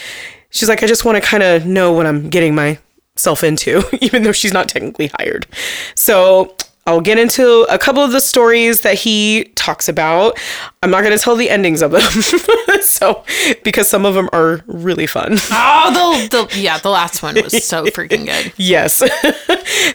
she's 0.51 0.69
like, 0.69 0.83
"I 0.83 0.87
just 0.87 1.05
want 1.05 1.17
to 1.17 1.21
kind 1.21 1.43
of 1.43 1.67
know 1.67 1.93
what 1.93 2.07
I'm 2.07 2.29
getting 2.29 2.55
myself 2.55 3.45
into, 3.45 3.83
even 4.01 4.23
though 4.23 4.33
she's 4.33 4.53
not 4.53 4.69
technically 4.69 5.11
hired." 5.19 5.47
So 5.95 6.57
I'll 6.87 7.01
get 7.01 7.19
into 7.19 7.67
a 7.69 7.79
couple 7.79 8.03
of 8.03 8.13
the 8.13 8.21
stories 8.21 8.83
that 8.83 8.95
he 8.95 9.51
talks 9.57 9.89
about. 9.89 10.39
I'm 10.83 10.91
not 10.91 11.03
going 11.03 11.17
to 11.17 11.23
tell 11.23 11.35
the 11.35 11.51
endings 11.51 11.83
of 11.83 11.91
them. 11.91 12.01
so, 12.83 13.25
because 13.65 13.89
some 13.89 14.07
of 14.07 14.15
them 14.15 14.29
are 14.33 14.63
really 14.67 15.07
fun. 15.07 15.37
Oh, 15.51 16.29
the, 16.31 16.47
the 16.49 16.61
yeah, 16.61 16.79
the 16.79 16.91
last 16.91 17.23
one 17.23 17.35
was 17.35 17.65
so 17.65 17.85
freaking 17.87 18.27
good. 18.27 18.53
yes. 18.57 19.03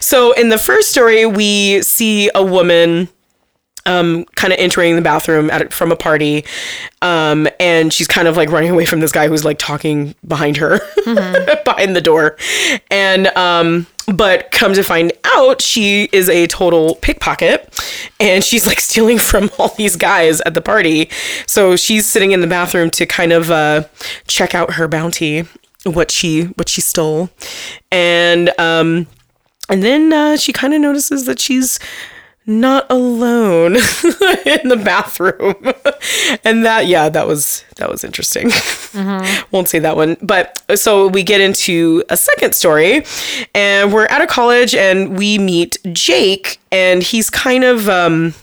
so, 0.04 0.32
in 0.32 0.50
the 0.50 0.58
first 0.58 0.90
story, 0.90 1.24
we 1.24 1.80
see 1.80 2.30
a 2.34 2.44
woman 2.44 3.08
um, 3.86 4.24
kind 4.36 4.52
of 4.52 4.58
entering 4.58 4.96
the 4.96 5.02
bathroom 5.02 5.50
at, 5.50 5.72
from 5.72 5.90
a 5.92 5.96
party. 5.96 6.44
Um, 7.00 7.48
and 7.58 7.92
she's 7.92 8.06
kind 8.06 8.28
of 8.28 8.36
like 8.36 8.50
running 8.50 8.70
away 8.70 8.84
from 8.84 9.00
this 9.00 9.12
guy 9.12 9.28
who's 9.28 9.44
like 9.44 9.58
talking 9.58 10.14
behind 10.26 10.58
her, 10.58 10.80
behind 11.64 11.96
the 11.96 12.02
door. 12.02 12.36
And, 12.90 13.26
um, 13.28 13.86
but 14.06 14.50
come 14.50 14.74
to 14.74 14.82
find 14.82 15.12
out, 15.24 15.60
she 15.60 16.08
is 16.12 16.28
a 16.28 16.46
total 16.46 16.96
pickpocket 16.96 17.68
and 18.20 18.44
she's 18.44 18.66
like 18.66 18.80
stealing 18.80 19.18
from 19.30 19.50
all 19.58 19.68
these 19.76 19.96
guys 19.96 20.40
at 20.42 20.54
the 20.54 20.60
party. 20.60 21.08
So 21.46 21.76
she's 21.76 22.06
sitting 22.06 22.32
in 22.32 22.40
the 22.40 22.46
bathroom 22.46 22.90
to 22.90 23.06
kind 23.06 23.32
of 23.32 23.50
uh, 23.50 23.84
check 24.26 24.54
out 24.54 24.74
her 24.74 24.88
bounty, 24.88 25.44
what 25.84 26.10
she 26.10 26.44
what 26.44 26.68
she 26.68 26.80
stole, 26.80 27.30
and 27.90 28.50
um, 28.58 29.06
and 29.68 29.82
then 29.82 30.12
uh, 30.12 30.36
she 30.36 30.52
kind 30.52 30.74
of 30.74 30.80
notices 30.80 31.26
that 31.26 31.40
she's 31.40 31.78
not 32.46 32.86
alone 32.90 33.76
in 34.46 34.68
the 34.68 34.80
bathroom. 34.84 35.54
And 36.44 36.64
that 36.64 36.86
yeah 36.86 37.08
that 37.08 37.26
was 37.28 37.64
that 37.76 37.88
was 37.88 38.02
interesting. 38.02 38.50
Won't 39.52 39.68
say 39.68 39.78
that 39.78 39.94
one 39.96 40.16
but 40.20 40.60
so 40.74 41.06
we 41.06 41.22
get 41.22 41.40
into 41.40 42.02
a 42.08 42.16
second 42.16 42.54
story 42.54 43.04
and 43.54 43.92
we're 43.92 44.06
at 44.06 44.20
a 44.20 44.26
college 44.26 44.74
and 44.74 45.16
we 45.16 45.38
meet 45.38 45.78
jake 45.92 46.58
and 46.72 47.02
he's 47.02 47.30
kind 47.30 47.62
of 47.64 47.88
um 47.88 48.34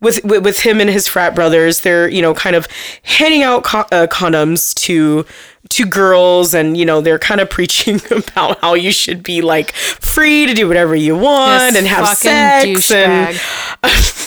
with, 0.00 0.24
with 0.24 0.44
with 0.44 0.60
him 0.60 0.80
and 0.80 0.88
his 0.88 1.06
frat 1.06 1.34
brothers. 1.34 1.80
They're 1.80 2.08
you 2.08 2.22
know 2.22 2.32
kind 2.34 2.56
of 2.56 2.66
handing 3.02 3.42
out 3.42 3.64
co- 3.64 3.86
uh, 3.92 4.06
condoms 4.06 4.74
to 4.86 5.26
to 5.70 5.86
girls 5.86 6.54
and 6.54 6.76
you 6.76 6.84
know 6.84 7.00
they're 7.00 7.18
kind 7.18 7.40
of 7.40 7.48
preaching 7.50 8.00
about 8.10 8.60
how 8.60 8.74
you 8.74 8.92
should 8.92 9.22
be 9.22 9.42
like 9.42 9.72
free 9.74 10.46
to 10.46 10.54
do 10.54 10.68
whatever 10.68 10.94
you 10.94 11.16
want 11.16 11.74
This 11.74 11.78
and 11.78 11.86
have 11.86 12.08
sex 12.16 12.90
and 12.90 13.40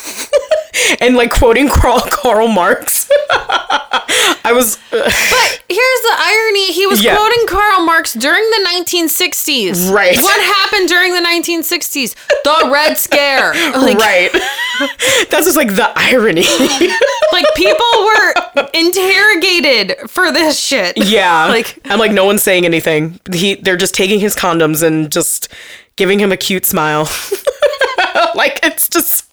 and 1.02 1.16
like 1.16 1.32
quoting 1.32 1.70
Karl, 1.70 2.02
Karl 2.12 2.48
Marx. 2.48 3.10
I 3.30 4.54
was 4.54 4.78
uh, 4.94 5.04
But 5.04 5.64
here's 5.68 6.02
the 6.02 6.16
irony: 6.18 6.72
he 6.72 6.88
was 6.88 7.04
Yeah. 7.04 7.16
quoting 7.18 7.46
Karl 7.48 7.82
Marx 7.86 8.14
during 8.14 8.44
the 8.50 8.70
1960s. 8.86 9.92
Right. 9.94 10.18
What 10.22 10.42
happened 10.42 10.88
during 10.88 11.14
the 11.14 11.20
1960s? 11.20 12.16
The 12.44 12.70
Red 12.72 12.98
Scare. 12.98 13.54
Like, 13.78 13.98
right. 13.98 14.32
That's 15.30 15.46
just 15.46 15.58
like 15.58 15.76
the 15.76 15.92
irony. 15.96 16.46
like 17.34 17.46
people 17.56 17.86
were 18.06 18.70
interrogated 18.74 20.10
for 20.10 20.32
this 20.32 20.60
shit. 20.60 20.98
yeah. 20.98 21.46
Like- 21.48 21.78
I'm 21.86 22.00
like 22.00 22.12
no 22.12 22.26
one's 22.26 22.44
saying 22.44 22.66
anything. 22.66 23.20
He 23.34 23.56
they're 23.56 23.78
just 23.78 23.94
taking 23.94 24.20
his 24.20 24.36
condoms 24.36 24.82
and 24.84 25.12
just 25.12 25.50
giving 25.96 26.20
him 26.20 26.32
a 26.32 26.38
cute 26.38 26.66
smile. 26.66 27.04
like 28.36 28.60
it's 28.64 28.88
just 28.90 29.27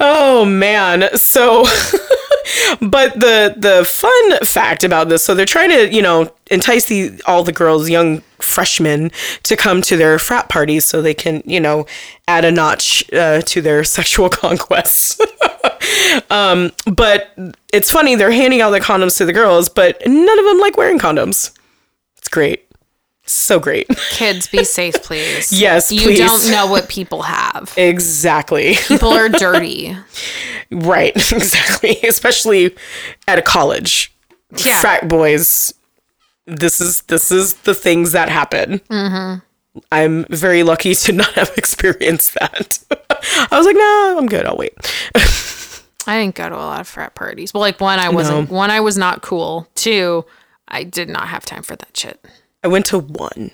Oh 0.00 0.44
man. 0.44 1.16
So 1.16 1.64
but 2.80 3.14
the 3.14 3.54
the 3.56 3.84
fun 3.84 4.38
fact 4.44 4.84
about 4.84 5.08
this, 5.08 5.24
so 5.24 5.34
they're 5.34 5.46
trying 5.46 5.70
to, 5.70 5.92
you 5.92 6.02
know, 6.02 6.32
entice 6.50 6.86
the, 6.86 7.20
all 7.26 7.44
the 7.44 7.52
girls, 7.52 7.88
young 7.88 8.20
freshmen, 8.40 9.10
to 9.44 9.56
come 9.56 9.80
to 9.82 9.96
their 9.96 10.18
frat 10.18 10.48
parties 10.48 10.84
so 10.84 11.00
they 11.00 11.14
can, 11.14 11.42
you 11.46 11.60
know, 11.60 11.86
add 12.28 12.44
a 12.44 12.50
notch 12.50 13.04
uh, 13.12 13.40
to 13.42 13.60
their 13.60 13.84
sexual 13.98 14.28
conquests. 14.28 15.18
um, 16.30 16.70
but 16.86 17.36
it's 17.72 17.90
funny, 17.90 18.14
they're 18.14 18.30
handing 18.30 18.60
out 18.60 18.70
the 18.70 18.80
condoms 18.80 19.16
to 19.18 19.24
the 19.24 19.32
girls, 19.32 19.68
but 19.68 20.00
none 20.06 20.38
of 20.38 20.44
them 20.44 20.58
like 20.58 20.76
wearing 20.76 20.98
condoms. 20.98 21.56
It's 22.18 22.28
great. 22.28 22.63
So 23.26 23.58
great. 23.58 23.88
Kids, 24.10 24.46
be 24.48 24.64
safe, 24.64 25.02
please. 25.02 25.52
Yes, 25.52 25.90
You 25.90 26.02
please. 26.02 26.18
don't 26.18 26.50
know 26.50 26.66
what 26.66 26.88
people 26.88 27.22
have. 27.22 27.72
exactly. 27.76 28.74
People 28.86 29.08
are 29.10 29.28
dirty. 29.30 29.96
Right, 30.70 31.14
exactly. 31.32 31.98
Especially 32.02 32.74
at 33.26 33.38
a 33.38 33.42
college. 33.42 34.12
Yeah. 34.56 34.78
Frat 34.80 35.08
boys. 35.08 35.72
This 36.46 36.80
is 36.80 37.02
this 37.02 37.30
is 37.32 37.54
the 37.62 37.74
things 37.74 38.12
that 38.12 38.28
happen. 38.28 38.80
Mm-hmm. 38.90 39.40
I'm 39.90 40.24
very 40.26 40.62
lucky 40.62 40.94
to 40.94 41.12
not 41.12 41.32
have 41.32 41.50
experienced 41.56 42.34
that. 42.34 42.78
I 43.50 43.56
was 43.56 43.66
like, 43.66 43.76
nah, 43.76 44.18
I'm 44.18 44.26
good. 44.26 44.44
I'll 44.46 44.56
wait. 44.56 44.74
I 46.06 46.20
didn't 46.20 46.34
go 46.34 46.48
to 46.50 46.54
a 46.54 46.58
lot 46.58 46.80
of 46.82 46.86
frat 46.88 47.14
parties. 47.14 47.54
Well, 47.54 47.62
like 47.62 47.80
one, 47.80 47.98
I 47.98 48.10
wasn't. 48.10 48.50
One, 48.50 48.70
I 48.70 48.80
was 48.80 48.98
not 48.98 49.22
cool. 49.22 49.66
Two, 49.74 50.26
I 50.68 50.84
did 50.84 51.08
not 51.08 51.28
have 51.28 51.44
time 51.46 51.62
for 51.62 51.74
that 51.76 51.96
shit. 51.96 52.22
I 52.64 52.68
went 52.68 52.86
to 52.86 52.98
one, 52.98 53.50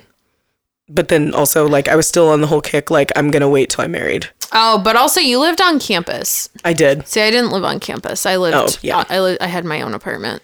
but 0.88 1.08
then 1.08 1.34
also 1.34 1.66
like 1.68 1.88
I 1.88 1.96
was 1.96 2.06
still 2.06 2.28
on 2.30 2.40
the 2.40 2.46
whole 2.46 2.60
kick. 2.60 2.90
Like 2.90 3.10
I'm 3.16 3.30
gonna 3.30 3.48
wait 3.48 3.70
till 3.70 3.84
I'm 3.84 3.90
married. 3.90 4.28
Oh, 4.52 4.80
but 4.82 4.96
also 4.96 5.20
you 5.20 5.38
lived 5.40 5.60
on 5.60 5.78
campus. 5.80 6.48
I 6.64 6.72
did. 6.72 7.06
See, 7.06 7.20
I 7.20 7.30
didn't 7.30 7.50
live 7.50 7.64
on 7.64 7.80
campus. 7.80 8.24
I 8.24 8.36
lived. 8.36 8.56
Oh, 8.56 8.68
yeah. 8.82 9.04
I 9.08 9.20
li- 9.20 9.38
I 9.40 9.46
had 9.48 9.64
my 9.64 9.82
own 9.82 9.94
apartment. 9.94 10.42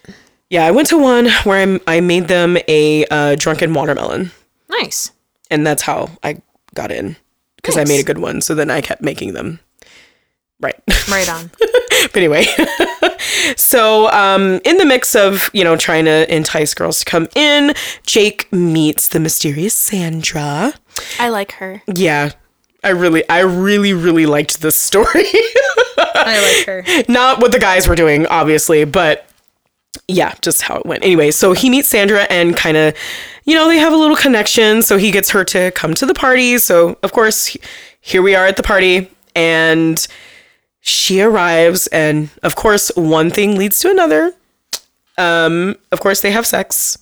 Yeah, 0.49 0.65
I 0.65 0.71
went 0.71 0.87
to 0.89 0.97
one 0.97 1.27
where 1.43 1.61
I'm, 1.61 1.81
I 1.87 1.99
made 1.99 2.27
them 2.29 2.57
a 2.69 3.05
uh, 3.11 3.35
drunken 3.35 3.73
watermelon, 3.73 4.31
Nice. 4.69 5.11
and 5.51 5.67
that's 5.67 5.81
how 5.81 6.09
I 6.23 6.41
got 6.73 6.89
in 6.89 7.17
because 7.57 7.77
I 7.77 7.83
made 7.83 7.99
a 7.99 8.03
good 8.03 8.19
one. 8.19 8.39
So 8.39 8.55
then 8.55 8.69
I 8.71 8.79
kept 8.79 9.01
making 9.01 9.33
them. 9.33 9.59
Right. 10.59 10.75
Right 11.09 11.29
on. 11.29 11.51
but 11.59 12.15
anyway, 12.15 12.45
so 13.57 14.09
um, 14.11 14.59
in 14.65 14.77
the 14.77 14.85
mix 14.85 15.15
of 15.15 15.49
you 15.53 15.63
know 15.63 15.75
trying 15.77 16.05
to 16.05 16.33
entice 16.33 16.73
girls 16.73 16.99
to 16.99 17.05
come 17.05 17.27
in, 17.35 17.73
Jake 18.05 18.51
meets 18.51 19.07
the 19.09 19.19
mysterious 19.19 19.73
Sandra. 19.73 20.73
I 21.19 21.29
like 21.29 21.51
her. 21.53 21.83
Yeah, 21.93 22.31
I 22.83 22.89
really, 22.89 23.27
I 23.29 23.39
really, 23.41 23.93
really 23.93 24.25
liked 24.25 24.61
this 24.61 24.75
story. 24.75 25.05
I 25.97 26.55
like 26.57 26.65
her. 26.65 27.03
Not 27.11 27.39
what 27.39 27.51
the 27.51 27.59
guys 27.59 27.87
were 27.87 27.95
doing, 27.95 28.25
obviously, 28.27 28.83
but 28.85 29.29
yeah, 30.07 30.33
just 30.41 30.63
how 30.63 30.77
it 30.77 30.85
went. 30.85 31.03
Anyway, 31.03 31.31
so 31.31 31.53
he 31.53 31.69
meets 31.69 31.87
Sandra 31.89 32.23
and 32.31 32.55
kind 32.55 32.77
of, 32.77 32.95
you 33.45 33.53
know, 33.55 33.67
they 33.67 33.77
have 33.77 33.93
a 33.93 33.95
little 33.97 34.15
connection. 34.15 34.81
So 34.81 34.97
he 34.97 35.11
gets 35.11 35.29
her 35.31 35.43
to 35.45 35.69
come 35.71 35.93
to 35.95 36.05
the 36.05 36.13
party. 36.13 36.57
So, 36.57 36.97
of 37.03 37.11
course, 37.11 37.45
he- 37.47 37.61
here 38.01 38.21
we 38.21 38.33
are 38.35 38.45
at 38.47 38.57
the 38.57 38.63
party, 38.63 39.11
and 39.35 40.07
she 40.87 41.21
arrives. 41.21 41.87
And 41.87 42.29
of 42.43 42.55
course, 42.55 42.91
one 42.95 43.29
thing 43.29 43.57
leads 43.57 43.79
to 43.79 43.89
another. 43.91 44.33
Um, 45.17 45.75
of 45.91 45.99
course, 45.99 46.21
they 46.21 46.31
have 46.31 46.45
sex 46.45 46.97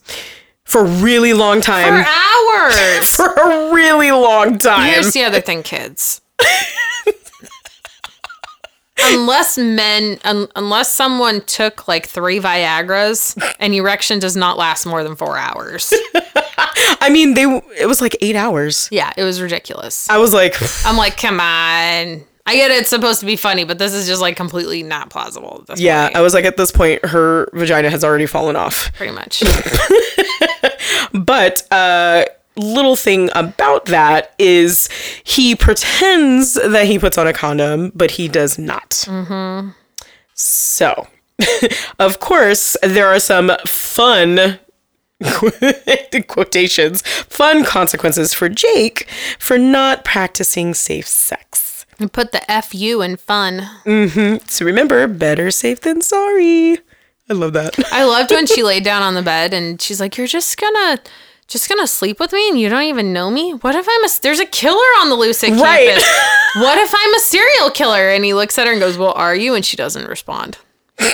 for 0.64 0.82
a 0.82 0.88
really 0.88 1.34
long 1.34 1.62
time. 1.62 2.04
For 2.04 2.10
hours. 2.10 3.16
For 3.16 3.28
a 3.28 3.74
really 3.74 4.12
long 4.12 4.58
time. 4.58 4.90
Here's 4.92 5.12
the 5.14 5.24
other 5.24 5.42
thing, 5.42 5.62
kids. 5.62 6.22
unless 8.98 9.58
men, 9.58 10.18
un- 10.24 10.48
unless 10.56 10.92
someone 10.92 11.42
took 11.42 11.88
like 11.88 12.08
three 12.08 12.40
Viagra's, 12.40 13.36
an 13.60 13.74
erection 13.74 14.20
does 14.20 14.36
not 14.36 14.58
last 14.58 14.86
more 14.86 15.04
than 15.04 15.16
four 15.16 15.38
hours. 15.38 15.94
I 16.58 17.10
mean, 17.12 17.34
they 17.36 17.44
it 17.80 17.88
was 17.88 18.02
like 18.02 18.16
eight 18.22 18.36
hours. 18.36 18.88
Yeah, 18.92 19.12
it 19.18 19.24
was 19.24 19.42
ridiculous. 19.42 20.10
I 20.10 20.18
was 20.18 20.34
like, 20.34 20.56
I'm 20.86 20.98
like, 20.98 21.18
come 21.18 21.40
on. 21.40 22.24
I 22.48 22.56
get 22.56 22.70
it, 22.70 22.82
it's 22.82 22.90
supposed 22.92 23.20
to 23.22 23.26
be 23.26 23.36
funny, 23.36 23.64
but 23.64 23.80
this 23.80 23.94
is 23.94 24.06
just 24.08 24.22
like 24.22 24.38
completely 24.38 24.84
not 24.84 25.10
plausible. 25.10 25.60
At 25.62 25.68
this 25.68 25.82
yeah, 25.82 26.08
point, 26.08 26.16
I 26.18 26.22
was 26.22 26.34
like, 26.34 26.46
at 26.46 26.58
this 26.58 26.72
point, 26.72 27.04
her 27.06 27.50
vagina 27.54 27.90
has 27.90 28.04
already 28.04 28.28
fallen 28.28 28.56
off. 28.56 28.94
pretty 28.94 29.14
much. 29.14 29.42
But 31.16 31.66
uh, 31.72 32.26
little 32.58 32.96
thing 32.96 33.30
about 33.34 33.86
that 33.86 34.34
is 34.38 34.90
he 35.24 35.56
pretends 35.56 36.56
that 36.56 36.86
he 36.88 37.00
puts 37.00 37.18
on 37.18 37.28
a 37.28 37.34
condom, 37.34 37.92
but 37.96 38.12
he 38.12 38.28
does 38.28 38.60
not. 38.60 38.90
Mm-hmm. 38.90 39.70
So, 40.34 41.08
of 42.00 42.20
course, 42.20 42.76
there 42.84 43.08
are 43.08 43.20
some 43.20 43.52
fun. 43.66 44.60
quotations 46.28 47.02
fun 47.08 47.64
consequences 47.64 48.34
for 48.34 48.50
Jake 48.50 49.08
for 49.40 49.58
not 49.58 50.04
practicing 50.04 50.74
safe 50.74 51.08
sex. 51.08 51.65
You 52.00 52.08
put 52.10 52.32
the 52.32 52.42
fu 52.64 53.02
in 53.02 53.18
fun. 53.18 53.62
Mm-hmm. 53.86 54.46
So 54.48 54.66
remember, 54.66 55.08
better 55.08 55.50
safe 55.52 55.82
than 55.82 56.02
sorry. 56.02 56.80
I 57.30 57.34
love 57.34 57.54
that. 57.54 57.76
I 57.94 58.04
loved 58.04 58.32
when 58.32 58.46
she 58.48 58.64
laid 58.64 58.84
down 58.84 59.02
on 59.02 59.14
the 59.16 59.22
bed 59.22 59.54
and 59.54 59.82
she's 59.82 60.00
like, 60.00 60.18
"You're 60.18 60.28
just 60.28 60.58
gonna." 60.58 61.00
Just 61.48 61.70
gonna 61.70 61.86
sleep 61.86 62.20
with 62.20 62.34
me 62.34 62.50
and 62.50 62.60
you 62.60 62.70
don't 62.70 62.86
even 62.86 63.14
know 63.14 63.30
me? 63.30 63.52
What 63.54 63.76
if 63.76 63.86
I'm 63.88 64.04
a 64.04 64.08
there's 64.24 64.40
a 64.40 64.48
killer 64.48 64.80
on 65.00 65.10
the 65.10 65.16
loose 65.16 65.44
at 65.44 65.52
Right. 65.52 65.90
campus? 65.90 66.04
What 66.56 66.80
if 66.80 66.92
I'm 66.92 67.14
a 67.14 67.20
serial 67.20 67.70
killer? 67.70 68.10
And 68.10 68.26
he 68.26 68.34
looks 68.34 68.58
at 68.58 68.66
her 68.66 68.72
and 68.74 68.82
goes, 68.82 68.98
Well, 68.98 69.12
are 69.12 69.36
you? 69.36 69.54
And 69.54 69.64
she 69.64 69.78
doesn't 69.78 70.08
respond. 70.08 70.58
I'm 71.00 71.08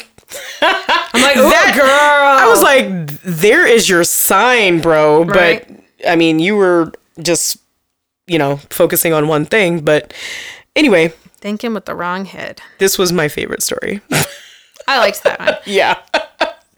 like, 1.22 1.36
That- 1.36 1.74
girl. 1.76 1.90
I 1.90 2.48
was 2.50 2.62
like, 2.64 2.88
there 3.24 3.68
is 3.68 3.90
your 3.90 4.06
sign, 4.06 4.80
bro. 4.80 5.26
Right. 5.26 5.68
But 5.68 6.08
I 6.10 6.16
mean, 6.16 6.40
you 6.40 6.56
were 6.56 6.94
just, 7.22 7.58
you 8.28 8.38
know, 8.40 8.56
focusing 8.70 9.12
on 9.12 9.28
one 9.28 9.46
thing. 9.46 9.82
But 9.84 10.14
anyway, 10.76 11.10
thinking 11.40 11.74
with 11.74 11.86
the 11.86 11.96
wrong 11.96 12.26
head. 12.26 12.62
this 12.80 12.98
was 12.98 13.12
my 13.12 13.28
favorite 13.28 13.64
story. 13.64 14.02
I 14.88 15.00
liked 15.00 15.24
that 15.24 15.40
one. 15.40 15.56
yeah. 15.66 15.98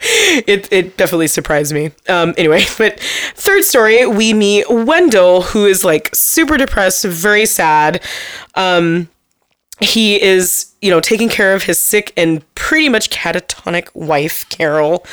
It, 0.06 0.72
it 0.72 0.98
definitely 0.98 1.28
surprised 1.28 1.74
me. 1.74 1.92
Um, 2.10 2.34
anyway, 2.38 2.66
but 2.78 3.00
third 3.00 3.64
story, 3.64 4.06
we 4.06 4.34
meet 4.34 4.70
Wendell, 4.70 5.44
who 5.44 5.66
is 5.66 5.84
like 5.84 6.14
super 6.14 6.58
depressed, 6.58 7.06
very 7.06 7.46
sad. 7.46 8.04
Um, 8.56 9.10
he 9.80 10.22
is, 10.22 10.74
you 10.82 10.92
know, 10.92 11.00
taking 11.00 11.30
care 11.30 11.54
of 11.54 11.64
his 11.64 11.80
sick 11.80 12.14
and 12.16 12.44
pretty 12.56 12.90
much 12.90 13.10
catatonic 13.10 13.94
wife, 13.94 14.48
Carol. 14.50 15.06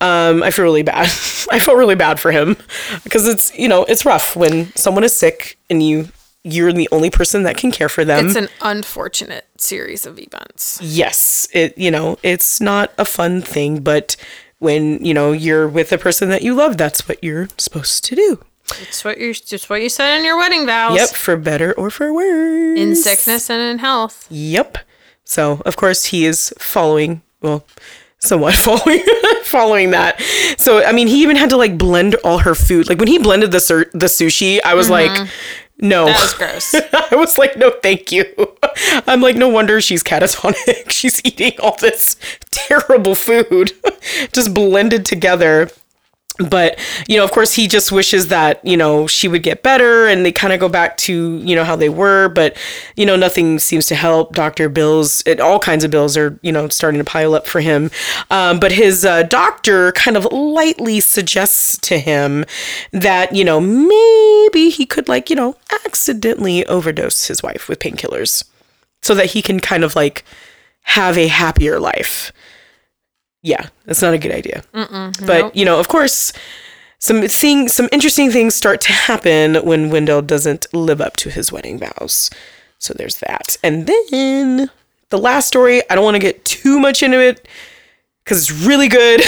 Um, 0.00 0.42
I 0.42 0.50
feel 0.50 0.64
really 0.64 0.82
bad. 0.82 1.06
I 1.50 1.60
felt 1.60 1.76
really 1.76 1.94
bad 1.94 2.18
for 2.18 2.32
him 2.32 2.56
because 3.04 3.26
it's, 3.28 3.56
you 3.58 3.68
know, 3.68 3.84
it's 3.84 4.06
rough 4.06 4.34
when 4.34 4.72
someone 4.74 5.04
is 5.04 5.16
sick 5.16 5.58
and 5.68 5.82
you 5.82 6.08
you're 6.52 6.72
the 6.72 6.88
only 6.92 7.10
person 7.10 7.42
that 7.42 7.56
can 7.56 7.70
care 7.70 7.88
for 7.88 8.04
them. 8.04 8.26
It's 8.26 8.36
an 8.36 8.48
unfortunate 8.60 9.46
series 9.58 10.06
of 10.06 10.18
events. 10.18 10.80
yes, 10.82 11.48
it, 11.52 11.76
you 11.76 11.90
know, 11.90 12.18
it's 12.22 12.60
not 12.60 12.92
a 12.98 13.04
fun 13.04 13.42
thing, 13.42 13.80
but 13.80 14.16
when, 14.58 15.04
you 15.04 15.12
know, 15.12 15.32
you're 15.32 15.68
with 15.68 15.90
the 15.90 15.98
person 15.98 16.28
that 16.30 16.42
you 16.42 16.54
love, 16.54 16.76
that's 16.76 17.08
what 17.08 17.22
you're 17.22 17.48
supposed 17.58 18.04
to 18.04 18.14
do. 18.14 18.40
It's 18.80 19.04
what 19.04 19.18
you 19.18 19.32
just 19.32 19.70
what 19.70 19.80
you 19.80 19.88
said 19.88 20.18
in 20.18 20.24
your 20.24 20.36
wedding 20.36 20.66
vows. 20.66 20.96
Yep, 20.96 21.10
for 21.10 21.36
better 21.36 21.72
or 21.74 21.88
for 21.90 22.12
worse. 22.12 22.78
In 22.78 22.96
sickness 22.96 23.48
and 23.48 23.62
in 23.62 23.78
health. 23.78 24.26
Yep. 24.28 24.78
So 25.24 25.62
of 25.64 25.76
course 25.76 26.06
he 26.06 26.26
is 26.26 26.52
following. 26.58 27.22
Well, 27.40 27.64
somewhat 28.18 28.54
following 28.66 29.02
following 29.44 29.90
that. 29.92 30.20
So 30.58 30.82
I 30.84 30.92
mean, 30.92 31.06
he 31.06 31.22
even 31.22 31.36
had 31.36 31.50
to 31.50 31.56
like 31.56 31.78
blend 31.78 32.16
all 32.24 32.38
her 32.38 32.54
food. 32.54 32.88
Like 32.88 32.98
when 32.98 33.08
he 33.08 33.18
blended 33.18 33.52
the 33.52 33.60
sur- 33.60 33.90
the 33.92 34.06
sushi, 34.06 34.58
I 34.64 34.74
was 34.74 34.90
like, 34.90 35.10
mm-hmm. 35.10 35.30
No. 35.78 36.06
That 36.06 36.20
was 36.20 36.34
gross. 36.34 36.74
I 37.12 37.14
was 37.16 37.38
like, 37.38 37.56
no, 37.56 37.70
thank 37.82 38.12
you. 38.12 38.24
I'm 39.06 39.20
like, 39.20 39.36
no 39.36 39.48
wonder 39.48 39.80
she's 39.80 40.02
catatonic. 40.02 40.90
she's 40.90 41.20
eating 41.24 41.52
all 41.60 41.76
this 41.80 42.16
terrible 42.50 43.14
food, 43.14 43.72
just 44.32 44.54
blended 44.54 45.04
together. 45.04 45.70
But, 46.38 46.78
you 47.08 47.16
know, 47.16 47.24
of 47.24 47.30
course, 47.30 47.54
he 47.54 47.66
just 47.66 47.90
wishes 47.90 48.28
that, 48.28 48.64
you 48.64 48.76
know, 48.76 49.06
she 49.06 49.26
would 49.26 49.42
get 49.42 49.62
better 49.62 50.06
and 50.06 50.24
they 50.24 50.32
kind 50.32 50.52
of 50.52 50.60
go 50.60 50.68
back 50.68 50.96
to, 50.98 51.38
you 51.38 51.56
know, 51.56 51.64
how 51.64 51.76
they 51.76 51.88
were. 51.88 52.28
But, 52.28 52.56
you 52.94 53.06
know, 53.06 53.16
nothing 53.16 53.58
seems 53.58 53.86
to 53.86 53.94
help. 53.94 54.34
Doctor 54.34 54.68
bills, 54.68 55.22
it, 55.24 55.40
all 55.40 55.58
kinds 55.58 55.82
of 55.82 55.90
bills 55.90 56.16
are, 56.16 56.38
you 56.42 56.52
know, 56.52 56.68
starting 56.68 56.98
to 56.98 57.04
pile 57.04 57.34
up 57.34 57.46
for 57.46 57.60
him. 57.60 57.90
Um, 58.30 58.60
but 58.60 58.72
his 58.72 59.04
uh, 59.04 59.22
doctor 59.22 59.92
kind 59.92 60.16
of 60.16 60.24
lightly 60.30 61.00
suggests 61.00 61.78
to 61.78 61.98
him 61.98 62.44
that, 62.92 63.34
you 63.34 63.44
know, 63.44 63.60
maybe 63.60 64.68
he 64.70 64.84
could, 64.84 65.08
like, 65.08 65.30
you 65.30 65.36
know, 65.36 65.56
accidentally 65.86 66.66
overdose 66.66 67.26
his 67.28 67.42
wife 67.42 67.68
with 67.68 67.78
painkillers 67.78 68.44
so 69.02 69.14
that 69.14 69.26
he 69.26 69.40
can 69.40 69.60
kind 69.60 69.84
of 69.84 69.94
like 69.96 70.24
have 70.82 71.16
a 71.16 71.28
happier 71.28 71.78
life. 71.80 72.32
Yeah, 73.46 73.68
that's 73.84 74.02
not 74.02 74.12
a 74.12 74.18
good 74.18 74.32
idea. 74.32 74.64
but 74.72 75.20
nope. 75.20 75.52
you 75.54 75.64
know, 75.64 75.78
of 75.78 75.86
course, 75.86 76.32
some 76.98 77.22
thing, 77.28 77.68
some 77.68 77.88
interesting 77.92 78.32
things 78.32 78.56
start 78.56 78.80
to 78.82 78.92
happen 78.92 79.54
when 79.64 79.88
Wendell 79.88 80.20
doesn't 80.22 80.66
live 80.74 81.00
up 81.00 81.14
to 81.18 81.30
his 81.30 81.52
wedding 81.52 81.78
vows. 81.78 82.28
So 82.78 82.92
there's 82.92 83.20
that, 83.20 83.56
and 83.62 83.86
then 83.86 84.68
the 85.10 85.18
last 85.18 85.46
story. 85.46 85.80
I 85.88 85.94
don't 85.94 86.02
want 86.02 86.16
to 86.16 86.20
get 86.20 86.44
too 86.44 86.80
much 86.80 87.04
into 87.04 87.20
it 87.20 87.46
because 88.24 88.40
it's 88.40 88.66
really 88.66 88.88
good, 88.88 89.22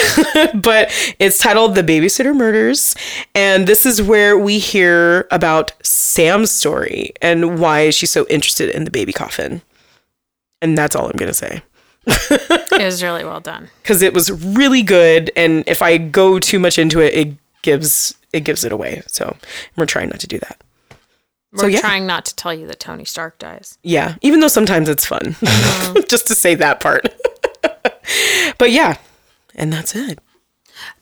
but 0.63 0.91
it's 1.21 1.39
titled 1.39 1.77
"The 1.77 1.85
Babysitter 1.85 2.35
Murders," 2.35 2.97
and 3.37 3.69
this 3.69 3.87
is 3.87 4.03
where 4.03 4.37
we 4.37 4.59
hear 4.59 5.29
about 5.31 5.73
Sam's 5.87 6.51
story 6.51 7.13
and 7.23 7.61
why 7.61 7.91
she's 7.91 8.11
so 8.11 8.27
interested 8.29 8.69
in 8.71 8.83
the 8.83 8.91
baby 8.91 9.13
coffin. 9.13 9.63
And 10.61 10.77
that's 10.77 10.97
all 10.97 11.07
I'm 11.07 11.17
gonna 11.17 11.33
say 11.33 11.63
it 12.31 12.85
was 12.85 13.03
really 13.03 13.25
well 13.25 13.41
done. 13.41 13.69
because 13.83 14.03
it 14.03 14.15
was 14.15 14.31
really 14.31 14.83
good 14.83 15.31
and 15.37 15.65
if 15.67 15.83
i 15.83 15.99
go 15.99 16.39
too 16.39 16.59
much 16.59 16.79
into 16.79 17.01
it 17.01 17.13
it 17.15 17.35
gives 17.63 18.17
it 18.33 18.41
gives 18.41 18.65
it 18.65 18.73
away. 18.73 19.03
So 19.07 19.37
we're 19.77 19.87
trying 19.87 20.11
not 20.11 20.21
to 20.21 20.27
do 20.27 20.39
that. 20.39 20.63
We're 21.53 21.71
yeah. 21.71 21.81
trying 21.81 22.07
not 22.07 22.27
to 22.27 22.37
tell 22.37 22.53
you 22.53 22.67
that 22.67 22.79
Tony 22.79 23.05
Stark 23.05 23.39
dies. 23.39 23.79
yeah 23.83 24.17
even 24.23 24.41
though 24.41 24.49
sometimes 24.49 24.89
it's 24.89 25.07
fun. 25.07 25.37
Just 26.09 26.27
to 26.29 26.35
say 26.35 26.55
that 26.57 26.81
part. 26.81 27.09
But 28.59 28.71
yeah 28.71 28.97
and 29.55 29.73
that's 29.73 29.95
it. 29.95 30.19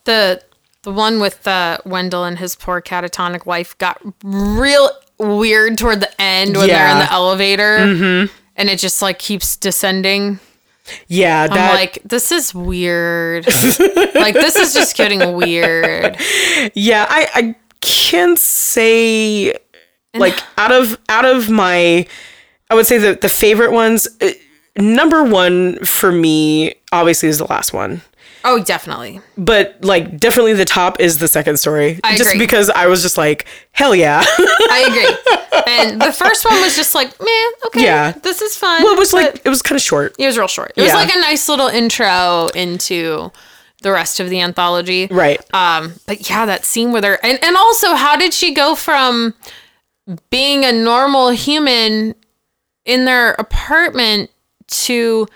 The 0.05 0.43
The 0.83 0.93
one 0.93 1.21
with 1.21 1.47
uh, 1.47 1.79
Wendell 1.85 2.25
and 2.25 2.39
his 2.39 2.57
poor 2.57 2.81
catatonic 2.81 3.45
wife 3.47 3.77
got 3.79 4.01
real 4.23 4.91
weird 5.19 5.79
toward 5.79 6.01
the 6.01 6.21
end 6.21 6.57
when 6.57 6.69
they're 6.69 6.93
in 6.93 6.99
the 6.99 7.13
elevator, 7.13 8.29
and 8.57 8.71
it 8.71 8.79
just 8.79 9.03
like 9.03 9.19
keeps 9.19 9.57
descending. 9.57 10.39
Yeah, 11.09 11.49
I'm 11.51 11.75
like, 11.75 12.01
this 12.05 12.33
is 12.33 12.55
weird. 12.55 13.47
like 13.47 14.35
this 14.35 14.57
is 14.57 14.75
just 14.75 14.97
getting 14.97 15.35
weird. 15.35 16.17
yeah, 16.75 17.07
I 17.09 17.29
I 17.35 17.55
can't 17.81 18.39
say 18.39 19.55
like 20.15 20.39
out 20.57 20.73
of 20.73 20.99
out 21.09 21.25
of 21.25 21.51
my 21.51 22.07
I 22.71 22.75
would 22.75 22.87
say 22.87 22.99
the 22.99 23.19
the 23.21 23.29
favorite 23.29 23.73
ones 23.73 24.09
uh, 24.21 24.31
number 24.79 25.23
1 25.25 25.85
for 25.85 26.13
me 26.13 26.75
obviously 26.93 27.29
is 27.29 27.39
the 27.39 27.47
last 27.47 27.73
one. 27.73 28.03
Oh, 28.49 28.63
definitely. 28.63 29.21
But 29.37 29.77
like 29.83 30.19
definitely 30.19 30.53
the 30.55 30.65
top 30.65 31.01
is 31.01 31.19
the 31.19 31.27
second 31.29 31.59
story. 31.59 31.99
I 32.05 32.17
just 32.17 32.31
agree. 32.31 32.39
because 32.47 32.71
I 32.71 32.87
was 32.87 33.03
just 33.03 33.19
like, 33.19 33.45
hell 33.73 33.95
yeah. 33.95 34.23
I 34.39 34.85
agree. 34.89 35.63
And 35.73 36.01
the 36.01 36.13
first 36.13 36.45
one 36.45 36.55
was 36.61 36.77
just 36.77 36.95
like, 36.95 37.09
man, 37.21 37.51
okay, 37.67 37.83
Yeah. 37.85 38.13
this 38.13 38.41
is 38.43 38.57
fun. 38.57 38.83
well, 38.85 38.95
it 38.95 38.99
was 38.99 39.13
like 39.13 39.43
it 39.45 39.49
was 39.49 39.63
kind 39.63 39.77
of 39.77 39.83
short. 39.83 40.15
it 40.19 40.27
was 40.27 40.39
real 40.39 40.47
short. 40.49 40.73
It 40.77 40.83
was 40.83 40.93
like 40.95 41.15
a 41.15 41.19
nice 41.19 41.49
little 41.49 41.69
intro 41.69 42.49
into 42.55 43.31
the 43.83 43.91
rest 43.93 44.21
of 44.21 44.31
the 44.31 44.41
anthology. 44.41 45.07
Right. 45.11 45.41
Um, 45.53 45.95
but 46.07 46.31
yeah, 46.31 46.47
that 46.47 46.65
scene 46.65 46.93
with 46.93 47.03
her, 47.05 47.19
and 47.23 47.39
and 47.43 47.57
also, 47.57 47.95
how 47.95 48.17
did 48.17 48.33
she 48.33 48.55
go 48.55 48.75
from 48.75 49.35
being 50.31 50.65
a 50.65 50.71
normal 50.73 51.31
human 51.31 52.15
in 52.85 53.05
their 53.07 53.33
apartment 53.33 54.31
to 54.69 55.27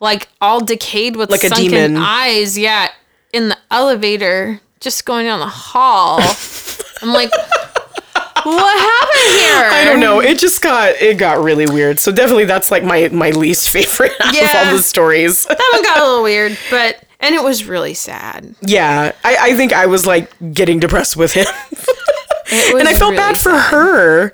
like 0.00 0.28
all 0.40 0.60
decayed 0.64 1.16
with 1.16 1.30
Like 1.30 1.44
a 1.44 1.48
sunken 1.48 1.68
demon. 1.70 1.96
eyes? 1.96 2.56
Yeah, 2.58 2.88
in 3.32 3.48
the 3.48 3.58
elevator, 3.70 4.60
just 4.80 5.04
going 5.04 5.26
down 5.26 5.40
the 5.40 5.46
hall. 5.46 6.20
I'm 7.02 7.12
like, 7.12 7.30
what 7.30 8.78
happened 8.80 9.40
here? 9.40 9.70
I 9.70 9.84
don't 9.84 10.00
know. 10.00 10.20
It 10.20 10.38
just 10.38 10.62
got 10.62 10.94
it 11.00 11.18
got 11.18 11.42
really 11.42 11.66
weird. 11.66 11.98
So 12.00 12.10
definitely 12.12 12.44
that's 12.46 12.70
like 12.70 12.82
my 12.84 13.08
my 13.08 13.30
least 13.30 13.68
favorite 13.72 14.12
out 14.20 14.34
of 14.36 14.54
all 14.54 14.76
the 14.76 14.82
stories. 14.82 15.44
That 15.44 15.58
one 15.72 15.82
got 15.82 15.98
a 15.98 16.04
little 16.04 16.22
weird, 16.22 16.58
but 16.70 17.02
and 17.20 17.34
it 17.34 17.42
was 17.42 17.64
really 17.64 17.94
sad. 17.94 18.54
Yeah, 18.62 19.12
I, 19.24 19.36
I 19.40 19.56
think 19.56 19.72
I 19.72 19.86
was 19.86 20.06
like 20.06 20.30
getting 20.54 20.80
depressed 20.80 21.16
with 21.16 21.32
him, 21.32 21.46
and 22.52 22.88
I 22.88 22.94
felt 22.94 23.12
really 23.12 23.16
bad 23.16 23.36
for 23.36 23.50
sad. 23.50 23.70
her. 23.72 24.32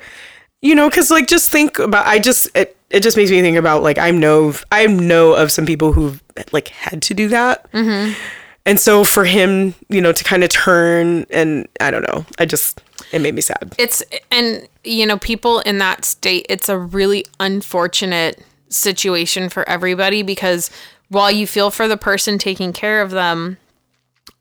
You 0.62 0.75
know, 0.75 0.89
because 0.89 1.11
like 1.11 1.27
just 1.29 1.51
think 1.51 1.79
about. 1.79 2.07
I 2.07 2.19
just 2.19 2.49
it, 2.57 2.76
it 2.91 3.03
just 3.03 3.16
makes 3.16 3.30
me 3.30 3.41
think 3.41 3.57
about 3.57 3.82
like 3.82 3.99
I 3.99 4.11
know 4.11 4.55
I 4.70 4.87
know 4.87 5.34
of 5.34 5.51
some 5.51 5.66
people 5.66 5.93
who've 5.93 6.22
like 6.53 6.68
had 6.68 7.03
to 7.03 7.14
do 7.14 7.28
that, 7.28 7.70
mm-hmm. 7.72 8.12
and 8.64 8.80
so 8.80 9.05
for 9.05 9.24
him, 9.24 9.74
you 9.89 10.01
know, 10.01 10.12
to 10.12 10.24
kind 10.24 10.45
of 10.45 10.51
turn 10.51 11.26
and 11.30 11.68
I 11.80 11.91
don't 11.91 12.03
know, 12.03 12.24
I 12.39 12.47
just 12.47 12.80
it 13.12 13.20
made 13.20 13.34
me 13.34 13.41
sad. 13.41 13.74
it's 13.78 14.03
and 14.30 14.68
you 14.84 15.07
know 15.07 15.18
people 15.18 15.61
in 15.61 15.78
that 15.78 16.05
state 16.05 16.47
it's 16.49 16.68
a 16.68 16.78
really 16.78 17.24
unfortunate 17.41 18.43
situation 18.68 19.49
for 19.49 19.68
everybody 19.68 20.22
because 20.22 20.70
while 21.09 21.30
you 21.30 21.47
feel 21.47 21.70
for 21.70 21.87
the 21.87 21.97
person 21.97 22.37
taking 22.39 22.72
care 22.72 23.01
of 23.01 23.11
them 23.11 23.59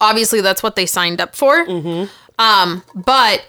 obviously 0.02 0.42
that's 0.42 0.64
what 0.64 0.76
they 0.76 0.86
signed 0.86 1.22
up 1.22 1.36
for 1.36 1.60
um 2.40 2.84
but 2.96 3.46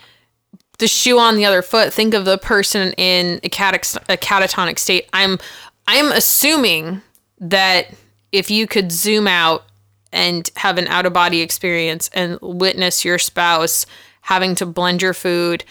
the 0.79 0.89
shoe 0.89 1.18
on 1.18 1.37
the 1.37 1.45
other 1.45 1.62
foot 1.62 1.93
think 1.93 2.14
of 2.14 2.24
the 2.24 2.39
person 2.39 2.93
in 2.95 3.41
a, 3.43 3.47
a 3.47 3.49
catatonic 3.49 4.79
state 4.79 5.09
i'm 5.12 5.39
i'm 5.87 6.12
assuming 6.12 7.01
that 7.39 7.89
if 8.33 8.51
you 8.51 8.66
could 8.66 8.91
zoom 8.93 9.27
out 9.27 9.64
and 10.12 10.51
have 10.57 10.79
an 10.79 10.87
out 10.89 11.07
of 11.07 11.12
body 11.12 11.41
experience 11.41 12.09
and 12.14 12.39
witness 12.41 13.05
your 13.05 13.18
spouse 13.18 13.87
having 14.22 14.55
to 14.57 14.66
blend 14.66 15.03
your 15.03 15.14
food, 15.14 15.64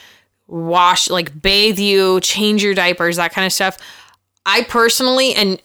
wash, 0.47 1.09
like 1.09 1.41
bathe 1.41 1.79
you, 1.79 2.21
change 2.21 2.63
your 2.63 2.73
diapers, 2.73 3.17
that 3.17 3.33
kind 3.33 3.45
of 3.45 3.51
stuff. 3.51 3.77
I 4.45 4.63
personally, 4.63 5.33
and 5.33 5.61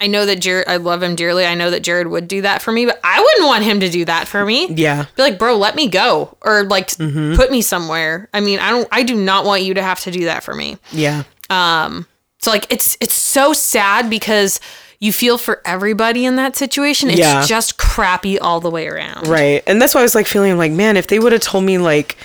I 0.00 0.06
know 0.06 0.24
that 0.26 0.36
Jared, 0.40 0.66
I 0.68 0.76
love 0.76 1.02
him 1.02 1.14
dearly. 1.14 1.44
I 1.44 1.54
know 1.54 1.70
that 1.70 1.80
Jared 1.82 2.06
would 2.06 2.26
do 2.26 2.42
that 2.42 2.62
for 2.62 2.72
me, 2.72 2.86
but 2.86 2.98
I 3.04 3.20
wouldn't 3.20 3.46
want 3.46 3.64
him 3.64 3.80
to 3.80 3.88
do 3.90 4.04
that 4.06 4.26
for 4.28 4.44
me. 4.46 4.68
Yeah, 4.72 5.04
Be 5.16 5.22
like, 5.22 5.38
bro, 5.38 5.56
let 5.58 5.74
me 5.76 5.88
go 5.88 6.36
or 6.40 6.64
like 6.64 6.96
put 6.96 7.50
me 7.50 7.60
somewhere. 7.62 8.28
I 8.32 8.40
mean, 8.40 8.58
I 8.60 8.70
don't, 8.70 8.88
I 8.90 9.02
do 9.02 9.14
not 9.14 9.44
want 9.44 9.62
you 9.62 9.74
to 9.74 9.82
have 9.82 10.00
to 10.00 10.10
do 10.10 10.24
that 10.24 10.42
for 10.42 10.54
me. 10.54 10.78
yeah, 10.90 11.24
Um, 11.50 12.06
So 12.38 12.50
like, 12.50 12.72
it's, 12.72 12.96
it's 13.00 13.14
so 13.14 13.52
sad 13.52 14.08
because 14.08 14.58
you 14.98 15.12
feel 15.12 15.36
for 15.38 15.62
everybody 15.64 16.24
in 16.26 16.36
that 16.36 16.56
situation. 16.56 17.10
It's 17.10 17.18
Yeah. 17.18 17.44
just 17.46 17.76
crappy 17.78 18.38
all 18.38 18.60
the 18.60 18.70
way 18.70 18.86
around. 18.88 19.26
right. 19.26 19.62
And 19.66 19.80
that's 19.80 19.94
why 19.94 20.00
I 20.00 20.04
was 20.04 20.14
like 20.14 20.26
feeling 20.26 20.56
like, 20.58 20.72
man, 20.72 20.96
if 20.96 21.06
they 21.08 21.18
would 21.18 21.32
have 21.32 21.40
told 21.42 21.64
me 21.64 21.78
like. 21.78 22.16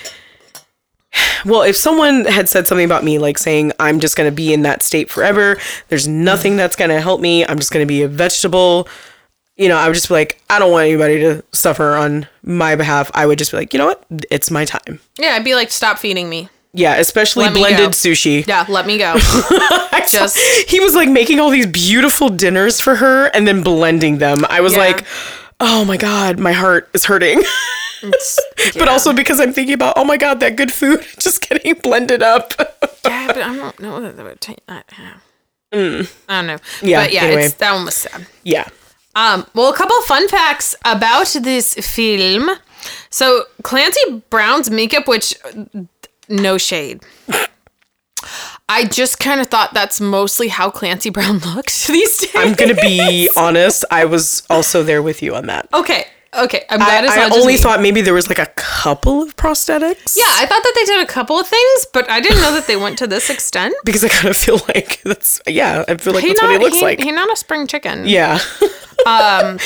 Well, 1.46 1.62
if 1.62 1.76
someone 1.76 2.26
had 2.26 2.50
said 2.50 2.68
something 2.68 2.86
about 2.86 3.04
me, 3.04 3.20
like 3.20 3.38
saying, 3.38 3.72
I'm 3.80 4.00
just 4.00 4.16
going 4.16 4.30
to 4.30 4.36
be 4.36 4.54
in 4.54 4.64
that 4.64 4.82
state 4.82 5.10
forever, 5.10 5.58
there's 5.90 6.08
nothing 6.08 6.58
that's 6.58 6.76
going 6.76 6.90
to 6.90 7.00
help 7.02 7.22
me, 7.22 7.46
I'm 7.46 7.58
just 7.60 7.72
going 7.72 7.86
to 7.86 7.88
be 7.88 8.02
a 8.02 8.08
vegetable, 8.08 8.88
you 9.56 9.70
know, 9.70 9.78
I 9.78 9.88
would 9.88 9.94
just 9.94 10.08
be 10.08 10.14
like, 10.16 10.42
I 10.50 10.60
don't 10.60 10.72
want 10.72 10.88
anybody 10.88 11.20
to 11.20 11.44
suffer 11.54 11.96
on 11.96 12.28
my 12.44 12.76
behalf. 12.76 13.10
I 13.14 13.26
would 13.26 13.38
just 13.38 13.52
be 13.52 13.58
like, 13.58 13.74
you 13.74 13.78
know 13.78 13.86
what? 13.86 14.04
It's 14.32 14.50
my 14.52 14.66
time. 14.66 15.00
Yeah, 15.20 15.30
I'd 15.36 15.44
be 15.46 15.56
like, 15.56 15.72
stop 15.72 16.00
feeding 16.00 16.30
me. 16.30 16.50
Yeah, 16.74 16.96
especially 16.98 17.46
Let 17.46 17.54
me 17.54 17.62
blended 17.62 17.80
go. 17.86 17.90
sushi. 17.92 18.46
Yeah, 18.46 18.66
let 18.68 18.86
me 18.86 18.98
go. 18.98 19.14
I 19.16 20.04
saw- 20.06 20.18
just- 20.20 20.38
he 20.70 20.80
was 20.82 20.94
like 20.94 21.08
making 21.10 21.40
all 21.40 21.50
these 21.50 21.68
beautiful 21.68 22.28
dinners 22.30 22.82
for 22.82 22.96
her 22.96 23.28
and 23.28 23.48
then 23.48 23.64
blending 23.64 24.18
them. 24.18 24.40
I 24.50 24.60
was 24.60 24.74
Yeah. 24.74 24.80
like, 24.80 25.06
oh 25.62 25.86
my 25.86 25.96
God, 25.96 26.38
my 26.40 26.52
heart 26.52 26.90
is 26.94 27.06
hurting. 27.06 27.42
But 28.78 28.88
also 28.88 29.14
because 29.14 29.40
I'm 29.40 29.54
thinking 29.54 29.74
about, 29.76 29.94
oh 29.96 30.04
my 30.04 30.18
God, 30.18 30.40
that 30.40 30.56
good 30.56 30.72
food 30.72 31.06
just 31.20 31.48
getting 31.48 31.76
blended 31.76 32.22
up. 32.24 32.54
yeah, 33.06 33.28
but 33.28 33.38
I 33.38 33.56
don't 33.56 33.80
know 33.80 34.02
that 34.02 34.24
would 34.24 34.42
take 34.42 34.66
that. 34.66 34.92
Yeah. 34.98 35.18
I 35.72 36.08
don't 36.30 36.48
know. 36.48 36.58
Yeah, 36.82 37.04
but 37.04 37.14
yeah, 37.14 37.24
anyway. 37.24 37.46
it's, 37.46 37.56
that 37.56 37.74
one 37.74 37.86
was 37.86 37.96
sad. 37.96 38.28
yeah. 38.44 38.68
Um, 39.16 39.46
well, 39.54 39.72
a 39.72 39.76
couple 39.76 39.96
of 39.98 40.04
fun 40.06 40.28
facts 40.28 40.76
about 40.84 41.28
this 41.42 41.74
film. 41.76 42.50
So 43.10 43.44
Clancy 43.64 44.24
Brown's 44.30 44.70
makeup, 44.70 45.08
which 45.08 45.36
no 46.28 46.58
shade. 46.58 47.02
I 48.68 48.86
just 48.86 49.20
kind 49.20 49.40
of 49.40 49.48
thought 49.48 49.74
that's 49.74 50.02
mostly 50.02 50.48
how 50.48 50.70
Clancy 50.70 51.10
Brown 51.10 51.38
looks 51.56 51.88
these 51.88 52.18
days. 52.18 52.32
I'm 52.36 52.54
going 52.54 52.76
to 52.76 52.82
be 52.82 53.30
honest. 53.38 53.86
I 53.92 54.06
was 54.06 54.44
also 54.50 54.84
there 54.84 55.02
with 55.02 55.22
you 55.22 55.36
on 55.36 55.46
that. 55.48 55.70
okay. 55.74 56.08
Okay, 56.44 56.66
I'm 56.70 56.82
I, 56.82 56.86
glad 56.86 57.04
it's 57.06 57.14
I 57.14 57.18
not 57.18 57.28
just 57.30 57.40
only 57.42 57.54
me. 57.54 57.60
thought 57.60 57.82
maybe 57.82 58.02
there 58.02 58.14
was 58.14 58.28
like 58.30 58.40
a 58.40 58.48
couple 58.56 59.22
of 59.22 59.36
prosthetics. 59.36 60.16
Yeah, 60.18 60.26
I 60.28 60.46
thought 60.46 60.64
that 60.64 60.74
they 60.76 60.86
did 60.86 61.02
a 61.02 61.06
couple 61.08 61.40
of 61.40 61.48
things, 61.48 61.88
but 61.94 62.10
I 62.10 62.20
didn't 62.20 62.42
know 62.42 62.54
that 62.54 62.68
they 62.68 62.76
went 62.76 62.98
to 63.00 63.08
this 63.08 63.30
extent. 63.30 63.74
Because 63.86 64.04
I 64.04 64.10
kind 64.10 64.28
of 64.28 64.38
feel 64.38 64.60
like 64.68 65.02
that's, 65.04 65.40
yeah, 65.48 65.84
I 65.88 65.96
feel 65.98 66.14
like 66.14 66.24
He 66.24 66.30
that's 66.30 66.42
not, 66.42 66.52
what 66.52 66.60
he 66.60 66.66
looks 66.66 66.78
he, 66.80 66.84
like. 66.84 67.00
He's 67.02 67.14
not 67.14 67.32
a 67.32 67.36
spring 67.36 67.68
chicken. 67.68 68.08
yeah. 68.08 68.40
um. 69.06 69.60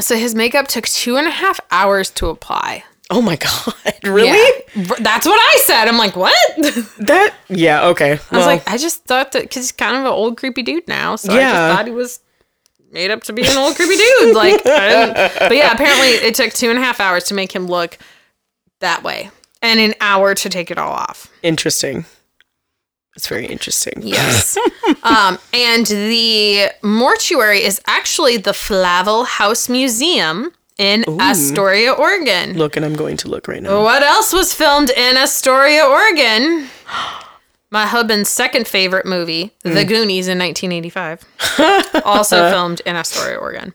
So 0.00 0.16
his 0.16 0.34
makeup 0.34 0.68
took 0.68 0.84
two 0.86 1.16
and 1.16 1.26
a 1.26 1.30
half 1.30 1.58
hours 1.70 2.10
to 2.10 2.28
apply. 2.28 2.84
oh 3.10 3.20
my 3.22 3.36
God. 3.36 3.74
Really? 4.04 4.62
Yeah. 4.74 4.84
That's 5.00 5.26
what 5.26 5.38
I 5.54 5.58
said. 5.58 5.88
I'm 5.88 5.98
like, 5.98 6.14
what? 6.16 6.34
That, 6.98 7.34
yeah, 7.48 7.86
okay. 7.88 8.12
I 8.30 8.36
was 8.36 8.46
like, 8.46 8.66
I 8.70 8.76
just 8.78 9.04
thought 9.04 9.32
that 9.32 9.42
because 9.42 9.64
he's 9.64 9.72
kind 9.72 9.96
of 9.96 10.02
an 10.02 10.06
old 10.08 10.36
creepy 10.38 10.62
dude 10.62 10.86
now, 10.88 11.16
so 11.16 11.32
I 11.32 11.36
Yeah. 11.38 11.50
just 11.52 11.76
thought 11.76 11.86
he 11.86 11.92
was 11.92 12.20
made 12.90 13.10
up 13.10 13.22
to 13.24 13.32
be 13.32 13.42
an 13.42 13.56
old 13.56 13.76
creepy 13.76 13.96
dude. 13.96 14.34
Like, 14.34 14.62
but 14.64 15.54
yeah, 15.54 15.72
apparently 15.72 16.08
it 16.08 16.34
took 16.34 16.52
two 16.52 16.70
and 16.70 16.78
a 16.78 16.82
half 16.82 17.00
hours 17.00 17.24
to 17.24 17.34
make 17.34 17.54
him 17.54 17.66
look 17.66 17.98
that 18.80 19.02
way, 19.02 19.30
and 19.62 19.80
an 19.80 19.94
hour 20.00 20.34
to 20.34 20.48
take 20.48 20.70
it 20.70 20.78
all 20.78 20.92
off. 20.92 21.30
interesting. 21.42 22.04
It's 23.16 23.26
very 23.26 23.46
interesting. 23.46 23.94
Yes. 24.00 24.56
um, 25.02 25.38
and 25.52 25.86
the 25.86 26.68
mortuary 26.84 27.64
is 27.64 27.80
actually 27.88 28.36
the 28.36 28.52
Flavel 28.52 29.24
House 29.24 29.68
Museum 29.68 30.52
in 30.78 31.04
Astoria, 31.20 31.94
Oregon. 31.94 32.56
Look, 32.56 32.76
and 32.76 32.86
I'm 32.86 32.94
going 32.94 33.16
to 33.16 33.28
look 33.28 33.48
right 33.48 33.60
now. 33.60 33.82
What 33.82 34.04
else 34.04 34.32
was 34.32 34.54
filmed 34.54 34.90
in 34.90 35.16
Astoria, 35.16 35.84
Oregon? 35.84 36.68
My 37.70 37.86
husband's 37.86 38.30
second 38.30 38.66
favorite 38.66 39.04
movie, 39.04 39.52
The 39.62 39.84
Goonies 39.84 40.26
in 40.26 40.38
1985, 40.38 42.02
also 42.04 42.50
filmed 42.50 42.80
in 42.86 42.96
Astoria, 42.96 43.36
Oregon. 43.36 43.74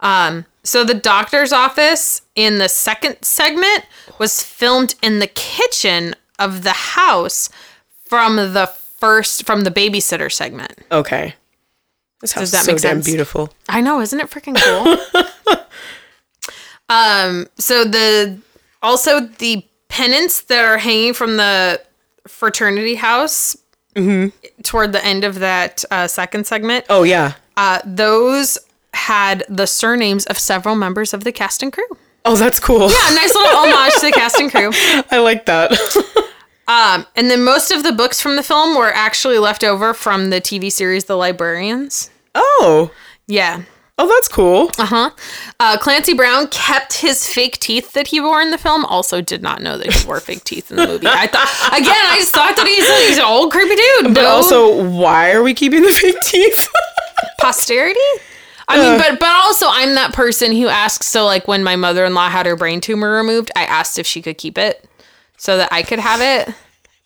Um, 0.00 0.44
so 0.62 0.84
the 0.84 0.94
doctor's 0.94 1.52
office 1.52 2.22
in 2.34 2.58
the 2.58 2.68
second 2.68 3.22
segment 3.22 3.86
was 4.18 4.42
filmed 4.42 4.94
in 5.02 5.18
the 5.20 5.26
kitchen 5.26 6.14
of 6.38 6.62
the 6.64 6.72
house 6.72 7.48
from 8.04 8.36
the 8.36 8.66
first 8.98 9.46
from 9.46 9.62
the 9.62 9.70
babysitter 9.70 10.30
segment. 10.30 10.74
Okay. 10.92 11.34
This 12.20 12.32
house 12.32 12.50
that 12.50 12.58
is 12.60 12.64
so 12.66 12.72
make 12.72 12.82
damn 12.82 12.96
sense? 12.96 13.06
beautiful. 13.06 13.50
I 13.68 13.80
know, 13.80 14.00
isn't 14.00 14.20
it 14.20 14.28
freaking 14.28 14.56
cool? 14.60 15.56
um, 16.90 17.46
so 17.58 17.84
the 17.84 18.38
also 18.82 19.20
the 19.20 19.64
pennants 19.88 20.42
that 20.42 20.64
are 20.64 20.78
hanging 20.78 21.14
from 21.14 21.36
the 21.38 21.80
fraternity 22.30 22.94
house 22.94 23.56
toward 24.62 24.92
the 24.92 25.04
end 25.04 25.24
of 25.24 25.40
that 25.40 25.84
uh, 25.90 26.06
second 26.06 26.46
segment, 26.46 26.86
Oh 26.88 27.02
yeah. 27.02 27.34
uh, 27.56 27.80
those 27.84 28.56
had 28.94 29.44
the 29.48 29.66
surnames 29.66 30.24
of 30.26 30.38
several 30.38 30.74
members 30.74 31.12
of 31.12 31.24
the 31.24 31.32
cast 31.32 31.62
and 31.62 31.72
crew. 31.72 31.86
Oh, 32.24 32.36
that's 32.36 32.60
cool. 32.60 32.80
Yeah, 32.90 33.10
nice 33.14 33.34
little 33.34 33.50
homage 33.56 33.94
to 33.94 34.00
the 34.06 34.12
cast 34.12 34.38
and 34.40 34.50
crew. 34.50 34.70
I 35.10 35.18
like 35.18 35.46
that. 35.46 35.72
Um, 36.68 37.04
and 37.16 37.28
then 37.28 37.42
most 37.42 37.72
of 37.72 37.82
the 37.82 37.90
books 37.90 38.20
from 38.20 38.36
the 38.36 38.44
film 38.44 38.76
were 38.78 38.92
actually 38.94 39.38
left 39.38 39.64
over 39.64 39.92
from 39.92 40.30
the 40.30 40.40
TV 40.40 40.70
series 40.70 41.06
The 41.06 41.16
Librarians. 41.16 42.10
oh. 42.36 42.92
Yeah. 43.26 43.62
Oh, 44.02 44.08
that's 44.08 44.28
cool. 44.28 44.70
Uh-huh. 44.78 45.10
Uh, 45.60 45.76
Clancy 45.76 46.14
Brown 46.14 46.48
kept 46.48 46.94
his 46.94 47.28
fake 47.28 47.58
teeth 47.58 47.92
that 47.92 48.06
he 48.06 48.18
wore 48.18 48.40
in 48.40 48.50
the 48.50 48.56
film. 48.56 48.86
Also, 48.86 49.20
did 49.20 49.42
not 49.42 49.60
know 49.60 49.76
that 49.76 49.92
he 49.92 50.06
wore 50.06 50.20
fake 50.20 50.42
teeth 50.42 50.70
in 50.70 50.78
the 50.78 50.86
movie. 50.86 51.06
I 51.06 51.26
thought 51.26 51.78
again, 51.78 51.92
I 51.92 52.16
just 52.18 52.32
thought 52.32 52.56
that 52.56 52.66
he's, 52.66 53.08
he's 53.08 53.18
an 53.18 53.24
old 53.24 53.52
creepy 53.52 53.76
dude. 53.76 54.14
But 54.14 54.22
No 54.22 54.28
also, 54.28 54.88
why 54.88 55.32
are 55.32 55.42
we 55.42 55.52
keeping 55.52 55.82
the 55.82 55.92
fake 55.92 56.16
teeth? 56.24 56.66
posterity. 57.40 58.00
I 58.68 58.78
mean, 58.78 58.98
but 58.98 59.20
but 59.20 59.28
also, 59.28 59.66
I'm 59.68 59.94
that 59.96 60.14
person 60.14 60.52
who 60.52 60.68
asks. 60.68 61.04
So, 61.06 61.26
like, 61.26 61.46
when 61.46 61.62
my 61.62 61.76
mother 61.76 62.06
in 62.06 62.14
law 62.14 62.30
had 62.30 62.46
her 62.46 62.56
brain 62.56 62.80
tumor 62.80 63.10
removed, 63.10 63.50
I 63.54 63.64
asked 63.64 63.98
if 63.98 64.06
she 64.06 64.22
could 64.22 64.38
keep 64.38 64.56
it 64.56 64.82
so 65.36 65.58
that 65.58 65.68
I 65.72 65.82
could 65.82 65.98
have 65.98 66.22
it. 66.22 66.54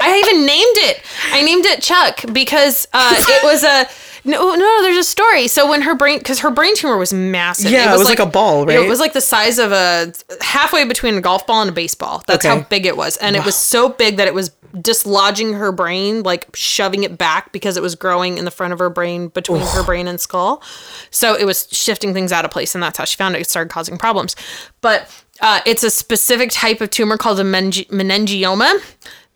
I 0.05 0.19
even 0.19 0.47
named 0.47 0.77
it. 0.91 1.03
I 1.33 1.43
named 1.43 1.65
it 1.67 1.83
Chuck 1.83 2.21
because 2.33 2.87
uh, 2.93 3.15
it 3.17 3.45
was 3.45 3.63
a 3.65 3.87
no, 4.27 4.55
no. 4.55 4.83
There's 4.83 4.97
a 4.97 5.05
story. 5.05 5.49
So 5.49 5.69
when 5.69 5.83
her 5.83 5.95
brain, 5.95 6.19
because 6.19 6.39
her 6.41 6.51
brain 6.51 6.75
tumor 6.77 6.97
was 6.97 7.13
massive. 7.13 7.71
Yeah, 7.71 7.93
it 7.95 7.99
was 7.99 8.09
like 8.09 8.19
a 8.21 8.27
ball, 8.27 8.65
right? 8.67 8.79
It 8.79 8.89
was 8.89 8.99
like 9.01 9.13
the 9.13 9.21
size 9.21 9.59
of 9.59 9.71
a 9.73 10.13
halfway 10.41 10.85
between 10.85 11.15
a 11.17 11.21
golf 11.21 11.47
ball 11.47 11.61
and 11.61 11.69
a 11.69 11.75
baseball. 11.75 12.23
That's 12.27 12.45
Okay. 12.45 12.55
how 12.57 12.63
big 12.69 12.87
it 12.87 12.97
was, 12.97 13.17
and 13.19 13.37
it 13.37 13.45
was 13.45 13.55
so 13.55 13.89
big 13.91 14.17
that 14.17 14.27
it 14.27 14.35
was 14.35 14.51
dislodging 14.81 15.53
her 15.53 15.71
brain, 15.71 16.23
like 16.25 16.49
shoving 16.57 17.05
it 17.05 17.17
back 17.17 17.53
because 17.53 17.77
it 17.77 17.83
was 17.83 17.95
growing 17.95 18.39
in 18.39 18.45
the 18.45 18.51
front 18.51 18.73
of 18.73 18.79
her 18.81 18.91
brain 18.91 19.29
between 19.29 19.61
her 19.61 19.85
brain 19.85 20.09
and 20.09 20.21
skull. 20.21 20.63
So 21.11 21.35
it 21.37 21.45
was 21.45 21.69
shifting 21.71 22.13
things 22.15 22.33
out 22.33 22.45
of 22.45 22.51
place, 22.51 22.75
and 22.75 22.83
that's 22.83 22.99
how 22.99 23.05
she 23.05 23.17
found 23.17 23.37
it. 23.37 23.41
It 23.43 23.49
started 23.49 23.71
causing 23.71 23.99
problems. 23.99 24.35
But 24.81 25.09
uh, 25.41 25.61
it's 25.67 25.83
a 25.85 25.91
specific 25.91 26.51
type 26.51 26.81
of 26.81 26.91
tumor 26.91 27.17
called 27.17 27.39
a 27.41 27.45
mengi- 27.45 27.89
meningioma. 27.89 28.81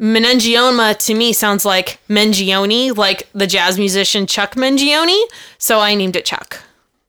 Meningioma 0.00 0.96
to 1.06 1.14
me 1.14 1.32
sounds 1.32 1.64
like 1.64 1.98
Mangione, 2.08 2.96
like 2.96 3.28
the 3.32 3.46
jazz 3.46 3.78
musician 3.78 4.26
Chuck 4.26 4.54
Mangione. 4.54 5.20
So 5.58 5.80
I 5.80 5.94
named 5.94 6.16
it 6.16 6.24
Chuck. 6.24 6.60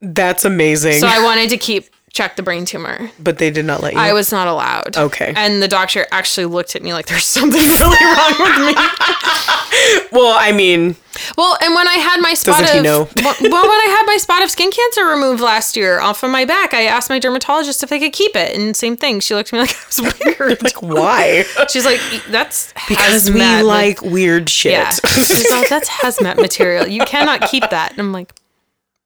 That's 0.02 0.46
amazing. 0.46 1.00
So 1.02 1.08
I 1.08 1.24
wanted 1.24 1.50
to 1.50 1.58
keep 1.58 1.86
Chuck 2.12 2.36
the 2.36 2.42
brain 2.44 2.66
tumor. 2.66 3.12
but 3.20 3.38
they 3.38 3.52
did 3.52 3.66
not 3.66 3.82
let 3.84 3.94
you. 3.94 4.00
I 4.00 4.14
was 4.14 4.32
not 4.32 4.48
allowed. 4.48 4.98
Okay. 4.98 5.32
And 5.36 5.62
the 5.62 5.68
doctor 5.68 6.08
actually 6.12 6.48
looked 6.48 6.76
at 6.76 6.82
me 6.82 6.94
like 6.94 7.06
there's 7.06 7.26
something 7.38 7.62
really 7.62 8.06
wrong 8.06 8.36
with 8.40 8.58
me. 8.58 8.74
well, 10.12 10.36
I 10.40 10.52
mean, 10.56 10.96
Well, 11.38 11.58
and 11.62 11.74
when 11.74 11.88
I 11.88 11.96
had 11.96 12.22
my 12.22 12.34
spot 12.34 12.62
Doesn't 12.62 12.80
of 12.80 12.84
know? 12.84 12.98
well, 13.16 13.36
when 13.42 13.52
I 13.52 13.96
had 13.98 14.06
my 14.06 14.18
spot 14.18 14.44
of 14.44 14.52
skin 14.52 14.72
cancer 14.72 15.06
removed 15.06 15.42
last 15.42 15.76
year 15.76 16.00
off 16.00 16.24
of 16.24 16.32
my 16.32 16.46
back, 16.46 16.74
I 16.74 16.84
asked 16.84 17.10
my 17.10 17.20
dermatologist 17.20 17.84
if 17.84 17.90
they 17.90 18.00
could 18.00 18.14
keep 18.14 18.36
it, 18.36 18.56
and 18.56 18.76
same 18.76 18.98
thing. 18.98 19.20
She 19.20 19.36
looked 19.36 19.50
at 19.50 19.54
me 19.54 19.60
like 19.62 19.76
I 19.76 19.86
was 19.88 20.26
weird. 20.26 20.64
like, 20.64 20.82
why? 20.82 21.44
She's 21.70 21.86
like, 21.86 22.00
"That's 22.30 22.74
because 22.88 23.32
we 23.32 23.40
hazmat 23.40 23.62
ma- 23.62 23.68
like 23.68 24.02
weird 24.02 24.50
shit. 24.50 24.72
yeah." 24.74 24.92
She's 24.92 25.30
like, 25.30 25.46
oh, 25.50 25.66
"That's 25.70 25.90
hazmat 25.90 26.38
material. 26.38 26.88
You 26.88 27.04
cannot 27.06 27.50
keep 27.50 27.70
that." 27.70 27.92
And 27.92 28.00
I'm 28.00 28.12
like, 28.12 28.34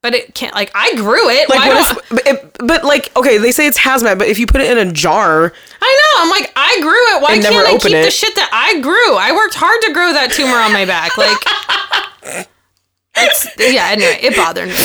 "But 0.03 0.13
it 0.13 0.35
can't. 0.35 0.53
Like, 0.53 0.69
I 0.75 0.93
grew 0.95 1.27
it. 1.29 1.49
Like 1.49 1.59
Why 1.61 1.67
what 1.69 1.97
if, 1.97 2.09
but, 2.09 2.27
it, 2.27 2.57
but 2.59 2.83
like 2.83 3.09
okay, 3.17 3.39
they 3.39 3.51
say 3.51 3.65
it's 3.65 3.79
hazmat, 3.79 4.19
but 4.19 4.27
if 4.27 4.37
you 4.37 4.45
put 4.45 4.61
it 4.61 4.69
in 4.77 4.87
a 4.87 4.91
jar, 4.91 5.51
I 5.81 5.99
know. 6.15 6.23
I'm 6.23 6.29
like, 6.29 6.51
I 6.55 6.77
grew 6.81 7.17
it. 7.17 7.21
Why 7.23 7.33
And 7.33 7.41
can't 7.41 7.55
never 7.55 7.65
I 7.65 7.71
open 7.71 7.91
keep 7.91 8.03
the 8.05 8.11
shit 8.11 8.35
that 8.35 8.49
I 8.53 8.79
grew? 8.81 9.15
I 9.17 9.31
worked 9.31 9.55
hard 9.55 9.81
to 9.81 9.93
grow 9.93 10.13
that 10.13 10.31
tumor 10.31 10.57
on 10.57 10.71
my 10.71 10.85
back. 10.85 11.17
Like, 11.17 12.47
it's, 13.15 13.47
yeah. 13.57 13.89
Anyway, 13.91 14.17
it 14.21 14.35
bothered 14.35 14.69
me. 14.69 14.75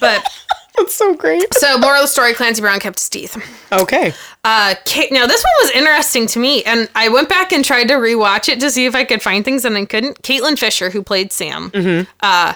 But 0.00 0.26
that's 0.76 0.94
so 0.94 1.14
great. 1.14 1.52
so, 1.54 1.78
moral 1.78 1.96
of 1.98 2.02
the 2.04 2.06
story: 2.08 2.34
Clancy 2.34 2.60
Brown 2.60 2.80
kept 2.80 2.98
his 2.98 3.08
teeth. 3.08 3.36
Okay, 3.72 4.12
Uh, 4.44 4.74
Kate, 4.84 5.10
now 5.12 5.26
this 5.26 5.42
one 5.42 5.52
was 5.66 5.70
interesting 5.72 6.26
to 6.28 6.38
me, 6.38 6.62
and 6.64 6.88
I 6.94 7.08
went 7.08 7.28
back 7.28 7.52
and 7.52 7.64
tried 7.64 7.88
to 7.88 7.94
rewatch 7.94 8.48
it 8.48 8.60
to 8.60 8.70
see 8.70 8.86
if 8.86 8.94
I 8.94 9.04
could 9.04 9.22
find 9.22 9.44
things, 9.44 9.64
and 9.64 9.76
I 9.76 9.84
couldn't. 9.84 10.22
Caitlin 10.22 10.58
Fisher, 10.58 10.90
who 10.90 11.02
played 11.02 11.32
Sam, 11.32 11.70
Mm-hmm. 11.70 12.08
uh, 12.20 12.54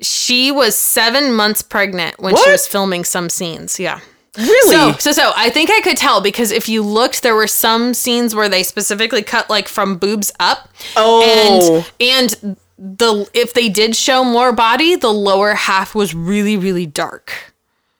she 0.00 0.50
was 0.52 0.74
seven 0.76 1.32
months 1.34 1.62
pregnant 1.62 2.18
when 2.20 2.36
she 2.36 2.50
was 2.50 2.66
filming 2.66 3.04
some 3.04 3.28
scenes. 3.28 3.78
Yeah. 3.80 4.00
really? 4.36 4.72
So, 4.72 4.92
so, 4.98 5.12
so 5.12 5.32
I 5.36 5.50
think 5.50 5.70
I 5.70 5.80
could 5.80 5.96
tell 5.96 6.20
because 6.20 6.50
if 6.52 6.68
you 6.68 6.82
looked, 6.82 7.22
there 7.22 7.34
were 7.34 7.46
some 7.48 7.94
scenes 7.94 8.34
where 8.34 8.48
they 8.48 8.62
specifically 8.62 9.22
cut 9.22 9.50
like 9.50 9.66
from 9.68 9.96
boobs 9.96 10.32
up. 10.38 10.68
Oh. 10.96 11.84
And 12.00 12.34
and 12.42 12.56
the 12.78 13.28
if 13.34 13.54
they 13.54 13.68
did 13.68 13.96
show 13.96 14.22
more 14.24 14.52
body, 14.52 14.94
the 14.94 15.12
lower 15.12 15.54
half 15.54 15.94
was 15.94 16.14
really 16.14 16.56
really 16.56 16.86
dark. 16.86 17.32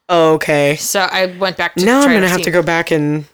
okay. 0.09 0.77
So 0.77 1.01
I 1.01 1.27
went 1.39 1.57
back 1.57 1.75
to 1.75 1.85
Now 1.85 2.01
I'm 2.03 2.11
gonna 2.13 2.29
have 2.29 2.39
see. 2.39 2.45
to 2.45 2.51
go 2.53 2.63
back 2.63 2.91
and 2.93 3.25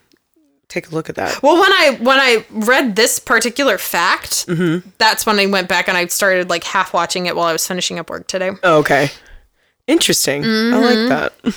take 0.75 0.91
a 0.91 0.95
look 0.95 1.09
at 1.09 1.15
that. 1.17 1.43
Well, 1.43 1.55
when 1.61 1.73
I 1.73 1.97
when 2.01 2.19
I 2.19 2.45
read 2.51 2.97
this 2.97 3.19
particular 3.19 3.79
fact, 3.79 4.47
Mm-hmm. 4.47 4.89
that's 4.99 5.25
when 5.27 5.39
I 5.39 5.47
went 5.47 5.69
back 5.69 5.89
and 5.89 5.97
I 5.97 6.07
started 6.07 6.51
like 6.51 6.65
half 6.65 6.93
watching 6.93 7.27
it 7.27 7.37
while 7.37 7.47
I 7.47 7.53
was 7.53 7.67
finishing 7.67 7.99
up 7.99 8.11
work 8.11 8.27
today. 8.27 8.51
Okay, 8.63 9.11
interesting. 9.87 10.43
I 10.45 10.47
Mm-hmm. 10.47 11.11
like 11.11 11.33
that. 11.45 11.55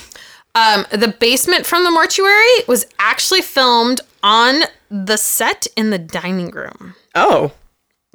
Um, 0.55 0.85
the 0.91 1.09
basement 1.19 1.65
from 1.65 1.83
the 1.83 1.91
mortuary 1.91 2.63
was 2.67 2.87
actually 2.99 3.41
filmed 3.43 4.01
on 4.23 4.61
the 4.89 5.17
set 5.17 5.67
in 5.75 5.89
the 5.91 5.99
dining 5.99 6.49
room. 6.51 6.95
Oh, 7.15 7.51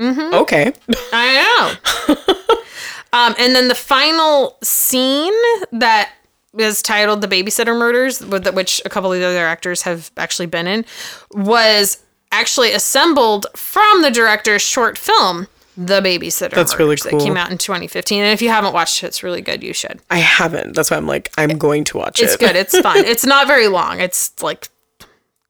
Mm-hmm. 0.01 0.35
okay. 0.35 0.73
I 1.13 1.77
know. 2.09 2.15
um, 3.13 3.35
and 3.39 3.55
then 3.55 3.69
the 3.69 3.75
final 3.77 4.57
scene 4.63 5.33
that 5.71 6.11
is 6.59 6.83
titled 6.83 7.21
"The 7.21 7.29
Babysitter 7.29 7.77
Murders," 7.77 8.21
which 8.21 8.83
a 8.85 8.89
couple 8.89 9.13
of 9.13 9.19
the 9.19 9.27
other 9.27 9.47
actors 9.47 9.83
have 9.83 10.11
actually 10.17 10.47
been 10.47 10.67
in, 10.67 10.85
was 11.33 12.03
actually 12.31 12.73
assembled 12.73 13.47
from 13.55 14.03
the 14.03 14.11
director's 14.11 14.63
short 14.63 14.99
film, 14.99 15.49
"The 15.77 16.01
Babysitter." 16.01 16.51
That's 16.55 16.79
really 16.79 16.91
Murders, 16.91 17.03
That 17.05 17.21
came 17.21 17.37
out 17.37 17.51
in 17.51 17.59
2015, 17.59 18.23
and 18.23 18.33
if 18.33 18.43
you 18.43 18.49
haven't 18.49 18.73
watched 18.73 19.03
it, 19.03 19.07
it's 19.09 19.23
really 19.23 19.41
good. 19.41 19.63
You 19.63 19.73
should. 19.73 20.01
I 20.11 20.19
haven't. 20.19 20.75
That's 20.75 20.91
why 20.91 20.97
I'm 20.97 21.07
like, 21.07 21.33
I'm 21.39 21.59
going 21.59 21.85
to 21.85 21.99
watch 21.99 22.21
It's 22.21 22.33
it. 22.33 22.35
It's 22.35 22.37
good. 22.37 22.57
It's 22.57 22.79
fun. 22.81 22.97
it's 23.05 23.25
not 23.27 23.47
very 23.47 23.69
long. 23.69 24.01
It's 24.01 24.43
like 24.43 24.69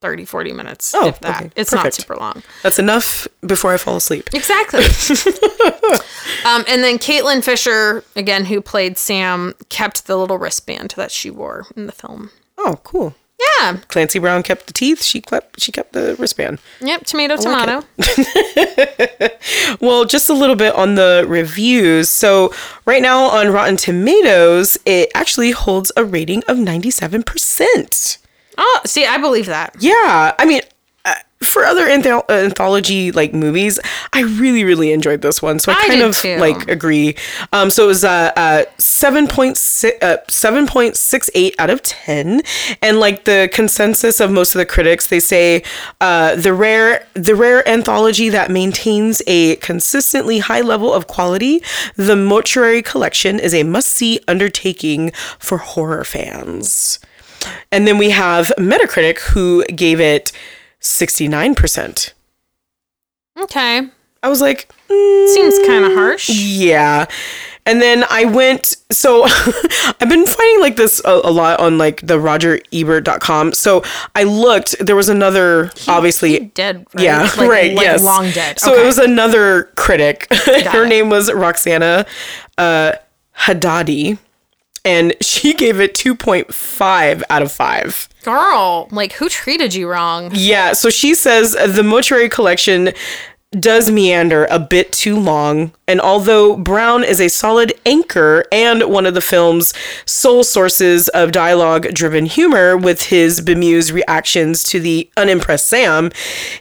30, 0.03 0.27
40 0.27 0.53
minutes, 0.53 0.95
Oh, 0.95 1.07
if 1.09 1.21
that. 1.21 1.41
okay. 1.41 1.51
It's 1.57 1.73
not 1.73 1.95
super 1.95 2.17
long. 2.17 2.43
That's 2.63 2.79
enough 2.79 3.27
before 3.47 3.73
I 3.73 3.79
fall 3.79 3.97
asleep. 3.97 4.29
Exactly. 4.35 4.81
um, 6.45 6.65
and 6.69 6.83
then 6.85 6.99
Caitlin 6.99 7.43
Fisher, 7.43 8.05
again, 8.17 8.45
who 8.45 8.61
played 8.61 8.99
Sam, 8.99 9.55
kept 9.71 10.07
the 10.07 10.17
little 10.17 10.37
wristband 10.39 10.93
that 10.97 11.11
she 11.11 11.31
wore 11.31 11.67
in 11.77 11.87
the 11.87 11.93
film. 11.93 12.31
Oh, 12.59 12.79
cool. 12.85 13.15
Yeah. 13.59 13.79
Clancy 13.89 14.19
Brown 14.21 14.43
kept 14.45 14.67
the 14.69 14.73
teeth. 14.73 15.03
She 15.03 15.21
kept 15.21 15.61
she 15.61 15.73
kept 15.73 15.95
the 15.95 16.15
wristband. 16.17 16.61
Yep. 16.81 17.07
Tomato, 17.07 17.35
like 17.35 17.43
tomato. 17.43 17.87
Well, 19.81 20.05
just 20.05 20.29
a 20.29 20.33
little 20.33 20.55
bit 20.55 20.75
on 20.75 20.95
the 20.95 21.25
reviews. 21.27 22.09
So, 22.09 22.55
right 22.87 23.03
now 23.03 23.25
on 23.25 23.51
Rotten 23.53 23.77
Tomatoes, 23.77 24.79
it 24.87 25.11
actually 25.15 25.51
holds 25.51 25.91
a 25.97 26.05
rating 26.05 26.45
of 26.47 26.57
97%. 26.57 28.19
Oh, 28.59 28.81
see, 28.85 29.07
I 29.07 29.19
believe 29.19 29.47
that. 29.47 29.75
Yeah, 29.79 30.35
I 30.39 30.45
mean, 30.45 30.63
uh, 31.05 31.15
for 31.43 31.65
other 31.65 31.87
uh, 31.87 32.23
anthology 32.31 33.11
like 33.11 33.35
movies, 33.35 33.81
I 34.13 34.23
really, 34.23 34.63
really 34.63 34.93
enjoyed 34.93 35.23
this 35.23 35.43
one. 35.43 35.59
So 35.59 35.73
I, 35.73 35.75
I 35.75 35.89
kind 35.89 36.03
of 36.03 36.17
too. 36.17 36.37
like 36.37 36.69
agree. 36.69 37.17
Um, 37.53 37.71
so 37.71 37.85
it 37.85 37.87
was 37.89 38.05
uh, 38.05 38.31
uh 38.37 38.65
seven 38.79 39.27
point 39.27 39.57
six 39.57 40.01
uh 40.05 40.19
seven 40.29 40.67
point 40.67 40.97
six 40.97 41.29
eight 41.35 41.57
out 41.59 41.71
of 41.71 41.83
ten, 41.83 42.43
and 42.81 43.01
like 43.01 43.25
the 43.25 43.51
consensus 43.53 44.21
of 44.21 44.31
most 44.31 44.55
of 44.55 44.61
the 44.61 44.67
critics, 44.67 45.09
they 45.09 45.19
say 45.19 45.65
uh 46.01 46.37
the 46.37 46.53
rare 46.53 47.07
the 47.15 47.35
rare 47.35 47.69
anthology 47.69 48.29
that 48.29 48.51
maintains 48.51 49.23
a 49.27 49.57
consistently 49.57 50.39
high 50.39 50.61
level 50.61 50.93
of 50.93 51.09
quality. 51.09 51.63
The 51.97 52.15
Mortuary 52.15 52.83
Collection 52.83 53.41
is 53.41 53.55
a 53.55 53.65
must 53.65 53.89
see 53.89 54.21
undertaking 54.29 55.11
for 55.41 55.59
horror 55.59 56.05
fans. 56.05 57.01
And 57.71 57.87
then 57.87 57.99
we 57.99 58.11
have 58.11 58.53
Metacritic, 58.59 59.19
who 59.21 59.65
gave 59.67 60.01
it 60.01 60.33
69%. 60.81 62.13
Okay. 63.41 63.83
I 64.23 64.29
was 64.29 64.41
like, 64.41 64.69
mm, 64.89 65.29
Seems 65.35 65.59
kind 65.67 65.85
of 65.85 65.93
harsh. 65.93 66.29
yeah. 66.29 67.07
And 67.65 67.81
then 67.81 68.05
I 68.11 68.25
went, 68.25 68.77
so 68.91 69.23
I've 69.27 70.09
been 70.09 70.27
finding 70.27 70.61
like 70.61 70.75
this 70.77 71.01
a, 71.05 71.11
a 71.25 71.31
lot 71.31 71.61
on 71.61 71.79
like 71.79 72.01
the 72.01 72.19
rogerebert.com. 72.19 73.53
So 73.53 73.85
I 74.17 74.25
looked, 74.25 74.77
there 74.85 74.97
was 74.97 75.09
another, 75.09 75.71
obviously, 75.87 76.41
Dead. 76.55 76.85
Right? 76.95 77.05
yeah, 77.05 77.23
Like- 77.23 77.39
right. 77.51 77.75
like 77.75 77.85
yes. 77.85 78.03
Long 78.03 78.31
dead. 78.33 78.59
So 78.59 78.73
okay. 78.73 78.83
it 78.83 78.85
was 78.87 78.99
another 78.99 79.65
critic. 79.77 80.27
Her 80.33 80.85
it. 80.85 80.89
name 80.89 81.09
was 81.09 81.33
Roxana 81.33 82.05
uh, 82.59 82.93
Hadadi, 83.39 84.19
and 84.85 85.15
she 85.21 85.55
gave 85.63 85.81
it 85.81 85.95
2.5 85.95 87.23
out 87.31 87.43
of 87.43 87.53
5. 87.53 88.09
Girl, 88.25 88.89
like, 88.91 89.15
who 89.15 89.29
treated 89.29 89.75
you 89.75 89.89
wrong? 89.89 90.31
Yeah, 90.33 90.73
so 90.73 90.91
she 90.91 91.15
says 91.15 91.53
the 91.53 91.83
mortuary 91.83 92.29
collection 92.29 92.93
does 93.59 93.91
meander 93.91 94.47
a 94.51 94.59
bit 94.59 94.93
too 94.93 95.19
long, 95.19 95.73
and 95.87 96.01
although 96.01 96.57
Brown 96.57 97.05
is 97.05 97.21
a 97.21 97.29
solid 97.29 97.75
anchor 97.85 98.45
and 98.51 98.85
one 98.85 99.05
of 99.05 99.13
the 99.15 99.21
film's 99.21 99.75
sole 100.07 100.43
sources 100.43 101.09
of 101.11 101.33
dialogue 101.33 101.93
driven 101.93 102.25
humor 102.25 102.77
with 102.77 103.03
his 103.05 103.41
bemused 103.43 103.91
reactions 103.91 104.65
to 104.65 104.81
the 104.81 105.11
unimpressed 105.17 105.69
Sam, 105.69 106.11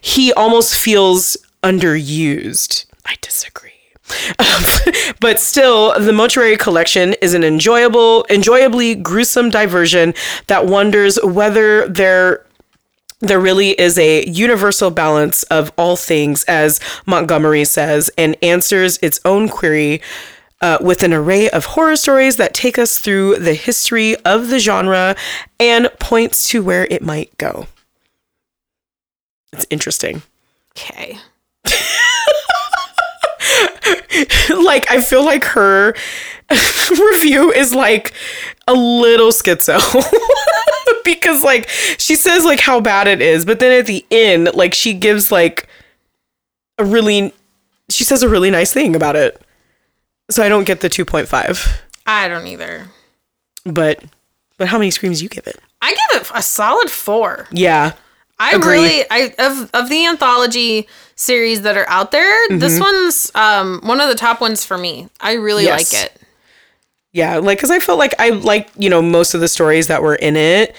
he 0.01 0.33
almost 0.33 0.75
feels 0.75 1.37
underused. 1.63 2.85
I 3.05 3.15
disagree. 3.21 3.70
but 5.19 5.39
still, 5.39 5.97
the 5.99 6.13
Mortuary 6.13 6.57
Collection 6.57 7.13
is 7.21 7.33
an 7.33 7.43
enjoyable, 7.43 8.23
enjoyably 8.23 8.95
gruesome 8.95 9.49
diversion 9.49 10.13
that 10.47 10.65
wonders 10.65 11.19
whether 11.23 11.87
there 11.87 12.45
there 13.21 13.39
really 13.39 13.79
is 13.79 13.99
a 13.99 14.25
universal 14.25 14.89
balance 14.89 15.43
of 15.43 15.71
all 15.77 15.95
things, 15.95 16.43
as 16.45 16.79
Montgomery 17.05 17.63
says, 17.65 18.09
and 18.17 18.35
answers 18.41 18.97
its 19.03 19.19
own 19.23 19.47
query 19.47 20.01
uh, 20.61 20.77
with 20.81 21.03
an 21.03 21.13
array 21.13 21.49
of 21.49 21.65
horror 21.65 21.95
stories 21.95 22.37
that 22.37 22.53
take 22.53 22.77
us 22.77 22.97
through 22.97 23.37
the 23.37 23.53
history 23.53 24.15
of 24.17 24.49
the 24.49 24.59
genre 24.59 25.15
and 25.59 25.89
points 25.99 26.47
to 26.49 26.63
where 26.63 26.87
it 26.89 27.03
might 27.03 27.35
go. 27.37 27.67
It's 29.53 29.67
interesting. 29.69 30.21
Okay. 30.75 31.17
like 34.63 34.89
I 34.91 35.01
feel 35.01 35.23
like 35.25 35.43
her 35.45 35.93
review 36.91 37.51
is 37.51 37.73
like 37.73 38.13
a 38.67 38.73
little 38.73 39.29
schizo 39.29 39.79
because 41.05 41.43
like 41.43 41.69
she 41.97 42.15
says 42.15 42.43
like 42.43 42.59
how 42.59 42.79
bad 42.81 43.07
it 43.07 43.21
is, 43.21 43.45
but 43.45 43.59
then 43.59 43.77
at 43.79 43.85
the 43.85 44.05
end 44.11 44.53
like 44.53 44.73
she 44.73 44.93
gives 44.93 45.31
like 45.31 45.67
a 46.77 46.85
really 46.85 47.33
she 47.89 48.03
says 48.03 48.23
a 48.23 48.29
really 48.29 48.51
nice 48.51 48.71
thing 48.73 48.95
about 48.95 49.15
it. 49.15 49.41
So 50.29 50.43
I 50.43 50.49
don't 50.49 50.63
get 50.65 50.79
the 50.79 50.89
2.5. 50.89 51.81
I 52.05 52.27
don't 52.27 52.47
either. 52.47 52.87
But 53.65 54.03
but 54.57 54.67
how 54.67 54.77
many 54.77 54.91
screams 54.91 55.19
do 55.19 55.23
you 55.23 55.29
give 55.29 55.47
it? 55.47 55.59
I 55.81 55.89
give 55.89 56.21
it 56.21 56.31
a 56.33 56.41
solid 56.41 56.89
four. 56.89 57.47
Yeah. 57.51 57.93
I 58.39 58.55
Agree. 58.55 58.73
really 58.73 59.03
I 59.11 59.33
of 59.39 59.69
of 59.73 59.89
the 59.89 60.05
anthology 60.05 60.87
series 61.21 61.61
that 61.61 61.77
are 61.77 61.87
out 61.89 62.11
there, 62.11 62.47
this 62.49 62.73
Mm-hmm. 62.73 62.81
one's 62.81 63.31
um 63.35 63.79
one 63.83 64.01
of 64.01 64.09
the 64.09 64.15
top 64.15 64.41
ones 64.41 64.65
for 64.65 64.77
me. 64.77 65.07
I 65.19 65.33
really 65.33 65.63
Yes. 65.65 65.93
like 65.93 66.03
it. 66.05 66.21
Yeah, 67.13 67.37
like 67.37 67.59
cuz 67.59 67.69
I 67.71 67.79
felt 67.79 67.99
like 67.99 68.15
I 68.19 68.29
like, 68.29 68.69
you 68.77 68.89
know, 68.89 69.01
most 69.01 69.33
of 69.33 69.41
the 69.41 69.47
stories 69.47 69.87
that 69.87 70.01
were 70.01 70.15
in 70.15 70.35
it. 70.35 70.75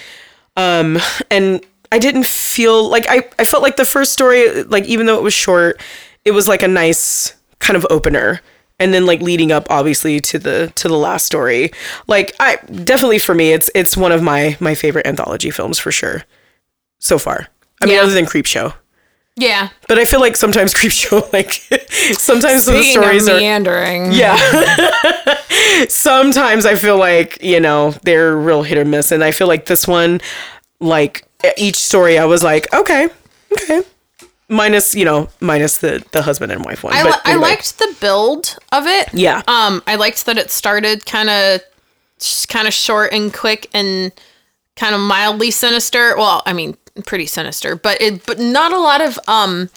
Um 0.56 0.98
and 1.30 1.64
I 1.90 1.98
didn't 1.98 2.26
feel 2.26 2.88
like 2.88 3.06
I 3.08 3.28
I 3.38 3.44
felt 3.44 3.62
like 3.62 3.76
the 3.76 3.86
first 3.86 4.12
story 4.12 4.62
like 4.64 4.84
even 4.84 5.06
though 5.06 5.16
it 5.16 5.22
was 5.22 5.34
short, 5.34 5.80
it 6.24 6.30
was 6.32 6.48
like 6.48 6.62
a 6.62 6.68
nice 6.68 7.34
kind 7.58 7.76
of 7.76 7.86
opener 7.90 8.40
and 8.80 8.92
then 8.92 9.06
like 9.06 9.20
leading 9.20 9.52
up 9.52 9.66
obviously 9.70 10.18
to 10.20 10.38
the 10.38 10.72
to 10.74 10.88
the 10.88 10.96
last 10.96 11.26
story. 11.26 11.70
Like 12.08 12.34
I 12.40 12.56
definitely 12.84 13.18
for 13.18 13.34
me 13.34 13.52
it's 13.52 13.70
it's 13.74 13.96
one 13.96 14.10
of 14.12 14.22
my 14.22 14.56
my 14.58 14.74
favorite 14.74 15.06
anthology 15.06 15.50
films 15.50 15.78
for 15.78 15.92
sure 15.92 16.24
so 16.98 17.18
far. 17.18 17.48
I 17.80 17.86
mean 17.86 17.94
Yeah. 17.96 18.02
other 18.02 18.14
than 18.14 18.26
Creepshow. 18.26 18.74
Yeah. 19.36 19.70
But 19.88 19.98
I 19.98 20.04
feel 20.04 20.20
like 20.20 20.36
sometimes 20.36 20.74
Creepshow 20.78 21.32
like 21.32 21.52
sometimes 22.18 22.66
the 22.66 22.72
Speaking 22.82 22.96
of 22.98 23.02
stories 23.04 23.28
are 23.28 23.36
meandering. 23.38 24.12
yeah. 24.12 24.36
Sometimes 25.88 26.66
I 26.66 26.74
feel 26.74 26.98
like, 26.98 27.42
you 27.42 27.60
know, 27.60 27.92
they're 28.02 28.36
real 28.36 28.62
hit 28.62 28.78
or 28.78 28.84
miss. 28.84 29.12
And 29.12 29.22
I 29.24 29.30
feel 29.30 29.46
like 29.48 29.66
this 29.66 29.86
one, 29.86 30.20
like 30.80 31.24
each 31.56 31.76
story, 31.76 32.18
I 32.18 32.24
was 32.24 32.42
like, 32.42 32.72
okay, 32.74 33.08
okay. 33.52 33.82
Minus, 34.48 34.94
you 34.94 35.04
know, 35.04 35.28
minus 35.40 35.78
the, 35.78 36.04
the 36.12 36.22
husband 36.22 36.52
and 36.52 36.64
wife 36.64 36.84
one. 36.84 36.92
I, 36.94 37.02
But 37.02 37.24
li- 37.26 37.32
I 37.32 37.36
liked 37.36 37.78
the 37.78 37.94
build 38.00 38.56
of 38.72 38.86
it. 38.86 39.12
Yeah. 39.14 39.42
Um, 39.48 39.82
I 39.86 39.96
liked 39.96 40.26
that 40.26 40.36
it 40.38 40.50
started 40.50 41.06
kind 41.06 41.30
of, 41.30 41.60
kind 42.48 42.66
of 42.68 42.74
short 42.74 43.12
and 43.12 43.32
quick 43.32 43.68
and 43.74 44.12
kind 44.76 44.94
of 44.94 45.00
mildly 45.00 45.50
sinister. 45.50 46.16
Well, 46.16 46.42
I 46.46 46.52
mean, 46.52 46.76
pretty 47.06 47.26
sinister, 47.26 47.76
but 47.76 48.00
it, 48.00 48.24
but 48.26 48.38
not 48.38 48.72
a 48.72 48.78
lot 48.78 49.00
of 49.00 49.18
um, 49.28 49.70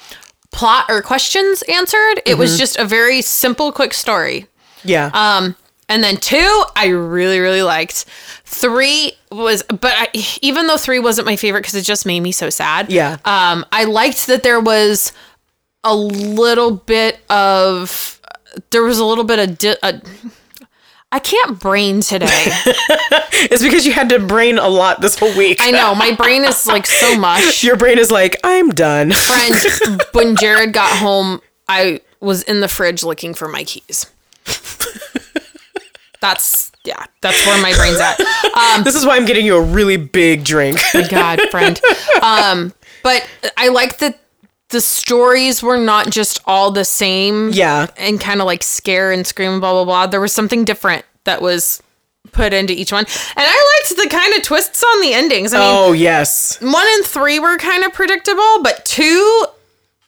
plot 0.51 0.86
or 0.89 1.01
questions 1.01 1.61
answered. 1.63 2.16
It 2.26 2.32
Mm-hmm. 2.32 2.39
was 2.39 2.57
just 2.57 2.78
a 2.78 2.86
very 2.86 3.22
simple, 3.22 3.72
quick 3.72 3.93
story. 3.93 4.47
Yeah. 4.84 5.09
Um, 5.13 5.55
and 5.88 6.03
then 6.03 6.18
two, 6.18 6.63
I 6.76 6.88
really, 6.88 7.39
really 7.39 7.61
liked. 7.61 8.05
Three 8.43 9.13
was, 9.32 9.63
but 9.63 9.93
I, 9.95 10.07
even 10.41 10.68
though 10.68 10.78
three 10.78 10.99
wasn't 10.99 11.26
my 11.28 11.36
favorite 11.36 11.61
because 11.61 11.76
it 11.76 11.84
just 11.84 12.05
made 12.05 12.22
me 12.22 12.32
so 12.32 12.49
sad. 12.49 12.91
Yeah. 12.91 13.18
Um, 13.26 13.66
I 13.72 13.84
liked 13.84 14.28
that 14.28 14.43
there 14.43 14.59
was 14.59 15.11
a 15.84 15.95
little 15.95 16.72
bit 16.72 17.20
of, 17.30 18.20
there 18.72 18.82
was 18.84 18.97
a 18.99 19.05
little 19.05 19.24
bit 19.24 19.38
of, 19.49 19.57
di- 19.59 19.78
uh, 19.84 19.99
I 21.16 21.20
can't 21.20 21.57
brain 21.57 22.01
today. 22.01 22.28
it's 22.28 23.63
because 23.63 23.86
you 23.86 23.93
had 23.93 24.09
to 24.09 24.20
brain 24.20 24.57
a 24.57 24.68
lot 24.68 24.99
this 24.99 25.18
whole 25.18 25.34
week. 25.38 25.59
I 25.61 25.72
know 25.72 25.95
my 25.95 26.13
brain 26.13 26.43
is 26.43 26.68
like 26.68 26.86
so 26.86 27.16
much. 27.20 27.63
Your 27.63 27.78
brain 27.78 27.99
is 27.99 28.11
like, 28.11 28.36
I'm 28.43 28.72
done. 28.72 29.11
Friend, 29.13 29.55
when 30.11 30.36
Jared 30.36 30.74
got 30.74 30.89
home, 30.97 31.39
I 31.70 32.01
was 32.20 32.43
in 32.43 32.59
the 32.59 32.68
fridge 32.68 33.01
looking 33.01 33.34
for 33.34 33.47
my 33.47 33.63
keys. 33.63 34.07
That's 36.20 36.74
yeah, 36.84 37.05
that's 37.22 37.45
where 37.45 37.61
my 37.61 37.74
brain's 37.78 38.01
at. 38.01 38.20
Um, 38.53 38.84
this 38.84 38.95
is 38.95 39.05
why 39.05 39.16
I'm 39.16 39.26
getting 39.26 39.45
you 39.45 39.55
a 39.55 39.61
really 39.61 39.95
big 39.95 40.43
drink. 40.43 40.78
my 40.93 41.07
God, 41.07 41.39
friend. 41.49 41.80
Um, 42.22 42.74
but 43.03 43.26
I 43.55 43.70
like 43.70 43.99
that 43.99 44.20
the 44.70 44.82
stories 44.82 45.61
were 45.61 45.78
not 45.78 46.09
just 46.09 46.39
all 46.45 46.72
the 46.72 46.86
same. 46.86 47.49
Yeah. 47.51 47.88
And 47.97 48.20
kind 48.20 48.41
of 48.41 48.45
like 48.47 48.63
scare 48.63 49.11
and 49.11 49.26
scream 49.26 49.51
and 49.53 49.61
blah 49.61 49.72
blah 49.74 49.86
blah. 49.86 50.07
There 50.07 50.22
was 50.22 50.34
something 50.34 50.66
different 50.66 51.05
that 51.26 51.41
was 51.41 51.82
put 52.32 52.53
into 52.53 52.74
each 52.74 52.91
one. 52.91 53.05
And 53.05 53.45
I 53.47 53.80
liked 53.89 54.01
the 54.03 54.09
kind 54.09 54.34
of 54.36 54.41
twists 54.43 54.84
on 54.84 55.01
the 55.01 55.13
endings. 55.13 55.53
I 55.53 55.59
mean, 55.59 55.68
oh, 55.70 55.91
yes. 55.93 56.59
one 56.61 56.86
and 56.88 57.05
three 57.05 57.39
were 57.39 57.57
kind 57.57 57.84
of 57.84 57.93
predictable, 57.93 58.63
but 58.63 58.84
two, 58.84 59.45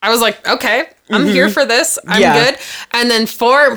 I 0.01 0.09
was 0.09 0.19
like, 0.19 0.45
okay, 0.47 0.89
I'm 1.09 1.25
here 1.27 1.49
for 1.49 1.63
this. 1.65 1.97
I'm 2.07 2.13
Mm-hmm. 2.15 2.21
Yeah. 2.21 2.45
good. 2.51 2.59
And 2.91 3.09
then 3.11 3.27
four, 3.27 3.75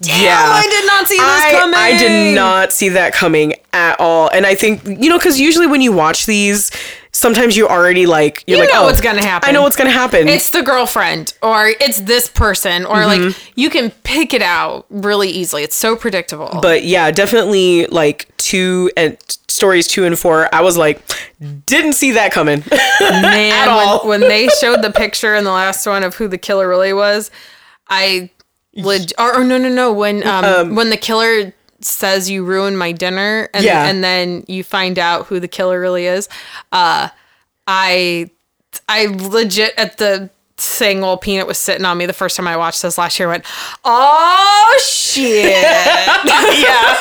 damn, 0.00 0.22
Yeah. 0.22 0.38
I 0.40 0.66
did 0.68 0.86
not 0.86 1.08
see 1.08 1.16
this 1.16 1.26
I, 1.26 1.50
coming. 1.58 1.74
I 1.78 1.98
did 1.98 2.34
not 2.34 2.72
see 2.72 2.88
that 2.90 3.12
coming 3.12 3.54
at 3.72 3.98
all. 4.00 4.28
And 4.30 4.46
I 4.46 4.54
think, 4.54 4.84
you 4.86 5.10
know, 5.10 5.18
because 5.18 5.38
usually 5.40 5.66
when 5.66 5.80
you 5.82 5.92
watch 5.92 6.26
these, 6.26 6.70
sometimes 7.22 7.56
you 7.56 7.66
already 7.68 8.04
like, 8.06 8.44
you're 8.46 8.58
You 8.58 8.64
like, 8.64 8.72
know 8.74 8.82
oh, 8.82 8.86
what's 8.86 9.00
gonna 9.00 9.24
happen. 9.24 9.48
I 9.48 9.52
know 9.52 9.62
what's 9.62 9.76
going 9.76 9.88
to 9.90 9.96
happen. 9.96 10.28
It's 10.28 10.50
the 10.50 10.62
girlfriend, 10.62 11.32
or 11.42 11.68
it's 11.68 12.00
this 12.00 12.28
person, 12.28 12.84
or 12.84 12.96
Mm-hmm. 12.96 13.24
like 13.28 13.36
you 13.56 13.70
can 13.70 13.90
pick 14.02 14.34
it 14.34 14.42
out 14.42 14.84
really 14.90 15.28
easily. 15.30 15.62
It's 15.62 15.76
so 15.76 15.96
predictable. 15.96 16.58
but 16.60 16.84
yeah, 16.84 17.10
definitely 17.10 17.86
like 17.86 18.28
two 18.36 18.90
and 18.96 19.16
stories 19.48 19.86
two 19.86 20.04
and 20.04 20.18
four. 20.18 20.52
I 20.54 20.60
was 20.60 20.76
like, 20.76 21.00
didn't 21.66 21.92
see 21.94 22.10
that 22.12 22.32
coming. 22.32 22.62
Man, 23.00 23.68
all. 23.68 24.00
when, 24.00 24.20
when 24.22 24.28
they 24.28 24.48
showed 24.48 24.82
the 24.82 24.90
picture 24.90 25.34
in 25.34 25.44
the 25.44 25.50
last 25.52 25.86
one 25.86 26.02
of 26.04 26.14
who 26.16 26.26
the 26.28 26.38
killer 26.38 26.68
really 26.68 26.92
was, 26.92 27.30
I 27.88 28.30
leg- 28.74 29.12
or, 29.18 29.36
or 29.40 29.44
no 29.44 29.58
no 29.58 29.68
no 29.68 29.92
when 29.92 30.26
um, 30.26 30.74
when 30.74 30.90
the 30.90 30.96
killer 30.96 31.52
says 31.84 32.30
you 32.30 32.44
ruined 32.44 32.78
my 32.78 32.92
dinner 32.92 33.48
and 33.54 33.64
Yeah. 33.64 33.86
and 33.86 34.02
then 34.02 34.44
you 34.48 34.62
find 34.64 34.98
out 34.98 35.26
who 35.26 35.40
the 35.40 35.48
killer 35.48 35.80
really 35.80 36.06
is, 36.06 36.28
uh, 36.72 37.08
I 37.66 38.30
I 38.88 39.06
legit 39.06 39.74
at 39.76 39.98
the 39.98 40.30
saying 40.56 41.00
while 41.00 41.16
Peanut 41.16 41.46
was 41.46 41.58
sitting 41.58 41.84
on 41.84 41.98
me 41.98 42.06
the 42.06 42.12
first 42.12 42.36
time 42.36 42.46
I 42.46 42.56
watched 42.56 42.82
this 42.82 42.96
last 42.96 43.18
year 43.18 43.28
went, 43.28 43.44
oh 43.84 44.80
shit. 44.84 45.44
yeah. 45.54 47.00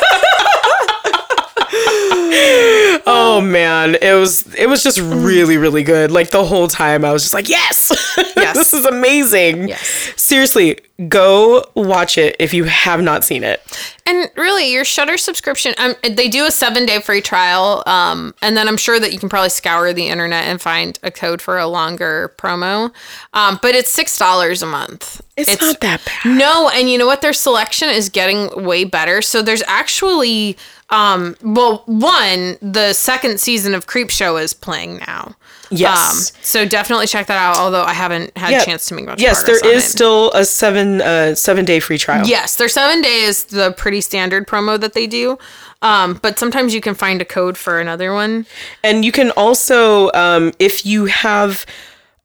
oh 3.06 3.42
man, 3.44 3.96
it 4.02 4.14
was 4.14 4.54
it 4.56 4.68
was 4.68 4.84
just 4.84 5.00
really 5.00 5.58
really 5.58 5.84
good. 5.84 6.12
Like 6.12 6.32
the 6.32 6.44
whole 6.44 6.68
time 6.68 7.06
I 7.06 7.12
was 7.12 7.24
just 7.24 7.34
like, 7.34 7.50
"Yes. 7.50 7.92
Yes. 8.18 8.56
this 8.58 8.74
is 8.74 8.86
amazing." 8.86 9.70
Yes. 9.70 10.14
Seriously, 10.16 10.78
go 11.08 11.66
watch 11.76 12.18
it 12.18 12.36
if 12.40 12.54
you 12.54 12.66
have 12.66 13.02
not 13.02 13.24
seen 13.24 13.44
it. 13.44 13.62
And 14.06 14.30
really, 14.36 14.72
your 14.72 14.84
Shudder 14.84 15.18
subscription, 15.18 15.74
um, 15.78 15.96
they 16.04 16.28
do 16.28 16.46
a 16.46 16.52
seven 16.52 16.86
day 16.86 17.00
free 17.00 17.22
trial, 17.22 17.84
um, 17.86 18.34
and 18.42 18.58
then 18.58 18.68
I'm 18.68 18.78
sure 18.78 19.00
that 19.00 19.14
you 19.14 19.20
can 19.20 19.30
probably 19.30 19.50
scour 19.50 19.94
the 19.94 20.08
internet 20.08 20.46
and 20.46 20.62
find 20.62 21.00
a 21.04 21.12
code 21.12 21.42
for 21.42 21.58
a 21.58 21.68
longer 21.68 22.34
promo. 22.38 22.92
Um, 23.34 23.60
but 23.62 23.76
it's 23.76 23.92
six 23.92 24.18
dollars 24.18 24.62
a 24.62 24.66
month. 24.66 25.22
It's, 25.38 25.62
not 25.62 25.80
that 25.80 26.02
bad. 26.06 26.38
No, 26.38 26.70
and 26.70 26.90
you 26.90 26.98
know 26.98 27.08
what? 27.08 27.22
Their 27.22 27.34
selection 27.34 27.90
is 27.90 28.10
getting 28.10 28.64
way 28.64 28.84
better. 28.84 29.22
So 29.22 29.42
there's 29.42 29.64
actually, 29.68 30.58
um, 30.90 31.36
well, 31.42 31.84
one, 31.86 32.58
the 32.62 32.94
second 32.94 33.40
season 33.40 33.74
of 33.74 33.88
Creepshow 33.88 34.42
is 34.42 34.54
playing 34.54 34.98
now. 34.98 35.36
Yes. 35.72 36.32
Um, 36.32 36.38
so 36.42 36.66
definitely 36.66 37.08
check 37.08 37.28
that 37.28 37.38
out. 37.38 37.58
Although 37.58 37.84
I 37.84 37.94
haven't 37.94 38.38
had 38.38 38.52
Yeah. 38.52 38.62
a 38.62 38.66
chance 38.66 38.86
to 38.88 38.94
make 38.94 39.06
much. 39.06 39.22
Yes, 39.22 39.44
there 39.44 39.66
is 39.66 39.84
still 39.90 40.32
a 40.34 40.44
7 40.46 41.02
uh 41.02 41.34
7 41.36 41.66
day 41.66 41.80
free 41.80 41.98
trial. 41.98 42.26
Yes, 42.28 42.56
their 42.58 42.70
seven 42.70 43.02
day 43.02 43.22
is 43.22 43.46
the 43.46 43.72
pretty 43.72 44.02
standard 44.02 44.48
promo 44.48 44.80
that 44.80 44.94
they 44.94 45.08
do. 45.08 45.38
Um, 45.82 46.20
but 46.22 46.38
sometimes 46.38 46.76
you 46.76 46.82
can 46.82 46.94
find 46.94 47.22
a 47.22 47.26
code 47.26 47.58
for 47.58 47.80
another 47.80 48.14
one. 48.14 48.46
And 48.84 49.04
you 49.04 49.12
can 49.12 49.32
also, 49.32 50.12
um, 50.12 50.52
if 50.60 50.86
you 50.86 51.06
have 51.06 51.66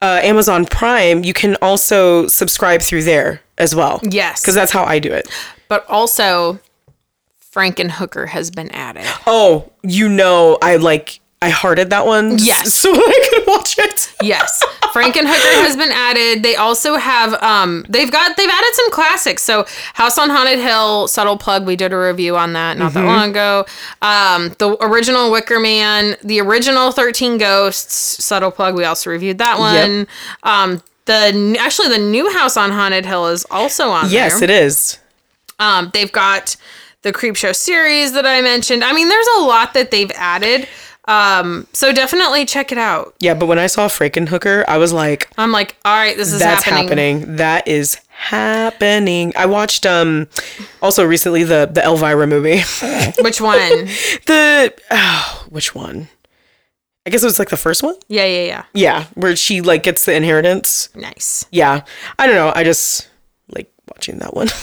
uh, 0.02 0.20
Amazon 0.22 0.66
Prime, 0.66 1.24
you 1.24 1.32
can 1.32 1.56
also 1.62 2.26
subscribe 2.26 2.82
through 2.82 3.04
there 3.04 3.40
as 3.56 3.74
well. 3.74 4.00
Yes. 4.02 4.42
Because 4.42 4.54
that's 4.54 4.72
how 4.72 4.84
I 4.84 4.98
do 4.98 5.10
it. 5.10 5.26
But 5.68 5.88
also, 5.88 6.60
Frankenhooker 7.54 8.28
has 8.28 8.50
been 8.50 8.70
added. 8.72 9.04
Oh, 9.26 9.72
you 9.82 10.08
know, 10.08 10.58
I 10.60 10.76
like, 10.76 11.20
I 11.42 11.50
hearted 11.50 11.90
that 11.90 12.06
one. 12.06 12.38
Yes. 12.38 12.72
So 12.74 12.90
I 12.94 13.28
could 13.34 13.46
watch 13.46 13.78
it. 13.78 14.14
Yes, 14.22 14.64
Frankenhooker 14.94 15.62
has 15.66 15.76
been 15.76 15.90
added. 15.92 16.42
They 16.42 16.56
also 16.56 16.94
have 16.96 17.34
um 17.42 17.84
they've 17.88 18.10
got 18.10 18.36
they've 18.36 18.48
added 18.48 18.74
some 18.74 18.90
classics. 18.90 19.42
So 19.42 19.66
House 19.94 20.16
on 20.18 20.30
Haunted 20.30 20.58
Hill, 20.58 21.08
subtle 21.08 21.36
plug. 21.36 21.66
We 21.66 21.76
did 21.76 21.92
a 21.92 21.98
review 21.98 22.36
on 22.36 22.54
that 22.54 22.78
not 22.78 22.94
that 22.94 23.04
long 23.04 23.30
ago. 23.30 23.66
Um, 24.00 24.54
the 24.58 24.76
original 24.82 25.30
Wicker 25.30 25.60
Man, 25.60 26.16
the 26.24 26.40
original 26.40 26.90
Thirteen 26.90 27.36
Ghosts, 27.36 28.24
subtle 28.24 28.50
plug. 28.50 28.74
We 28.74 28.84
also 28.84 29.10
reviewed 29.10 29.38
that 29.38 29.58
one. 29.58 30.06
Um, 30.42 30.82
the 31.04 31.56
actually 31.60 31.88
the 31.88 31.98
new 31.98 32.32
House 32.32 32.56
on 32.56 32.70
Haunted 32.70 33.04
Hill 33.04 33.26
is 33.28 33.44
also 33.50 33.90
on 33.90 34.08
Yes, 34.10 34.40
there. 34.40 34.44
it 34.44 34.50
is. 34.50 34.98
Um, 35.58 35.90
they've 35.92 36.10
got 36.10 36.56
the 37.02 37.12
Creepshow 37.12 37.54
series 37.54 38.12
that 38.14 38.26
I 38.26 38.40
mentioned. 38.40 38.82
I 38.82 38.92
mean, 38.92 39.08
there's 39.08 39.26
a 39.38 39.40
lot 39.42 39.74
that 39.74 39.90
they've 39.90 40.10
added. 40.16 40.66
Um, 41.08 41.66
so 41.72 41.92
definitely 41.92 42.44
check 42.44 42.72
it 42.72 42.78
out. 42.78 43.14
Yeah, 43.20 43.34
but 43.34 43.46
when 43.46 43.58
I 43.58 43.68
saw 43.68 43.86
Frankenhooker, 43.88 44.64
I 44.66 44.78
was 44.78 44.92
like, 44.92 45.30
I'm 45.38 45.52
like, 45.52 45.76
all 45.84 45.94
right, 45.94 46.16
this 46.16 46.32
is 46.32 46.40
that's 46.40 46.64
happening. 46.64 47.18
happening. 47.20 47.36
That 47.36 47.68
is 47.68 48.00
happening. 48.08 49.32
I 49.36 49.46
watched 49.46 49.86
um 49.86 50.26
also 50.82 51.04
recently 51.04 51.44
the 51.44 51.70
the 51.72 51.84
Elvira 51.84 52.26
movie. 52.26 52.60
Which 53.20 53.40
one? 53.40 53.86
the 54.26 54.74
oh, 54.90 55.46
which 55.50 55.74
one? 55.74 56.08
I 57.06 57.10
guess 57.10 57.22
it 57.22 57.26
was 57.26 57.38
like 57.38 57.50
the 57.50 57.56
first 57.56 57.84
one. 57.84 57.94
Yeah, 58.08 58.24
yeah, 58.26 58.44
yeah. 58.44 58.64
Yeah, 58.74 59.04
where 59.14 59.36
she 59.36 59.60
like 59.60 59.84
gets 59.84 60.04
the 60.06 60.14
inheritance. 60.14 60.88
Nice. 60.96 61.44
Yeah, 61.52 61.84
I 62.18 62.26
don't 62.26 62.34
know. 62.34 62.52
I 62.52 62.64
just 62.64 63.08
like 63.48 63.72
watching 63.88 64.18
that 64.18 64.34
one. 64.34 64.48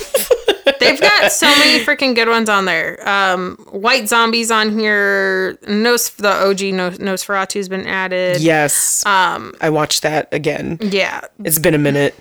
They've 0.83 1.01
got 1.01 1.31
so 1.31 1.47
many 1.47 1.83
freaking 1.83 2.15
good 2.15 2.27
ones 2.27 2.49
on 2.49 2.65
there. 2.65 3.07
Um, 3.07 3.55
White 3.71 4.07
Zombies 4.07 4.51
on 4.51 4.77
here. 4.77 5.57
Nos, 5.67 6.09
the 6.11 6.29
OG 6.31 6.61
Nos, 6.73 6.97
Nosferatu's 6.99 7.69
been 7.69 7.87
added. 7.87 8.41
yes. 8.41 9.05
Um, 9.05 9.53
I 9.61 9.69
watched 9.69 10.01
that 10.03 10.27
again. 10.33 10.77
Yeah. 10.81 11.21
It's 11.43 11.59
been 11.59 11.73
a 11.73 11.79
minute. 11.79 12.15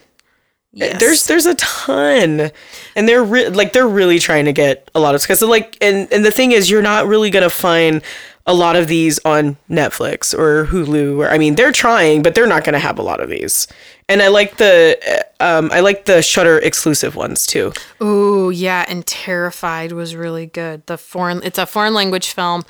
Yes. 0.75 0.99
There's 1.01 1.27
there's 1.27 1.45
a 1.45 1.55
ton, 1.57 2.51
and 2.97 3.07
they're 3.07 3.23
re- 3.23 3.51
like 3.51 3.75
they're 3.75 3.87
really 3.87 4.19
trying 4.19 4.47
to 4.47 4.55
get 4.55 4.91
a 4.95 5.01
lot 5.01 5.15
of 5.15 5.21
because 5.21 5.43
like 5.43 5.77
and 5.83 6.11
and 6.11 6.25
the 6.25 6.31
thing 6.31 6.53
is 6.53 6.71
you're 6.71 6.81
not 6.81 7.07
really 7.07 7.29
gonna 7.29 7.51
find 7.51 8.01
a 8.47 8.55
lot 8.55 8.75
of 8.77 8.89
these 8.89 9.19
on 9.25 9.57
Netflix 9.71 10.37
or 10.37 10.67
Hulu 10.67 11.19
or 11.19 11.31
I 11.31 11.39
mean 11.39 11.55
they're 11.55 11.73
trying 11.73 12.23
but 12.23 12.35
they're 12.35 12.47
not 12.47 12.65
gonna 12.65 12.79
have 12.81 12.99
a 12.99 13.03
lot 13.03 13.21
of 13.21 13.29
these. 13.31 13.67
And 14.09 14.21
I 14.21 14.29
like 14.29 14.57
the 14.57 14.99
uh, 15.41 15.45
um 15.59 15.71
I 15.73 15.81
like 15.81 16.07
the 16.07 16.23
Shudder 16.23 16.59
exclusive 16.59 17.15
ones 17.17 17.47
too. 17.47 17.73
Oh, 18.01 18.51
yeah. 18.51 18.85
And 18.89 19.07
Terrified 19.07 19.93
was 19.93 20.17
really 20.17 20.47
good. 20.47 20.85
The 20.87 20.99
foreign, 20.99 21.41
it's 21.45 21.59
a 21.59 21.67
foreign 21.67 21.95
language 21.95 22.31
film. 22.33 22.65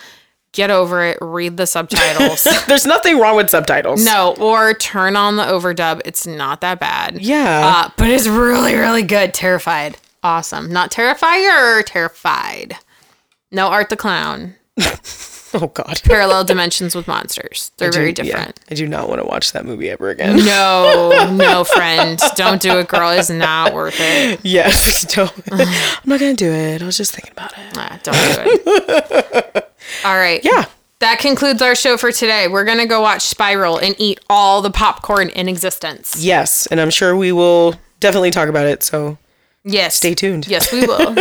Get 0.52 0.68
over 0.70 1.02
it. 1.02 1.16
Read 1.22 1.56
the 1.56 1.66
subtitles. 1.66 2.46
There's 2.66 2.84
nothing 2.84 3.18
wrong 3.18 3.36
with 3.36 3.48
subtitles. 3.48 4.04
no, 4.04 4.34
or 4.38 4.74
turn 4.74 5.16
on 5.16 5.36
the 5.36 5.44
overdub. 5.44 6.02
It's 6.04 6.26
not 6.26 6.60
that 6.60 6.78
bad. 6.78 7.22
Yeah. 7.22 7.62
Uh, 7.86 7.90
but 7.96 8.10
it's 8.10 8.26
really, 8.28 8.74
really 8.74 9.02
good. 9.02 9.32
Terrified. 9.32 9.96
Awesome. 10.22 10.70
Not 10.70 10.90
Terrifier, 10.90 11.82
Terrified. 11.86 12.76
No 13.50 13.68
Art 13.68 13.88
the 13.88 13.96
Clown. 13.96 14.54
oh 15.62 15.68
God. 15.68 16.00
Parallel 16.05 16.44
dimensions 16.44 16.94
with 16.94 17.07
monsters. 17.09 17.70
They're 17.76 17.92
very 17.92 18.09
Yeah, 18.09 18.12
different. 18.22 18.61
I 18.70 18.74
do 18.74 18.86
not 18.88 19.09
want 19.09 19.20
to 19.20 19.26
watch 19.26 19.53
that 19.53 19.64
movie 19.64 19.90
ever 19.90 20.11
again. 20.11 20.36
No, 20.44 21.30
no, 21.36 21.64
friend. 21.64 22.20
Don't 22.36 22.61
do 22.61 22.78
it, 22.78 22.88
girl. 22.88 23.11
It's 23.11 23.30
not 23.30 23.74
worth 23.74 23.96
it. 23.98 24.40
yes, 24.44 25.05
don't. 25.14 25.32
I'm 25.53 25.68
not 26.05 26.20
gonna 26.20 26.34
do 26.34 26.50
it. 26.53 26.82
I 26.82 26.84
was 26.86 26.96
just 26.96 27.14
thinking 27.14 27.32
about 27.32 27.53
it. 27.53 27.64
Ah, 27.76 27.98
don't 28.03 28.14
do 28.14 28.72
it. 29.57 29.74
All 30.05 30.16
right. 30.16 30.44
Yeah. 30.44 30.66
That 31.00 31.18
concludes 31.18 31.61
our 31.62 31.74
show 31.74 31.96
for 31.96 32.12
today. 32.12 32.46
We're 32.46 32.64
going 32.64 32.78
to 32.78 32.86
go 32.86 33.00
watch 33.00 33.22
Spiral 33.22 33.76
and 33.76 33.96
eat 33.98 34.20
all 34.30 34.62
the 34.62 34.70
popcorn 34.70 35.30
in 35.30 35.48
existence. 35.48 36.24
Yes, 36.24 36.66
and 36.66 36.80
I'm 36.80 36.90
sure 36.90 37.16
we 37.16 37.32
will 37.32 37.74
definitely 37.98 38.30
talk 38.30 38.48
about 38.48 38.66
it. 38.66 38.84
So 38.84 39.18
Yes. 39.64 39.96
stay 39.96 40.14
tuned. 40.14 40.46
Yes, 40.46 40.72
we 40.72 40.86
will. 40.86 41.16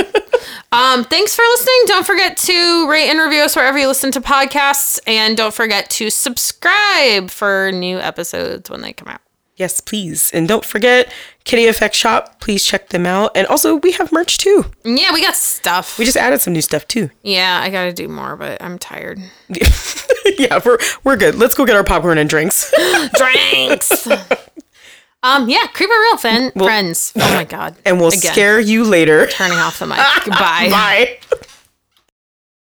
Um, 0.71 1.03
thanks 1.03 1.35
for 1.35 1.41
listening. 1.43 1.81
Don't 1.87 2.05
forget 2.05 2.37
to 2.37 2.89
rate 2.89 3.09
and 3.09 3.19
review 3.19 3.41
us 3.41 3.55
wherever 3.55 3.77
you 3.77 3.87
listen 3.87 4.11
to 4.11 4.21
podcasts. 4.21 4.99
And 5.07 5.35
don't 5.37 5.53
forget 5.53 5.89
to 5.91 6.09
subscribe 6.09 7.29
for 7.29 7.71
new 7.71 7.99
episodes 7.99 8.69
when 8.69 8.81
they 8.81 8.93
come 8.93 9.07
out. 9.07 9.21
Yes, 9.57 9.79
please. 9.79 10.31
And 10.33 10.47
don't 10.47 10.65
forget 10.65 11.13
Kitty 11.43 11.65
FX 11.65 11.93
Shop. 11.93 12.39
Please 12.39 12.63
check 12.65 12.89
them 12.89 13.05
out. 13.05 13.31
And 13.35 13.45
also, 13.45 13.75
we 13.75 13.91
have 13.91 14.11
merch 14.11 14.39
too. 14.39 14.65
Yeah, 14.83 15.13
we 15.13 15.21
got 15.21 15.35
stuff. 15.35 15.99
We 15.99 16.05
just 16.05 16.17
added 16.17 16.41
some 16.41 16.53
new 16.53 16.61
stuff 16.61 16.87
too. 16.87 17.11
yeah, 17.21 17.59
I 17.61 17.69
got 17.69 17.83
to 17.85 17.93
do 17.93 18.07
more, 18.07 18.35
but 18.35 18.59
I'm 18.61 18.79
tired. 18.79 19.19
yeah, 20.39 20.59
we're 20.65 20.79
we're 21.03 21.17
good. 21.17 21.35
Let's 21.35 21.53
go 21.53 21.65
get 21.65 21.75
our 21.75 21.83
popcorn 21.83 22.17
and 22.17 22.29
drinks. 22.29 22.73
Drinks. 23.13 24.07
um, 25.23 25.49
yeah, 25.49 25.67
creeper 25.73 25.93
real 25.93 26.17
fan- 26.17 26.51
friends. 26.51 27.13
Oh 27.15 27.33
my 27.35 27.43
God. 27.43 27.75
And 27.85 27.99
we'll 27.99 28.09
Again. 28.09 28.31
scare 28.33 28.59
you 28.59 28.83
later. 28.83 29.27
Turning 29.27 29.57
off 29.59 29.79
the 29.79 29.87
mic. 29.87 29.99
Goodbye. 30.25 30.67
Bye. 30.69 31.19